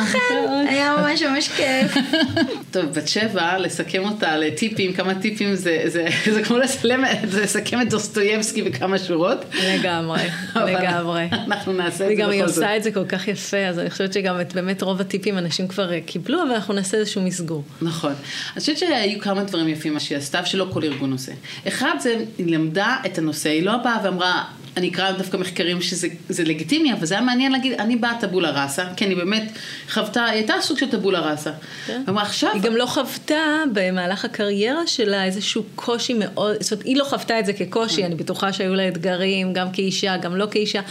היה 0.70 0.96
ממש 1.02 1.22
ממש 1.22 1.48
כיף. 1.48 1.98
טוב, 2.72 2.86
בת 2.86 3.08
שבע, 3.08 3.58
לסכם 3.58 4.04
אותה 4.04 4.38
לטיפים, 4.38 4.94
כמה 4.94 5.16
טיפים 5.16 5.56
זה 6.26 6.42
כמו 6.44 6.58
לסלם, 6.58 6.99
לסכם 7.34 7.82
את 7.82 7.90
דוסטויבסקי 7.90 8.62
בכמה 8.62 9.00
שורות. 9.00 9.38
לגמרי, 9.64 10.22
לגמרי. 10.56 11.28
אנחנו 11.32 11.74
נעשה 11.74 12.04
את 12.04 12.10
זה 12.10 12.14
וגם 12.14 12.30
היא 12.30 12.44
בכל 12.44 12.52
זאת. 12.52 12.58
עושה 12.58 12.78
את 12.78 12.84
זה 12.84 12.92
כל 12.92 13.06
כך 13.06 13.28
יפה, 13.28 13.58
אז 13.58 13.80
אני 13.80 13.90
חושבת 13.90 14.14
שגם 14.14 14.42
את 14.42 14.54
באמת 14.54 14.82
רוב 14.82 15.02
הטיפים 15.02 15.38
אנשים 15.38 15.68
כבר 15.68 15.94
אה, 15.94 16.00
קיבלו, 16.06 16.42
אבל 16.44 16.52
אנחנו 16.52 16.74
נעשה 16.74 16.98
איזשהו 16.98 17.22
מסגור. 17.22 17.64
נכון. 17.82 18.14
אני 18.54 18.60
חושבת 18.60 18.78
שהיו 18.78 19.20
כמה 19.20 19.44
דברים 19.44 19.68
יפים 19.68 19.94
מה 19.94 20.00
שהיא 20.00 20.18
עשתה, 20.18 20.46
שלא 20.46 20.68
כל 20.74 20.84
ארגון 20.84 21.12
עושה. 21.12 21.32
אחד 21.68 21.96
זה, 22.00 22.16
היא 22.38 22.56
למדה 22.56 22.98
את 23.06 23.18
הנושא, 23.18 23.50
היא 23.50 23.64
לא 23.64 23.78
באה 23.78 23.98
ואמרה, 24.04 24.44
אני 24.78 24.90
אקרא 24.90 25.12
דווקא 25.12 25.38
מחקרים 25.38 25.82
שזה 25.82 26.08
זה 26.30 26.44
לגיטימי, 26.44 26.94
אבל 26.94 27.06
זה 27.06 27.16
היה 27.16 27.24
מעניין 27.24 27.52
להגיד, 27.52 27.74
אני 27.74 27.96
באה 27.96 28.18
טבולה 28.20 28.64
ראסה, 28.64 28.86
כי 28.96 29.06
אני 29.06 29.16
באמת 29.16 29.52
חוותה, 29.90 30.26
היא 30.26 30.34
הייתה 30.34 30.54
סוג 30.62 30.78
של 30.78 30.90
טבולה 30.90 31.20
ראסה. 31.20 31.52
כן. 31.88 32.02
אמרה, 32.10 32.24
עכשיו... 32.24 32.50
היא 32.54 32.62
גם 32.62 32.76
לא 32.76 32.86
חוותה 32.86 33.64
במהלך 33.74 34.26
הקריירה 34.26 34.88
שלה 34.88 35.26
איזשהו 35.26 35.64
קושי 35.76 36.14
מאוד, 36.14 36.56
זאת 36.60 36.72
אומרת, 36.72 36.86
היא 36.86 36.98
לא 36.98 37.04
חוותה 37.04 37.40
את 37.40 37.46
זה 37.46 37.54
כקושי, 37.54 38.06
אני 38.06 38.16
בטוחה 38.16 38.54
שהיו 38.54 38.76
לה 38.76 38.88
אתגרים, 38.88 39.54
גם 39.54 39.72
כאישה, 39.72 40.18
גם 40.18 40.36
לא 40.36 40.48
כאישה, 40.52 40.82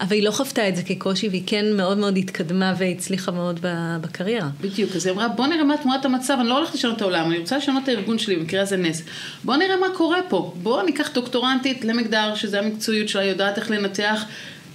אבל 0.00 0.12
היא 0.12 0.22
לא 0.22 0.30
חוותה 0.30 0.68
את 0.68 0.76
זה 0.76 0.82
כקושי, 0.82 1.28
והיא 1.28 1.42
כן 1.46 1.72
מאוד 1.76 1.98
מאוד 1.98 2.16
התקדמה 2.16 2.74
והצליחה 2.78 3.32
מאוד 3.32 3.60
בקריירה. 4.00 4.48
בדיוק, 4.60 4.96
אז 4.96 5.06
היא 5.06 5.14
אמרה, 5.14 5.28
בוא 5.28 5.46
נראה 5.46 5.64
מה 5.64 5.76
תמונת 5.76 6.04
המצב, 6.04 6.36
אני 6.40 6.48
לא 6.48 6.58
הולכת 6.58 6.74
לשנות 6.74 6.96
את 6.96 7.02
העולם, 7.02 7.30
אני 7.30 7.38
רוצה 7.38 7.56
לשנות 7.56 7.82
את 7.82 7.88
הארגון 7.88 8.18
שלי, 8.18 8.36
במקרה 8.36 8.62
הזה 8.62 8.76
נס. 8.76 9.02
בוא 9.44 9.56
נראה 9.56 9.76
מה 9.76 9.86
קורה 9.96 10.18
פה. 10.28 10.54
בוא 10.62 10.82
ניקח 10.82 11.10
דוקטורנטית 11.14 11.84
למגדר, 11.84 12.34
שזה 12.34 12.58
המקצועיות 12.58 13.08
שלה, 13.08 13.25
יודעת 13.26 13.58
איך 13.58 13.70
לנתח 13.70 14.24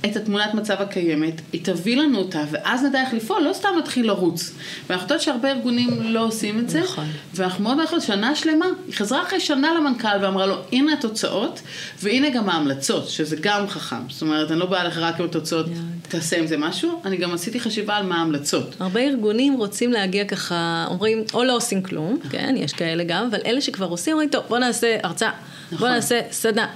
את 0.05 0.15
התמונת 0.15 0.53
מצב 0.53 0.75
הקיימת, 0.79 1.41
היא 1.53 1.65
תביא 1.65 1.97
לנו 1.97 2.17
אותה, 2.17 2.43
ואז 2.51 2.83
נדע 2.83 3.01
איך 3.01 3.13
לפעול, 3.13 3.41
לא 3.41 3.53
סתם 3.53 3.69
נתחיל 3.79 4.07
לרוץ. 4.07 4.53
ואנחנו 4.87 5.05
יודעות 5.05 5.21
שהרבה 5.21 5.51
ארגונים 5.51 5.89
לא 6.01 6.25
עושים 6.25 6.59
את 6.59 6.69
זה, 6.69 6.81
נכון. 6.81 7.05
ואנחנו 7.33 7.63
מאוד 7.63 7.77
מאוד 7.77 7.99
שנה 8.01 8.35
שלמה, 8.35 8.65
היא 8.87 8.95
חזרה 8.95 9.23
אחרי 9.23 9.39
שנה 9.39 9.73
למנכ"ל 9.73 10.07
ואמרה 10.21 10.45
לו, 10.45 10.55
הנה 10.71 10.93
התוצאות, 10.93 11.61
והנה 12.01 12.29
גם 12.29 12.49
ההמלצות, 12.49 13.09
שזה 13.09 13.35
גם 13.41 13.67
חכם. 13.67 14.09
זאת 14.09 14.21
אומרת, 14.21 14.51
אני 14.51 14.59
לא 14.59 14.65
באה 14.65 14.83
לך 14.83 14.97
רק 14.97 15.19
עם 15.19 15.25
התוצאות, 15.25 15.65
תעשה 16.11 16.37
עם 16.37 16.47
זה 16.47 16.57
משהו, 16.57 17.01
אני 17.05 17.17
גם 17.17 17.33
עשיתי 17.33 17.59
חשיבה 17.59 17.95
על 17.95 18.05
מה 18.05 18.17
ההמלצות. 18.17 18.75
הרבה 18.79 18.99
ארגונים 18.99 19.53
רוצים 19.53 19.91
להגיע 19.91 20.25
ככה, 20.25 20.85
אומרים, 20.89 21.23
או 21.33 21.43
לא 21.43 21.55
עושים 21.55 21.83
כלום, 21.83 22.19
כן, 22.29 22.55
יש 22.57 22.73
כאלה 22.73 23.03
גם, 23.03 23.27
אבל 23.31 23.39
אלה 23.45 23.61
שכבר 23.61 23.85
עושים, 23.85 24.13
אומרים, 24.13 24.29
טוב, 24.29 24.43
בוא 24.49 24.59
נעשה 24.59 24.97
הרצאה, 25.03 25.31
בוא 25.31 25.77
נכון. 25.77 25.89
נעשה 25.89 26.19
סדנה. 26.31 26.67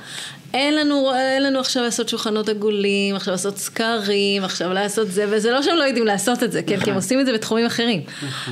אין 0.53 0.75
לנו, 0.75 1.15
אין 1.15 1.43
לנו 1.43 1.59
עכשיו 1.59 1.83
לעשות 1.83 2.09
שולחנות 2.09 2.49
עגולים, 2.49 3.15
עכשיו 3.15 3.31
לעשות 3.31 3.57
סקרים, 3.57 4.43
עכשיו 4.43 4.73
לעשות 4.73 5.11
זה, 5.11 5.25
וזה 5.29 5.51
לא 5.51 5.61
שהם 5.61 5.75
לא 5.75 5.83
יודעים 5.83 6.05
לעשות 6.05 6.43
את 6.43 6.51
זה, 6.51 6.63
כן, 6.63 6.79
כי 6.79 6.89
הם 6.89 6.95
עושים 6.95 7.19
את 7.19 7.25
זה 7.25 7.33
בתחומים 7.33 7.65
אחרים. 7.65 8.01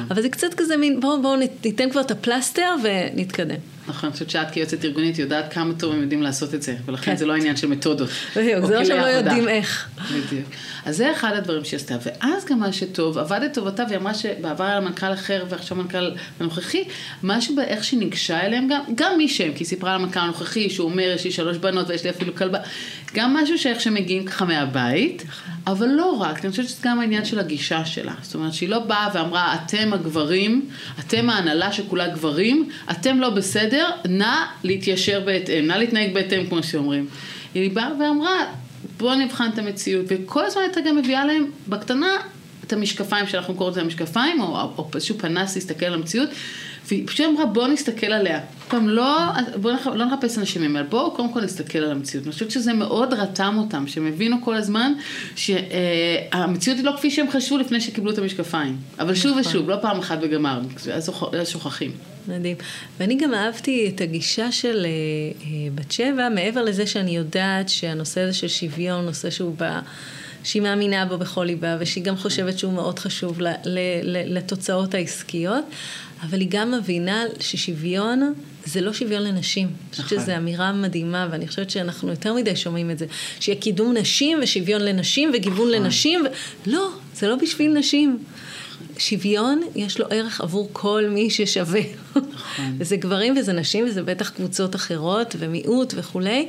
אבל 0.09 0.21
זה 0.21 0.29
קצת 0.29 0.53
כזה 0.57 0.77
מין, 0.77 0.99
בואו 0.99 1.21
בואו 1.21 1.35
ניתן 1.63 1.89
כבר 1.89 2.01
את 2.01 2.11
הפלסטר 2.11 2.75
ונתקדם. 2.83 3.72
נכון, 3.87 4.07
אני 4.07 4.13
חושבת 4.13 4.29
שאת 4.29 4.51
כיועצת 4.51 4.85
ארגונית 4.85 5.19
יודעת 5.19 5.53
כמה 5.53 5.73
טוב 5.73 5.93
הם 5.93 6.01
יודעים 6.01 6.21
לעשות 6.21 6.53
את 6.53 6.61
זה, 6.61 6.75
ולכן 6.85 7.11
כן. 7.11 7.17
זה 7.17 7.25
לא 7.25 7.33
עניין 7.33 7.55
של 7.55 7.67
מתודות. 7.67 8.09
בדיוק, 8.35 8.65
זה 8.65 8.73
לא 8.73 8.77
כלי 8.77 8.85
שהם 8.85 8.99
לא. 8.99 9.05
יודעים 9.05 9.47
איך. 9.47 9.89
בדיוק. 10.11 10.45
אז 10.85 10.97
זה 10.97 11.11
אחד 11.11 11.33
הדברים 11.33 11.65
שהיא 11.65 11.77
עשתה. 11.77 11.95
ואז 12.03 12.45
גם 12.45 12.59
מה 12.59 12.73
שטוב, 12.73 13.17
עבד 13.17 13.39
לטובתה, 13.43 13.83
והיא 13.87 13.97
אמרה 13.97 14.13
שבעבר 14.13 14.63
היה 14.63 14.79
מנכ"ל 14.79 15.13
אחר 15.13 15.45
ועכשיו 15.49 15.77
מנכ"ל 15.77 16.11
הנוכחי, 16.39 16.83
משהו 17.23 17.55
באיך 17.55 17.83
שהיא 17.83 17.99
ניגשה 17.99 18.41
אליהם, 18.41 18.67
גם, 18.67 18.81
גם 18.95 19.17
מי 19.17 19.29
שהם, 19.29 19.53
כי 19.53 19.63
היא 19.63 19.67
סיפרה 19.67 19.95
על 19.95 20.01
המנכ"ל 20.01 20.19
הנוכחי, 20.19 20.69
שהוא 20.69 20.89
אומר, 20.89 21.13
יש 21.15 21.23
לי 21.23 21.31
שלוש 21.31 21.57
בנות 21.57 21.89
ויש 21.89 22.03
לי 22.03 22.09
אפילו 22.09 22.35
כלבה, 22.35 22.59
גם 23.13 23.33
משהו 23.33 23.57
שאיך 23.57 23.81
שהם 23.81 23.93
מגיעים 23.93 24.25
ככה 24.25 24.45
מהבית, 24.45 25.23
אבל 25.67 25.87
לא 25.87 26.05
רק, 26.05 26.45
אני 26.45 26.51
חושבת 26.51 26.67
שזה 26.67 26.81
גם 26.81 26.99
העניין 26.99 27.25
של 27.25 27.39
הגישה 27.39 27.85
שלה. 27.85 28.13
זאת 28.21 28.35
אומרת, 28.35 28.53
שהיא 28.53 28.69
לא 28.69 28.79
באה 28.79 29.09
ואמרה, 29.13 29.55
אתם 29.55 29.93
הגברים, 29.93 30.69
אתם 30.99 31.29
ההנהלה 31.29 31.71
שכולה 31.73 32.07
גברים, 32.07 32.69
אתם 32.91 33.19
לא 33.19 33.29
בסדר, 33.29 33.89
נא 34.09 34.45
להתיישר 34.63 35.21
בהתאם, 35.25 35.67
נא 35.67 35.73
להתנהג 35.73 36.13
בהתאם, 36.13 36.45
כמו 36.49 36.63
שאומרים. 36.63 37.07
היא 37.53 37.71
באה 37.71 37.89
ואמרה, 37.99 38.45
בואו 38.97 39.15
נבחן 39.15 39.49
את 39.53 39.59
המציאות, 39.59 40.05
וכל 40.07 40.45
הזמן 40.45 40.61
הייתה 40.61 40.81
גם 40.81 40.95
מביאה 40.95 41.25
להם 41.25 41.45
בקטנה 41.67 42.07
את 42.63 42.73
המשקפיים 42.73 43.27
שאנחנו 43.27 43.55
קוראים 43.55 43.71
לזה 43.71 43.81
המשקפיים, 43.81 44.41
או, 44.41 44.71
או 44.77 44.89
איזשהו 44.95 45.17
פנס 45.19 45.55
להסתכל 45.55 45.85
על 45.85 45.93
המציאות, 45.93 46.29
והיא 46.87 47.07
פשוט 47.07 47.25
אמרה 47.25 47.45
בואו 47.45 47.67
נסתכל 47.67 48.07
עליה. 48.07 48.39
פעם 48.67 48.89
לא, 48.89 49.17
בואו 49.55 49.73
נח, 49.73 49.87
לא 49.87 50.05
נחפש 50.05 50.37
אנשים 50.37 50.61
ממנו, 50.61 50.89
בואו 50.89 51.11
קודם 51.11 51.33
כל 51.33 51.41
נסתכל 51.41 51.79
על 51.79 51.91
המציאות. 51.91 52.25
אני 52.25 52.33
חושבת 52.33 52.51
שזה 52.51 52.73
מאוד 52.73 53.13
רתם 53.13 53.55
אותם, 53.57 53.87
שהם 53.87 54.07
הבינו 54.07 54.37
כל 54.43 54.55
הזמן 54.55 54.93
שהמציאות 55.35 56.77
היא 56.77 56.85
לא 56.85 56.93
כפי 56.97 57.11
שהם 57.11 57.31
חשבו 57.31 57.57
לפני 57.57 57.81
שקיבלו 57.81 58.11
את 58.11 58.17
המשקפיים. 58.17 58.77
אבל 58.99 59.15
שוב 59.15 59.37
ושוב, 59.37 59.69
לא 59.69 59.75
פעם 59.81 59.99
אחת 59.99 60.17
וגמרנו, 60.21 60.67
אז 60.93 61.09
שוכ- 61.09 61.35
אז 61.35 61.49
שוכחים. 61.49 61.91
מדהים. 62.27 62.57
ואני 62.99 63.15
גם 63.15 63.33
אהבתי 63.33 63.91
את 63.95 64.01
הגישה 64.01 64.51
של 64.51 64.85
אה, 64.85 64.89
אה, 64.89 65.49
בת 65.75 65.91
שבע, 65.91 66.29
מעבר 66.29 66.61
לזה 66.61 66.87
שאני 66.87 67.15
יודעת 67.15 67.69
שהנושא 67.69 68.21
הזה 68.21 68.33
של 68.33 68.47
שוויון, 68.47 69.05
נושא 69.05 69.29
שהוא 69.29 69.55
ב... 69.57 69.79
שהיא 70.43 70.61
מאמינה 70.61 71.05
בו 71.05 71.17
בכל 71.17 71.43
ליבה, 71.43 71.77
ושהיא 71.79 72.03
גם 72.03 72.15
חושבת 72.17 72.59
שהוא 72.59 72.73
מאוד 72.73 72.99
חשוב 72.99 73.41
ל, 73.41 73.47
ל, 73.47 73.79
ל, 74.03 74.37
לתוצאות 74.37 74.93
העסקיות, 74.93 75.65
אבל 76.29 76.39
היא 76.39 76.47
גם 76.51 76.71
מבינה 76.71 77.23
ששוויון 77.39 78.33
זה 78.65 78.81
לא 78.81 78.93
שוויון 78.93 79.23
לנשים. 79.23 79.67
אני 79.67 79.91
חושבת 79.91 80.05
נכון. 80.05 80.19
שזו 80.19 80.37
אמירה 80.37 80.71
מדהימה, 80.71 81.27
ואני 81.31 81.47
חושבת 81.47 81.69
שאנחנו 81.69 82.09
יותר 82.09 82.33
מדי 82.33 82.55
שומעים 82.55 82.91
את 82.91 82.99
זה. 82.99 83.05
שיהיה 83.39 83.59
קידום 83.59 83.93
נשים 83.97 84.39
ושוויון 84.43 84.81
לנשים 84.81 85.31
וגיוון 85.33 85.67
נכון. 85.67 85.71
לנשים. 85.71 86.21
ו... 86.21 86.29
לא, 86.69 86.89
זה 87.15 87.27
לא 87.27 87.35
בשביל 87.35 87.73
נשים. 87.73 88.17
שוויון, 88.97 89.61
יש 89.75 89.99
לו 89.99 90.05
ערך 90.09 90.41
עבור 90.41 90.69
כל 90.73 91.03
מי 91.09 91.29
ששווה. 91.29 91.81
נכון. 92.15 92.75
וזה 92.77 92.95
גברים 92.95 93.37
וזה 93.37 93.53
נשים, 93.53 93.85
וזה 93.85 94.03
בטח 94.03 94.29
קבוצות 94.29 94.75
אחרות, 94.75 95.35
ומיעוט 95.39 95.93
וכולי. 95.97 96.47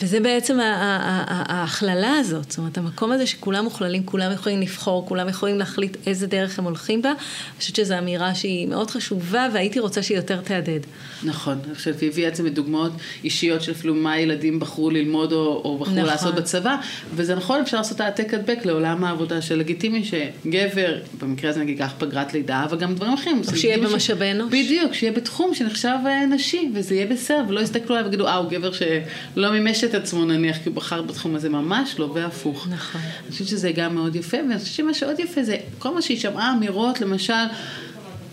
וזה 0.00 0.20
בעצם 0.20 0.58
ההכללה 0.60 2.16
הזאת. 2.16 2.50
זאת 2.50 2.58
אומרת, 2.58 2.78
המקום 2.78 3.12
הזה 3.12 3.26
שכולם 3.26 3.64
מוכללים, 3.64 4.02
כולם 4.04 4.32
יכולים 4.32 4.60
לבחור, 4.60 5.06
כולם 5.06 5.28
יכולים 5.28 5.58
להחליט 5.58 5.96
איזה 6.06 6.26
דרך 6.26 6.58
הם 6.58 6.64
הולכים 6.64 7.02
בה. 7.02 7.08
אני 7.08 7.18
חושבת 7.58 7.76
שזו 7.76 7.98
אמירה 7.98 8.34
שהיא 8.34 8.68
מאוד 8.68 8.90
חשובה, 8.90 9.48
והייתי 9.52 9.80
רוצה 9.80 10.02
שהיא 10.02 10.16
יותר 10.16 10.40
תהדהד. 10.40 10.86
נכון, 11.22 11.58
אני 11.66 11.74
חושבת, 11.74 11.94
והיא 11.98 12.10
הביאה 12.10 12.28
את 12.28 12.36
זה 12.36 12.42
מדוגמאות 12.42 12.92
אישיות 13.24 13.62
של 13.62 13.72
אפילו 13.72 13.94
מה 13.94 14.12
הילדים 14.12 14.60
בחרו 14.60 14.90
ללמוד 14.90 15.32
או, 15.32 15.62
או 15.64 15.78
בחרו 15.78 15.94
נכון. 15.94 16.06
לעשות 16.06 16.34
בצבא, 16.34 16.76
וזה 17.14 17.34
נכון, 17.34 17.60
אפשר 17.60 17.76
לעשות 17.76 18.00
העתק 18.00 18.34
הדבק 18.34 18.58
לעולם 18.64 19.04
העבודה 19.04 19.42
של 19.42 19.58
לגיטימי 19.58 20.04
שגבר, 20.04 20.98
במקרה 21.20 21.50
הזה 21.50 21.60
נגיד 21.60 21.78
קח 21.78 21.92
פגרת 21.98 22.32
לידה, 22.32 22.64
אבל 22.64 22.78
גם 22.78 22.94
דברים 22.94 23.12
אחרים. 23.12 23.42
זה 23.42 23.56
שיהיה 23.56 23.78
במשאבי 23.78 24.30
אנוש. 24.30 24.52
בדיוק, 24.52 24.94
שיהיה 24.94 25.12
בתחום 25.12 25.54
שנחשב 25.54 25.96
אה, 26.06 26.26
נשי, 26.26 26.70
וזה 26.74 26.94
יהיה 26.94 27.06
בסדר, 27.06 27.44
ולא 27.48 27.60
יסתכלו 27.60 27.96
עליו 27.96 28.10
ויגידו, 28.10 28.26
אה, 28.26 28.36
הוא 28.36 28.50
גבר 28.50 28.70
שלא 28.72 29.50
מימש 29.50 29.84
את 29.84 29.89
עצמו 29.94 30.24
נניח, 30.24 30.56
כי 30.56 30.68
הוא 30.68 30.74
בחר 30.76 31.02
בתחום 31.02 31.34
הזה, 31.36 31.48
ממש 31.48 31.94
לא, 31.98 32.10
והפוך. 32.14 32.68
נכון. 32.70 33.00
אני 33.24 33.32
חושבת 33.32 33.48
שזה 33.48 33.72
גם 33.72 33.94
מאוד 33.94 34.16
יפה, 34.16 34.36
ואני 34.36 34.58
חושבת 34.58 34.74
שמה 34.74 34.94
שעוד 34.94 35.20
יפה 35.20 35.42
זה 35.42 35.56
כל 35.78 35.94
מה 35.94 36.02
שהיא 36.02 36.18
שמעה 36.20 36.52
אמירות, 36.52 37.00
למשל, 37.00 37.32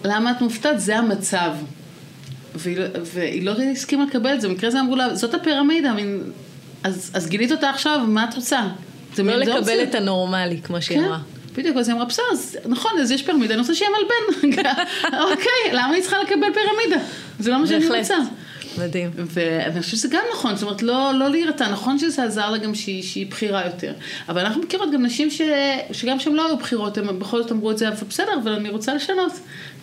למה 0.06 0.32
את 0.32 0.42
מופתעת? 0.42 0.80
זה 0.80 0.98
המצב. 0.98 1.52
והיא, 2.56 2.78
לא- 2.78 2.86
והיא 3.14 3.46
לא 3.46 3.52
הסכימה 3.72 4.06
לקבל 4.06 4.34
את 4.34 4.42
זה, 4.42 4.48
במקרה 4.48 4.68
הזה 4.68 4.80
אמרו 4.80 4.96
לה, 4.96 5.16
זאת 5.16 5.34
הפירמידה, 5.34 5.94
מין, 5.94 6.22
אז, 6.84 7.12
אז 7.14 7.28
גילית 7.28 7.52
אותה 7.52 7.70
עכשיו, 7.70 8.00
מה 8.08 8.26
את 8.30 8.36
רוצה? 8.36 8.62
זה 9.16 9.24
לא 9.24 9.32
זה 9.34 9.38
לקבל 9.40 9.58
אופציה. 9.58 9.84
את 9.84 9.96
הנורמלי, 9.96 10.60
כמו 10.64 10.82
שהיא 10.82 10.98
כן, 10.98 11.04
אמרה. 11.04 11.20
בדיוק, 11.56 11.78
אז 11.78 11.88
היא 11.88 11.96
אמרה, 11.96 12.06
בסדר, 12.06 12.24
נכון, 12.66 12.92
אז 13.02 13.12
יש 13.12 13.22
פירמידה, 13.24 13.54
אני 13.54 13.62
רוצה 13.62 13.76
שיהיה 13.76 13.92
מלבן. 13.92 14.58
אוקיי, 15.32 15.74
למה 15.74 15.94
היא 15.94 16.02
צריכה 16.02 16.18
לקבל 16.24 16.48
פירמידה? 16.54 17.06
זה 17.40 17.52
לא 17.52 17.60
מה 17.62 17.68
שאני. 17.68 17.88
רוצה. 18.00 18.16
מדהים. 18.80 19.10
ואני 19.16 19.82
חושבת 19.82 20.00
שזה 20.00 20.08
גם 20.12 20.22
נכון, 20.34 20.56
זאת 20.56 20.64
אומרת, 20.64 20.84
לא, 20.84 21.12
לא 21.14 21.30
להירתע, 21.30 21.72
נכון 21.72 22.00
שזה 22.00 22.24
עזר 22.24 22.50
לה 22.50 22.58
גם 22.58 22.76
שהיא, 22.76 23.04
שהיא 23.04 23.28
בכירה 23.28 23.66
יותר. 23.66 23.94
אבל 24.30 24.46
אנחנו 24.46 24.62
מכירות 24.62 24.92
גם 24.94 25.06
נשים 25.06 25.32
ש, 25.32 25.42
שגם 25.92 26.20
שהן 26.20 26.34
לא 26.34 26.48
היו 26.48 26.58
בכירות, 26.58 26.98
הן 26.98 27.20
בכל 27.20 27.42
זאת 27.42 27.52
אמרו 27.52 27.72
את 27.72 27.78
זה, 27.78 27.90
בסדר, 28.10 28.32
אבל 28.44 28.52
אני 28.52 28.70
רוצה 28.70 28.94
לשנות. 28.94 29.32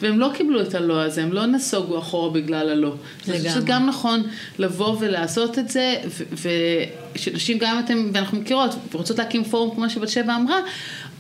והם 0.03 0.19
לא 0.19 0.31
קיבלו 0.35 0.61
את 0.61 0.75
הלא 0.75 1.03
הזה, 1.03 1.23
הם 1.23 1.33
לא 1.33 1.47
נסוגו 1.47 1.99
אחורה 1.99 2.31
בגלל 2.31 2.69
הלא. 2.69 2.95
חושבת 3.21 3.37
שזה 3.41 3.61
גם 3.65 3.87
נכון 3.87 4.23
לבוא 4.59 4.97
ולעשות 5.01 5.59
את 5.59 5.69
זה, 5.69 5.95
ושנשים 6.33 7.59
גם 7.59 7.81
אתם, 7.85 8.11
ואנחנו 8.13 8.39
מכירות, 8.39 8.71
ורוצות 8.93 9.19
להקים 9.19 9.45
פורום 9.45 9.75
כמו 9.75 9.91
שבת 9.91 10.09
שבע 10.09 10.37
אמרה, 10.37 10.61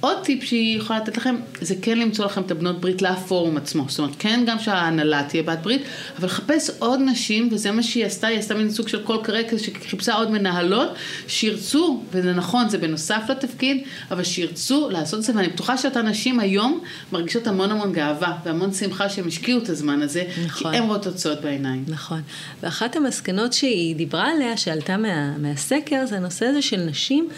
עוד 0.05 0.16
טיפ 0.24 0.44
שהיא 0.44 0.78
יכולה 0.78 0.98
לתת 0.98 1.16
לכם, 1.16 1.36
זה 1.61 1.74
כן 1.82 1.98
למצוא 1.98 2.24
לכם 2.24 2.42
את 2.42 2.50
הבנות 2.50 2.80
ברית 2.80 3.02
לפורום 3.02 3.57
עצמו. 3.57 3.84
זאת 3.88 3.98
אומרת, 3.98 4.14
כן 4.18 4.44
גם 4.46 4.59
שההנהלה 4.59 5.22
תהיה 5.28 5.42
בת 5.42 5.59
ברית, 5.62 5.82
אבל 6.18 6.26
לחפש 6.26 6.70
עוד 6.78 7.00
נשים, 7.00 7.48
וזה 7.52 7.70
מה 7.70 7.82
שהיא 7.82 8.07
עשתה, 8.07 8.26
היא 8.26 8.38
עשתה 8.38 8.55
מין 8.55 8.70
סוג 8.70 8.88
של 8.88 9.02
קול 9.02 9.18
קרא 9.22 9.42
כזה, 9.48 9.64
שחיפשה 9.64 10.14
עוד 10.14 10.30
מנהלות, 10.30 10.90
שירצו, 11.28 12.02
וזה 12.12 12.32
נכון, 12.32 12.68
זה 12.68 12.78
בנוסף 12.78 13.22
לתפקיד, 13.28 13.82
אבל 14.11 14.24
שירצו 14.24 14.90
לעשות 14.90 15.18
את 15.18 15.24
זה, 15.24 15.32
ואני 15.36 15.48
בטוחה 15.48 15.76
שאותן 15.76 16.07
נשים 16.07 16.40
היום 16.40 16.80
מרגישות 17.12 17.46
המון 17.46 17.70
המון 17.70 17.92
גאווה, 17.92 18.36
והמון 18.44 18.72
שמחה 18.72 19.09
שהם 19.09 19.28
השקיעו 19.28 19.62
את 19.62 19.68
הזמן 19.68 20.02
הזה, 20.02 20.24
נכון. 20.46 20.72
כי 20.72 20.78
הם 20.78 20.84
רואות 20.84 21.02
תוצאות 21.02 21.40
בעיניים. 21.40 21.84
נכון. 21.88 22.22
ואחת 22.62 22.96
המסקנות 22.96 23.52
שהיא 23.52 23.96
דיברה 23.96 24.30
עליה, 24.30 24.57
שעלתה 24.57 24.96
מה, 24.96 25.38
מהסקר, 25.38 26.07
זה 26.07 26.16
הנושא 26.16 26.46
הזה 26.46 26.62
של 26.62 26.76
נשים. 26.76 27.28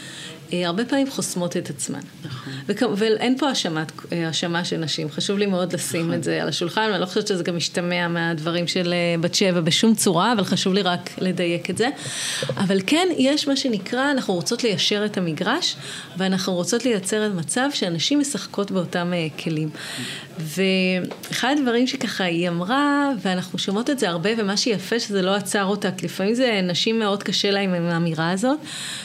אה, 0.53 0.66
הרבה 0.66 0.84
פעמים 0.84 1.11
חוסמות 1.11 1.57
את 1.57 1.70
עצמן. 1.70 2.01
נכון. 2.24 2.53
וכ- 2.68 2.82
ואין 2.97 3.38
פה 3.38 3.49
האשמת- 3.49 3.92
אה, 4.12 4.26
האשמה 4.26 4.64
של 4.64 4.76
נשים, 4.76 5.11
חשוב 5.11 5.38
לי 5.38 5.47
מאוד 5.47 5.72
לשים 5.72 6.01
נכון. 6.01 6.14
את 6.14 6.24
זה 6.24 6.42
על 6.42 6.49
השולחן, 6.49 6.88
ואני 6.90 7.01
לא 7.01 7.07
חושבת 7.07 7.26
שזה 7.26 7.42
גם 7.42 7.57
משתמע 7.57 8.09
מהדברים 8.09 8.66
של 8.66 8.92
אה, 8.92 9.20
בת 9.20 9.34
שבע 9.34 9.61
בשום 9.61 9.94
צורה, 9.94 10.32
אבל 10.32 10.44
חשוב 10.44 10.74
לי 10.74 10.82
רק 10.82 11.11
לדייק 11.18 11.70
את 11.70 11.78
זה. 11.78 11.88
אבל 12.57 12.80
כן, 12.86 13.09
יש 13.18 13.49
מה 13.49 13.57
שנקרא, 13.57 14.11
אנחנו 14.11 14.34
רוצות 14.34 14.64
ליישר 14.64 15.03
את 15.05 15.16
המגרש, 15.16 15.76
ואנחנו 16.16 16.55
רוצות 16.55 16.84
לייצר 16.84 17.26
את 17.26 17.32
מצב 17.34 17.68
שאנשים 17.74 18.20
משחקות 18.20 18.70
באותם 18.70 19.12
כלים. 19.44 19.68
ואחד 20.38 21.55
הדברים 21.59 21.86
שככה 21.86 22.24
היא 22.24 22.49
אמרה, 22.49 23.11
ואנחנו 23.22 23.59
שומעות 23.59 23.90
את 23.90 23.99
זה 23.99 24.09
הרבה, 24.09 24.30
ומה 24.38 24.57
שיפה 24.57 25.01
שזה 25.01 25.22
לא 25.22 25.34
עצר 25.34 25.64
אותה, 25.64 25.90
כי 25.92 26.07
לפעמים 26.07 26.34
זה 26.34 26.61
נשים 26.62 26.99
מאוד 26.99 27.22
קשה 27.22 27.51
להם 27.51 27.74
עם 27.74 27.86
האמירה 27.86 28.30
הזאת, 28.30 28.59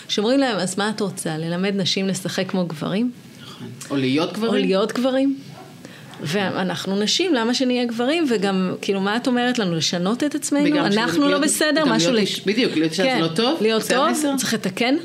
שאומרים 0.08 0.40
להם, 0.40 0.58
אז 0.58 0.78
מה 0.78 0.90
את 0.90 1.00
רוצה, 1.02 1.31
ללמד 1.38 1.74
נשים 1.76 2.08
לשחק 2.08 2.50
כמו 2.50 2.66
גברים? 2.66 3.12
נכון. 3.44 3.68
או 3.90 3.96
להיות 3.96 4.34
גברים. 4.34 4.52
או 4.54 4.58
להיות 4.58 4.94
גברים? 4.94 5.38
ואנחנו 6.24 7.00
נשים, 7.00 7.34
למה 7.34 7.54
שנהיה 7.54 7.86
גברים? 7.86 8.26
וגם, 8.30 8.74
כאילו, 8.82 9.02
מה 9.02 9.18
את 9.18 9.28
אומרת 9.28 9.60
לנו? 9.60 9.76
לשנות 9.76 10.24
את 10.24 10.36
עצמנו? 10.36 10.78
אנחנו 10.80 11.22
להיות- 11.28 11.42
לא 11.42 11.48
בסדר? 11.48 11.86
משהו... 11.86 12.12
להיות 12.14 12.28
לש- 12.30 12.36
איש- 12.40 12.46
בדיוק, 12.46 12.76
להיות 12.76 12.92
אישה 12.92 13.04
זה 13.04 13.22
לא 13.22 13.28
טוב? 13.28 13.58
להיות 13.62 13.84
טוב? 13.90 14.08
צריך 14.38 14.54
לתקן. 14.54 14.96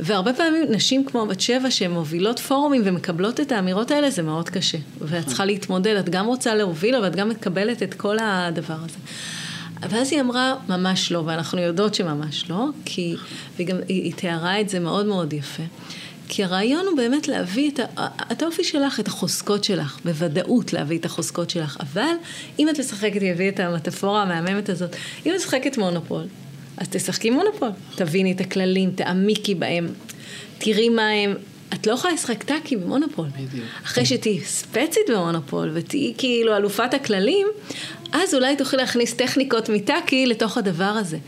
והרבה 0.00 0.32
פעמים 0.32 0.64
נשים 0.70 1.04
כמו 1.04 1.26
בת 1.26 1.40
שבע 1.40 1.70
שהן 1.70 1.90
מובילות 1.90 2.38
פורומים 2.38 2.82
ומקבלות 2.84 3.40
את 3.40 3.52
האמירות 3.52 3.90
האלה, 3.90 4.10
זה 4.10 4.22
מאוד 4.22 4.48
קשה. 4.50 4.78
ואת 5.00 5.26
צריכה 5.26 5.44
להתמודד, 5.44 5.96
את 5.96 6.08
גם 6.08 6.26
רוצה 6.26 6.54
להוביל, 6.54 6.94
אבל 6.94 7.06
את 7.06 7.16
גם 7.16 7.28
מקבלת 7.28 7.82
את 7.82 7.94
כל 7.94 8.16
הדבר 8.20 8.74
הזה. 8.84 8.96
ואז 9.90 10.12
היא 10.12 10.20
אמרה, 10.20 10.54
ממש 10.68 11.12
לא, 11.12 11.22
ואנחנו 11.26 11.60
יודעות 11.60 11.94
שממש 11.94 12.50
לא, 12.50 12.66
כי, 12.84 13.14
והיא 13.56 13.66
גם, 13.66 13.76
היא, 13.88 14.02
היא 14.02 14.12
תיארה 14.14 14.60
את 14.60 14.68
זה 14.68 14.80
מאוד 14.80 15.06
מאוד 15.06 15.32
יפה. 15.32 15.62
כי 16.28 16.44
הרעיון 16.44 16.86
הוא 16.86 16.96
באמת 16.96 17.28
להביא 17.28 17.70
את, 17.70 17.80
ה, 17.96 18.06
את 18.32 18.42
האופי 18.42 18.64
שלך, 18.64 19.00
את 19.00 19.08
החוזקות 19.08 19.64
שלך, 19.64 19.98
בוודאות 20.04 20.72
להביא 20.72 20.98
את 20.98 21.04
החוזקות 21.04 21.50
שלך. 21.50 21.76
אבל 21.80 22.12
אם 22.58 22.68
את 22.68 22.80
משחקת, 22.80 23.22
היא 23.22 23.32
הביאה 23.32 23.48
את 23.48 23.60
המטאפורה 23.60 24.22
המהממת 24.22 24.68
הזאת, 24.68 24.96
אם 25.26 25.30
את 25.30 25.36
משחקת 25.36 25.78
מונופול, 25.78 26.24
אז 26.76 26.88
תשחקי 26.90 27.30
מונופול. 27.30 27.70
תביני 27.94 28.32
את 28.32 28.40
הכללים, 28.40 28.90
תעמיקי 28.90 29.54
בהם, 29.54 29.88
תראי 30.58 30.88
מה 30.88 31.08
הם. 31.08 31.34
את 31.74 31.86
לא 31.86 31.92
יכולה 31.92 32.14
לשחק 32.14 32.42
טאקי 32.42 32.76
במונופול. 32.76 33.26
בדיוק. 33.28 33.64
אחרי 33.84 34.06
שתהיי 34.06 34.40
ספצית 34.40 35.02
במונופול 35.08 35.70
ותהיי 35.74 36.14
כאילו 36.18 36.56
אלופת 36.56 36.94
הכללים, 36.94 37.46
אז 38.12 38.34
אולי 38.34 38.56
תוכלי 38.56 38.78
להכניס 38.78 39.14
טכניקות 39.14 39.68
מטאקי 39.68 40.26
לתוך 40.26 40.58
הדבר 40.58 40.84
הזה. 40.84 41.18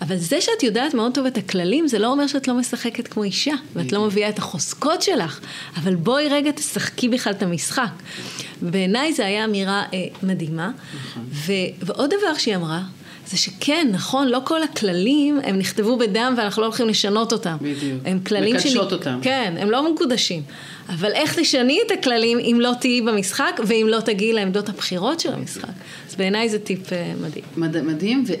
אבל 0.00 0.16
זה 0.16 0.40
שאת 0.40 0.62
יודעת 0.62 0.94
מאוד 0.94 1.14
טוב 1.14 1.26
את 1.26 1.38
הכללים, 1.38 1.88
זה 1.88 1.98
לא 1.98 2.12
אומר 2.12 2.26
שאת 2.26 2.48
לא 2.48 2.54
משחקת 2.54 3.08
כמו 3.08 3.22
אישה, 3.22 3.54
ואת 3.74 3.92
לא 3.92 4.06
מביאה 4.06 4.28
את 4.28 4.38
החוזקות 4.38 5.02
שלך, 5.02 5.40
אבל 5.76 5.94
בואי 5.94 6.28
רגע 6.28 6.50
תשחקי 6.50 7.08
בכלל 7.08 7.32
את 7.32 7.42
המשחק. 7.42 7.90
בעיניי 8.62 9.12
זו 9.12 9.22
הייתה 9.22 9.44
אמירה 9.44 9.82
אה, 9.94 10.04
מדהימה. 10.22 10.70
ו- 11.30 11.52
ועוד 11.82 12.10
דבר 12.10 12.34
שהיא 12.38 12.56
אמרה, 12.56 12.82
זה 13.30 13.36
שכן, 13.36 13.88
נכון, 13.92 14.28
לא 14.28 14.40
כל 14.44 14.62
הכללים 14.62 15.40
הם 15.44 15.58
נכתבו 15.58 15.96
בדם 15.96 16.34
ואנחנו 16.36 16.62
לא 16.62 16.66
הולכים 16.66 16.88
לשנות 16.88 17.32
אותם. 17.32 17.56
בדיוק. 17.60 18.02
הם 18.04 18.20
כללים 18.20 18.56
מקדשות 18.56 18.92
אותם. 18.92 19.18
כן, 19.22 19.54
הם 19.58 19.70
לא 19.70 19.92
מקודשים. 19.92 20.42
אבל 20.88 21.12
איך 21.12 21.38
תשני 21.38 21.78
את 21.86 21.90
הכללים 21.98 22.38
אם 22.38 22.58
לא 22.60 22.72
תהיי 22.80 23.00
במשחק 23.02 23.60
ואם 23.66 23.86
לא 23.88 24.00
תגיעי 24.00 24.32
לעמדות 24.32 24.68
הבחירות 24.68 25.20
של 25.20 25.32
המשחק. 25.32 25.68
אז 26.08 26.14
בעיניי 26.16 26.48
זה 26.48 26.58
טיפ 26.58 26.92
אה, 26.92 27.12
מדהים. 27.20 27.44
מד- 27.56 27.80
מדהים, 27.82 28.24
ו- 28.28 28.32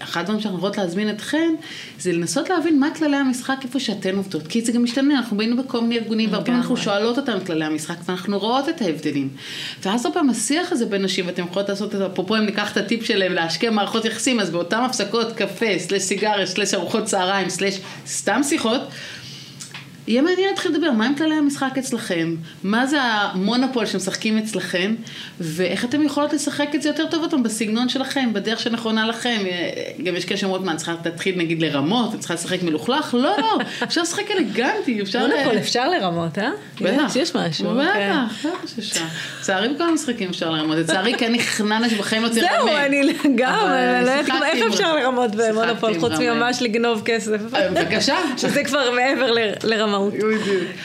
ואחד 0.00 0.20
הדברים 0.20 0.40
שאנחנו 0.40 0.58
רוצות 0.60 0.78
להזמין 0.78 1.10
אתכן, 1.10 1.54
זה 2.00 2.12
לנסות 2.12 2.48
להבין 2.50 2.80
מה 2.80 2.88
כללי 2.98 3.16
המשחק 3.16 3.56
איפה 3.64 3.80
שאתן 3.80 4.16
עובדות. 4.16 4.46
כי 4.46 4.60
זה 4.60 4.72
גם 4.72 4.84
משתנה, 4.84 5.18
אנחנו 5.18 5.40
היינו 5.40 5.62
בכל 5.62 5.80
מיני 5.80 5.98
ארגונים, 5.98 6.30
והרבה 6.30 6.46
פעמים 6.46 6.60
אנחנו. 6.60 6.76
שואלות 6.76 7.18
אותם 7.18 7.38
כללי 7.46 7.64
המשחק, 7.64 7.94
ואנחנו 8.08 8.38
רואות 8.38 8.68
את 8.68 8.82
ההבדלים. 8.82 9.28
ואז 9.82 10.06
הרבה 10.06 10.14
פעמים 10.14 10.30
השיח 10.30 10.72
הזה 10.72 10.86
בין 10.86 11.02
נשים, 11.02 11.26
ואתם 11.26 11.42
יכולות 11.44 11.68
לעשות 11.68 11.92
את 11.94 11.98
זה, 11.98 12.06
אפרופו 12.06 12.36
אם 12.36 12.42
ניקח 12.46 12.72
את 12.72 12.76
הטיפ 12.76 13.04
שלהם 13.04 13.32
להשקיע 13.32 13.70
מערכות 13.70 14.04
יחסים, 14.04 14.40
אז 14.40 14.50
באותן 14.50 14.78
הפסקות 14.78 15.32
קפה, 15.32 15.66
סלש 15.78 16.02
סיגריה, 16.02 16.46
סלש 16.46 16.74
ארוחות 16.74 17.04
צהריים, 17.04 17.48
סלש 17.48 17.78
סתם 18.06 18.40
שיחות, 18.44 18.80
יהיה 20.08 20.22
מעניין 20.22 20.48
להתחיל 20.50 20.72
לדבר, 20.72 20.90
מה 20.90 21.06
הם 21.06 21.14
כללי 21.14 21.34
המשחק 21.34 21.78
אצלכם, 21.78 22.34
מה 22.64 22.86
זה 22.86 23.02
המונופול 23.02 23.86
שמשחקים 23.86 24.38
אצלכם, 24.38 24.94
ואיך 25.40 25.84
אתם 25.84 26.02
יכולות 26.02 26.32
לשחק 26.32 26.68
את 26.74 26.82
זה 26.82 26.88
יותר 26.88 27.06
טוב 27.06 27.22
אותם 27.22 27.42
בסגנון 27.42 27.88
שלכם, 27.88 28.32
בדרך 28.32 28.60
שנכונה 28.60 29.06
לכם. 29.06 29.36
גם 30.04 30.16
יש 30.16 30.24
כאלה 30.24 30.40
שאומרות, 30.40 30.64
מה, 30.64 30.70
אני 30.70 30.76
צריכה 30.76 30.94
להתחיל 31.04 31.38
נגיד 31.38 31.62
לרמות, 31.62 32.10
אני 32.12 32.18
צריכה 32.18 32.34
לשחק 32.34 32.62
מלוכלך? 32.62 33.14
לא, 33.14 33.36
לא, 33.38 33.58
אפשר 33.82 34.02
לשחק 34.02 34.30
אלגנטי, 34.30 35.02
אפשר... 35.02 35.26
מונופול 35.26 35.58
אפשר 35.58 35.88
לרמות, 35.88 36.38
אה? 36.38 36.50
בטח. 36.80 37.16
יש, 37.16 37.36
משהו. 37.36 37.66
כן. 37.94 38.22
בטח, 38.24 38.46
בטח 38.48 38.68
שאפשר. 38.76 39.04
לצערי 39.40 39.68
בכל 39.68 39.88
המשחקים 39.88 40.28
אפשר 40.28 40.50
לרמות, 40.50 40.76
לצערי 40.76 41.14
כן 41.14 41.32
נכננה 41.32 41.90
שבחיים 41.90 42.22
לא 42.22 42.28
צריך 42.28 42.42
לרמות. 42.52 42.70
זהו, 42.70 42.78
אני 42.78 43.14
שיחקתי 44.24 44.46
איך 44.52 44.72
אפשר 44.72 44.96
לרמות 44.96 45.30
במונופול, 45.34 46.00
חוץ 46.00 46.12
רמי. 46.12 46.30
ממש 46.30 46.62
לגנוב 46.62 47.02
כסף. 47.04 47.54
אה, 47.54 47.70
בבקשה. 47.70 48.16
שזה 48.36 48.64
כבר 48.64 48.90
מעבר 48.90 49.32
לרמות. 49.64 49.95
המהות. 49.96 50.14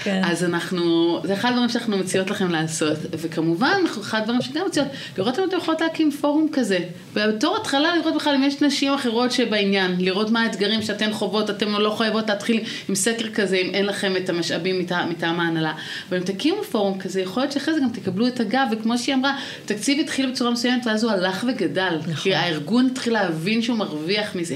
כן. 0.04 0.22
אז 0.26 0.44
אנחנו, 0.44 1.20
זה 1.24 1.34
אחד 1.34 1.50
הדברים 1.50 1.70
שאנחנו 1.70 1.98
מציעות 1.98 2.30
לכם 2.30 2.52
לעשות, 2.52 2.98
וכמובן, 3.12 3.82
אחד 4.02 4.22
הדברים 4.22 4.42
שגם 4.42 4.66
מציעות, 4.68 4.90
לראות 5.18 5.40
אם 5.40 5.44
אתם 5.44 5.58
יכולות 5.58 5.82
להקים 5.82 6.12
פורום 6.12 6.48
כזה. 6.54 6.80
ובתור 7.14 7.58
התחלה 7.62 7.96
לראות 7.96 8.16
בכלל 8.16 8.36
אם 8.36 8.44
יש 8.44 8.62
נשים 8.62 8.94
אחרות 8.94 9.32
שבעניין, 9.32 9.96
לראות 10.00 10.30
מה 10.30 10.42
האתגרים 10.42 10.82
שאתן 10.82 11.14
חוות, 11.14 11.50
אתן 11.50 11.72
לא 11.72 11.96
חייבות 11.98 12.30
להתחיל 12.30 12.64
עם 12.90 12.96
סקר 12.96 13.30
כזה, 13.30 13.56
אם 13.56 13.70
אין 13.74 13.86
לכם 13.86 14.18
את 14.18 14.30
המשאבים 14.30 14.80
מטעם 15.10 15.40
ההנהלה. 15.40 15.74
אבל 16.10 16.18
אם 16.18 16.24
תקימו 16.24 16.64
פורום 16.64 17.00
כזה, 17.00 17.22
יכול 17.22 17.44
להיות 17.44 17.52
שאחרי 17.52 17.74
זה 17.74 17.80
גם 17.80 17.90
תקבלו 17.90 18.28
את 18.28 18.40
הגב, 18.40 18.68
וכמו 18.72 18.98
שהיא 18.98 19.16
אמרה, 19.16 19.38
תקציב 19.66 20.00
התחיל 20.00 20.32
בצורה 20.32 20.52
מסוימת, 20.52 20.88
ואז 20.88 21.04
הוא 21.04 21.12
הלך 21.12 21.46
וגדל. 21.48 21.98
נכון. 22.00 22.14
כי 22.14 22.36
הארגון 22.36 22.88
התחיל 22.92 23.14
להבין 23.14 23.62
שהוא 23.62 23.78
מרוויח 23.78 24.36
מזה. 24.36 24.56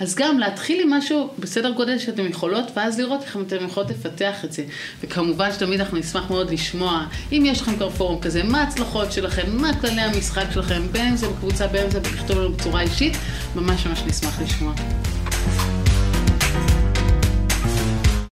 אז 0.00 0.14
גם 0.14 0.38
להתחיל 0.38 0.82
עם 0.82 0.92
משהו 0.92 1.28
בסדר 1.38 1.70
גודל 1.70 1.98
שאתם 1.98 2.26
יכולות, 2.26 2.70
ואז 2.76 3.00
לראות 3.00 3.22
איך 3.22 3.36
אתם 3.46 3.64
יכולות 3.64 3.90
לפתח 3.94 4.44
את 4.44 4.52
זה. 4.52 4.64
וכמובן 5.02 5.52
שתמיד 5.52 5.80
אנחנו 5.80 5.98
נשמח 5.98 6.30
מאוד 6.30 6.50
לשמוע, 6.50 7.06
אם 7.32 7.42
יש 7.46 7.60
לכם 7.60 7.76
כבר 7.76 7.90
פורום 7.90 8.20
כזה, 8.20 8.42
מה 8.42 8.60
ההצלחות 8.60 9.12
שלכם, 9.12 9.56
מה 9.56 9.80
כללי 9.80 10.00
המשחק 10.00 10.44
שלכם, 10.54 10.82
בין 10.92 11.08
אם 11.08 11.16
זה 11.16 11.28
בקבוצה, 11.28 11.66
בין 11.66 11.84
אם 11.84 11.90
זה 11.90 12.00
לכתוב 12.00 12.38
לנו 12.38 12.52
בצורה 12.52 12.80
אישית, 12.80 13.16
ממש 13.56 13.86
ממש 13.86 14.02
נשמח 14.06 14.40
לשמוע. 14.42 14.74